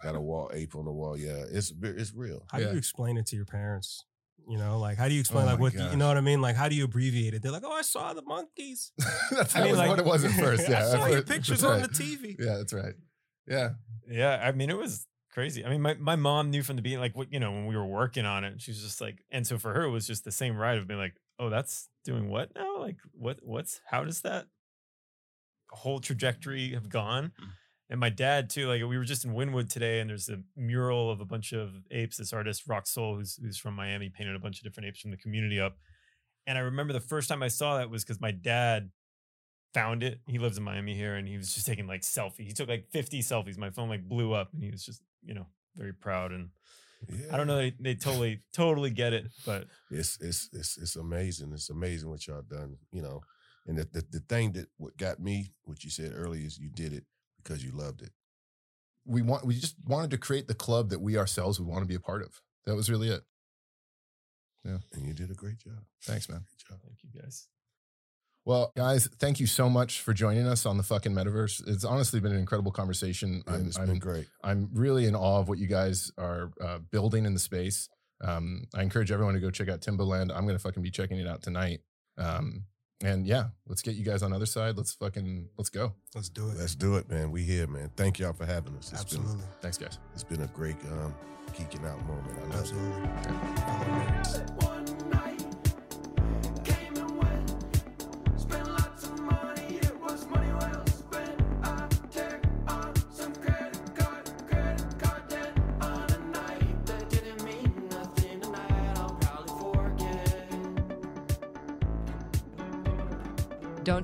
got 0.03 0.15
a 0.15 0.21
wall 0.21 0.49
ape 0.53 0.75
on 0.75 0.85
the 0.85 0.91
wall. 0.91 1.17
Yeah, 1.17 1.43
it's 1.51 1.73
it's 1.81 2.13
real. 2.13 2.45
How 2.51 2.57
do 2.59 2.65
you 2.65 2.77
explain 2.77 3.17
it 3.17 3.25
to 3.27 3.35
your 3.35 3.45
parents? 3.45 4.05
You 4.49 4.57
know, 4.57 4.79
like 4.79 4.97
how 4.97 5.07
do 5.09 5.13
you 5.13 5.19
explain 5.19 5.43
Oh 5.45 5.51
like 5.51 5.59
what 5.59 5.73
the- 5.73 5.79
gosh. 5.79 5.91
you 5.91 5.97
know 5.97 6.07
what 6.07 6.15
I 6.17 6.21
mean? 6.21 6.39
Like 6.41 6.55
how 6.55 6.69
do 6.69 6.75
you 6.75 6.85
abbreviate 6.85 7.33
it? 7.33 7.41
They're 7.41 7.51
like, 7.51 7.63
oh, 7.65 7.71
I 7.73 7.81
saw 7.81 8.13
the 8.13 8.21
monkeys. 8.21 8.91
that's 9.31 9.55
I 9.55 9.61
mean, 9.61 9.71
was 9.71 9.77
like- 9.79 9.89
what 9.89 9.99
it 9.99 10.05
was 10.05 10.23
at 10.23 10.31
first. 10.39 10.69
Yeah, 10.69 10.75
I 10.77 10.79
at 10.81 10.91
saw 10.91 11.05
your 11.07 11.21
pictures 11.33 11.61
that's 11.61 11.63
on 11.63 11.81
the 11.81 11.89
TV. 11.89 12.35
Yeah, 12.39 12.57
that's 12.57 12.71
right. 12.73 12.93
Yeah, 13.47 13.69
Yeah, 14.09 14.41
I 14.43 14.51
mean, 14.53 14.69
it 14.69 14.77
was 14.77 15.05
crazy. 15.33 15.63
I 15.65 15.69
mean, 15.69 15.81
my, 15.81 15.93
my 15.95 16.15
mom 16.15 16.49
knew 16.49 16.63
from 16.63 16.75
the 16.77 16.81
beginning, 16.81 17.01
like 17.01 17.15
what 17.17 17.31
you 17.31 17.39
know, 17.39 17.51
when 17.51 17.65
we 17.65 17.75
were 17.75 17.85
working 17.85 18.25
on 18.25 18.43
it, 18.43 18.61
she 18.61 18.71
was 18.71 18.81
just 18.81 18.99
like, 19.01 19.19
and 19.31 19.45
so 19.45 19.57
for 19.57 19.73
her, 19.73 19.83
it 19.83 19.89
was 19.91 20.07
just 20.07 20.23
the 20.23 20.31
same 20.31 20.55
ride 20.57 20.77
of 20.77 20.87
being 20.87 20.99
like, 20.99 21.15
oh, 21.39 21.49
that's 21.49 21.89
doing 22.05 22.29
what 22.29 22.49
now? 22.55 22.79
Like, 22.79 22.97
what, 23.13 23.39
what's, 23.41 23.79
how 23.89 24.03
does 24.05 24.21
that 24.21 24.47
whole 25.71 25.99
trajectory 25.99 26.73
have 26.73 26.89
gone? 26.89 27.31
Mm. 27.41 27.47
And 27.89 27.99
my 27.99 28.09
dad 28.09 28.49
too. 28.49 28.67
Like, 28.67 28.81
we 28.81 28.97
were 28.97 29.05
just 29.05 29.23
in 29.23 29.31
Wynwood 29.31 29.69
today, 29.71 29.99
and 29.99 30.09
there's 30.09 30.29
a 30.29 30.39
mural 30.55 31.09
of 31.09 31.21
a 31.21 31.25
bunch 31.25 31.53
of 31.53 31.71
apes. 31.89 32.17
This 32.17 32.33
artist, 32.33 32.63
Rock 32.67 32.85
Soul, 32.85 33.15
who's 33.15 33.39
who's 33.41 33.57
from 33.57 33.75
Miami, 33.75 34.09
painted 34.09 34.35
a 34.35 34.39
bunch 34.39 34.57
of 34.57 34.63
different 34.63 34.87
apes 34.89 34.99
from 34.99 35.11
the 35.11 35.17
community 35.17 35.59
up. 35.59 35.77
And 36.45 36.57
I 36.57 36.61
remember 36.61 36.93
the 36.93 36.99
first 36.99 37.29
time 37.29 37.41
I 37.43 37.47
saw 37.47 37.77
that 37.77 37.89
was 37.89 38.03
because 38.03 38.19
my 38.19 38.31
dad 38.31 38.89
found 39.73 40.03
it. 40.03 40.19
He 40.27 40.37
lives 40.37 40.57
in 40.57 40.63
Miami 40.63 40.95
here, 40.95 41.15
and 41.15 41.27
he 41.27 41.37
was 41.37 41.53
just 41.53 41.65
taking 41.65 41.87
like 41.87 42.01
selfies. 42.01 42.39
He 42.47 42.51
took 42.51 42.67
like 42.67 42.87
50 42.91 43.21
selfies. 43.21 43.57
My 43.57 43.69
phone 43.69 43.89
like 43.89 44.07
blew 44.07 44.33
up, 44.33 44.49
and 44.53 44.63
he 44.63 44.71
was 44.71 44.83
just, 44.83 45.01
you 45.23 45.33
know, 45.33 45.47
very 45.75 45.93
proud. 45.93 46.31
And 46.31 46.49
Yeah. 47.09 47.33
I 47.33 47.37
don't 47.37 47.47
know, 47.47 47.57
they, 47.57 47.73
they 47.79 47.95
totally, 47.95 48.41
totally 48.53 48.89
get 48.89 49.13
it. 49.13 49.27
But 49.45 49.67
It's 49.91 50.17
it's 50.19 50.49
it's 50.51 50.77
it's 50.77 50.95
amazing. 50.95 51.53
It's 51.53 51.69
amazing 51.69 52.09
what 52.09 52.25
y'all 52.27 52.41
done. 52.41 52.77
You 52.91 53.01
know, 53.03 53.21
and 53.65 53.77
the, 53.77 53.85
the 53.85 54.03
the 54.11 54.19
thing 54.27 54.53
that 54.53 54.67
what 54.77 54.97
got 54.97 55.19
me, 55.19 55.51
what 55.63 55.83
you 55.83 55.89
said 55.89 56.11
earlier, 56.15 56.45
is 56.45 56.57
you 56.57 56.69
did 56.69 56.93
it 56.93 57.05
because 57.37 57.63
you 57.63 57.71
loved 57.71 58.01
it. 58.01 58.11
we 59.05 59.21
want 59.21 59.45
we 59.45 59.55
just 59.55 59.75
wanted 59.85 60.11
to 60.11 60.17
create 60.17 60.47
the 60.47 60.53
club 60.53 60.89
that 60.89 60.99
we 60.99 61.17
ourselves 61.17 61.59
would 61.59 61.67
want 61.67 61.81
to 61.81 61.87
be 61.87 61.95
a 61.95 61.99
part 61.99 62.21
of. 62.21 62.41
That 62.65 62.75
was 62.75 62.89
really 62.89 63.09
it. 63.09 63.21
Yeah. 64.65 64.77
And 64.93 65.05
you 65.05 65.13
did 65.13 65.31
a 65.31 65.33
great 65.33 65.59
job. 65.59 65.79
Thanks, 66.03 66.27
man. 66.27 66.39
Great 66.39 66.69
job. 66.69 66.79
thank 66.85 66.97
you 67.03 67.21
guys. 67.21 67.47
Well, 68.43 68.71
guys, 68.77 69.07
thank 69.19 69.39
you 69.39 69.47
so 69.47 69.69
much 69.69 70.01
for 70.01 70.13
joining 70.13 70.47
us 70.47 70.65
on 70.65 70.77
the 70.77 70.83
fucking 70.83 71.13
metaverse. 71.13 71.67
It's 71.67 71.83
honestly 71.83 72.19
been 72.21 72.31
an 72.31 72.39
incredible 72.39 72.71
conversation. 72.71 73.43
Yeah, 73.45 73.53
I'm, 73.53 73.67
it's 73.67 73.77
I'm 73.77 73.87
been 73.87 73.99
great. 73.99 74.27
I'm 74.43 74.69
really 74.73 75.05
in 75.05 75.15
awe 75.15 75.39
of 75.39 75.49
what 75.49 75.57
you 75.57 75.67
guys 75.67 76.11
are 76.17 76.51
uh, 76.61 76.79
building 76.91 77.25
in 77.25 77.33
the 77.33 77.39
space. 77.39 77.89
Um, 78.23 78.63
I 78.73 78.81
encourage 78.83 79.11
everyone 79.11 79.33
to 79.35 79.41
go 79.41 79.51
check 79.51 79.69
out 79.69 79.81
Timberland. 79.81 80.31
I'm 80.31 80.45
gonna 80.47 80.59
fucking 80.59 80.81
be 80.81 80.91
checking 80.91 81.17
it 81.19 81.27
out 81.27 81.41
tonight. 81.41 81.81
Um, 82.17 82.63
and 83.03 83.27
yeah, 83.27 83.45
let's 83.67 83.81
get 83.81 83.95
you 83.95 84.03
guys 84.03 84.23
on 84.23 84.31
the 84.31 84.37
Otherside. 84.39 84.75
Let's 84.77 84.93
fucking 84.93 85.49
let's 85.57 85.69
go. 85.69 85.93
Let's 86.15 86.29
do 86.29 86.49
it. 86.49 86.57
Let's 86.57 86.75
do 86.75 86.95
it, 86.95 87.09
man. 87.09 87.31
We 87.31 87.43
here, 87.43 87.67
man. 87.67 87.91
Thank 87.95 88.19
y'all 88.19 88.33
for 88.33 88.45
having 88.45 88.75
us. 88.77 88.91
It's 88.91 89.01
Absolutely. 89.01 89.35
been 89.35 89.43
Thanks, 89.61 89.77
guys. 89.77 89.99
it's 90.13 90.23
been 90.23 90.41
a 90.41 90.47
great 90.47 90.77
um 90.91 91.13
geeking 91.53 91.85
out 91.87 92.03
moment. 92.05 92.37
I 92.37 92.41
love 92.41 92.53
it. 92.53 92.57
Absolutely. 92.57 94.51
Follow 94.59 94.71
me. 94.71 94.76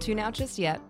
Tune 0.03 0.19
out 0.19 0.33
just 0.33 0.59
yet. 0.59 0.81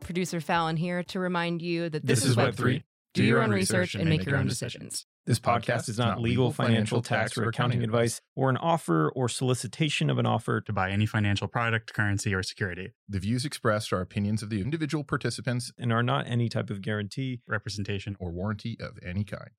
Producer 0.00 0.40
Fallon 0.40 0.76
here 0.76 1.02
to 1.04 1.18
remind 1.18 1.62
you 1.62 1.88
that 1.90 2.06
this, 2.06 2.20
This 2.20 2.30
is 2.30 2.36
Web3. 2.36 2.82
Do 3.14 3.24
your 3.24 3.42
own 3.42 3.50
research 3.50 3.94
and 3.94 4.08
make 4.08 4.24
your 4.24 4.36
own 4.36 4.46
decisions. 4.46 5.06
This 5.26 5.38
podcast 5.38 5.88
is 5.88 5.98
not 5.98 6.20
legal, 6.20 6.50
financial, 6.50 7.00
tax, 7.00 7.38
or 7.38 7.44
accounting 7.44 7.84
advice, 7.84 8.20
or 8.34 8.50
an 8.50 8.56
offer 8.56 9.12
or 9.14 9.28
solicitation 9.28 10.10
of 10.10 10.18
an 10.18 10.26
offer 10.26 10.60
to 10.60 10.72
to 10.72 10.72
buy 10.72 10.90
any 10.90 11.06
financial 11.06 11.46
product, 11.46 11.92
currency, 11.92 12.34
or 12.34 12.42
security. 12.42 12.92
The 13.08 13.20
views 13.20 13.44
expressed 13.44 13.92
are 13.92 14.00
opinions 14.00 14.42
of 14.42 14.50
the 14.50 14.60
individual 14.60 15.04
participants 15.04 15.70
and 15.78 15.92
are 15.92 16.02
not 16.02 16.26
any 16.26 16.48
type 16.48 16.70
of 16.70 16.80
guarantee. 16.80 17.40
Representation 17.46 18.16
or 18.18 18.32
warranty 18.32 18.78
of 18.80 18.98
any 19.06 19.22
kind. 19.22 19.50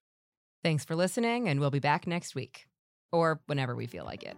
Thanks 0.64 0.84
for 0.84 0.96
listening, 0.96 1.48
and 1.48 1.60
we'll 1.60 1.72
be 1.72 1.80
back 1.80 2.08
next 2.08 2.36
week 2.36 2.66
or 3.12 3.42
whenever 3.46 3.76
we 3.76 3.86
feel 3.86 4.06
like 4.06 4.24
it. 4.24 4.36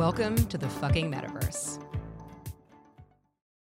Welcome 0.00 0.46
to 0.46 0.56
the 0.56 0.66
fucking 0.66 1.12
metaverse. 1.12 1.89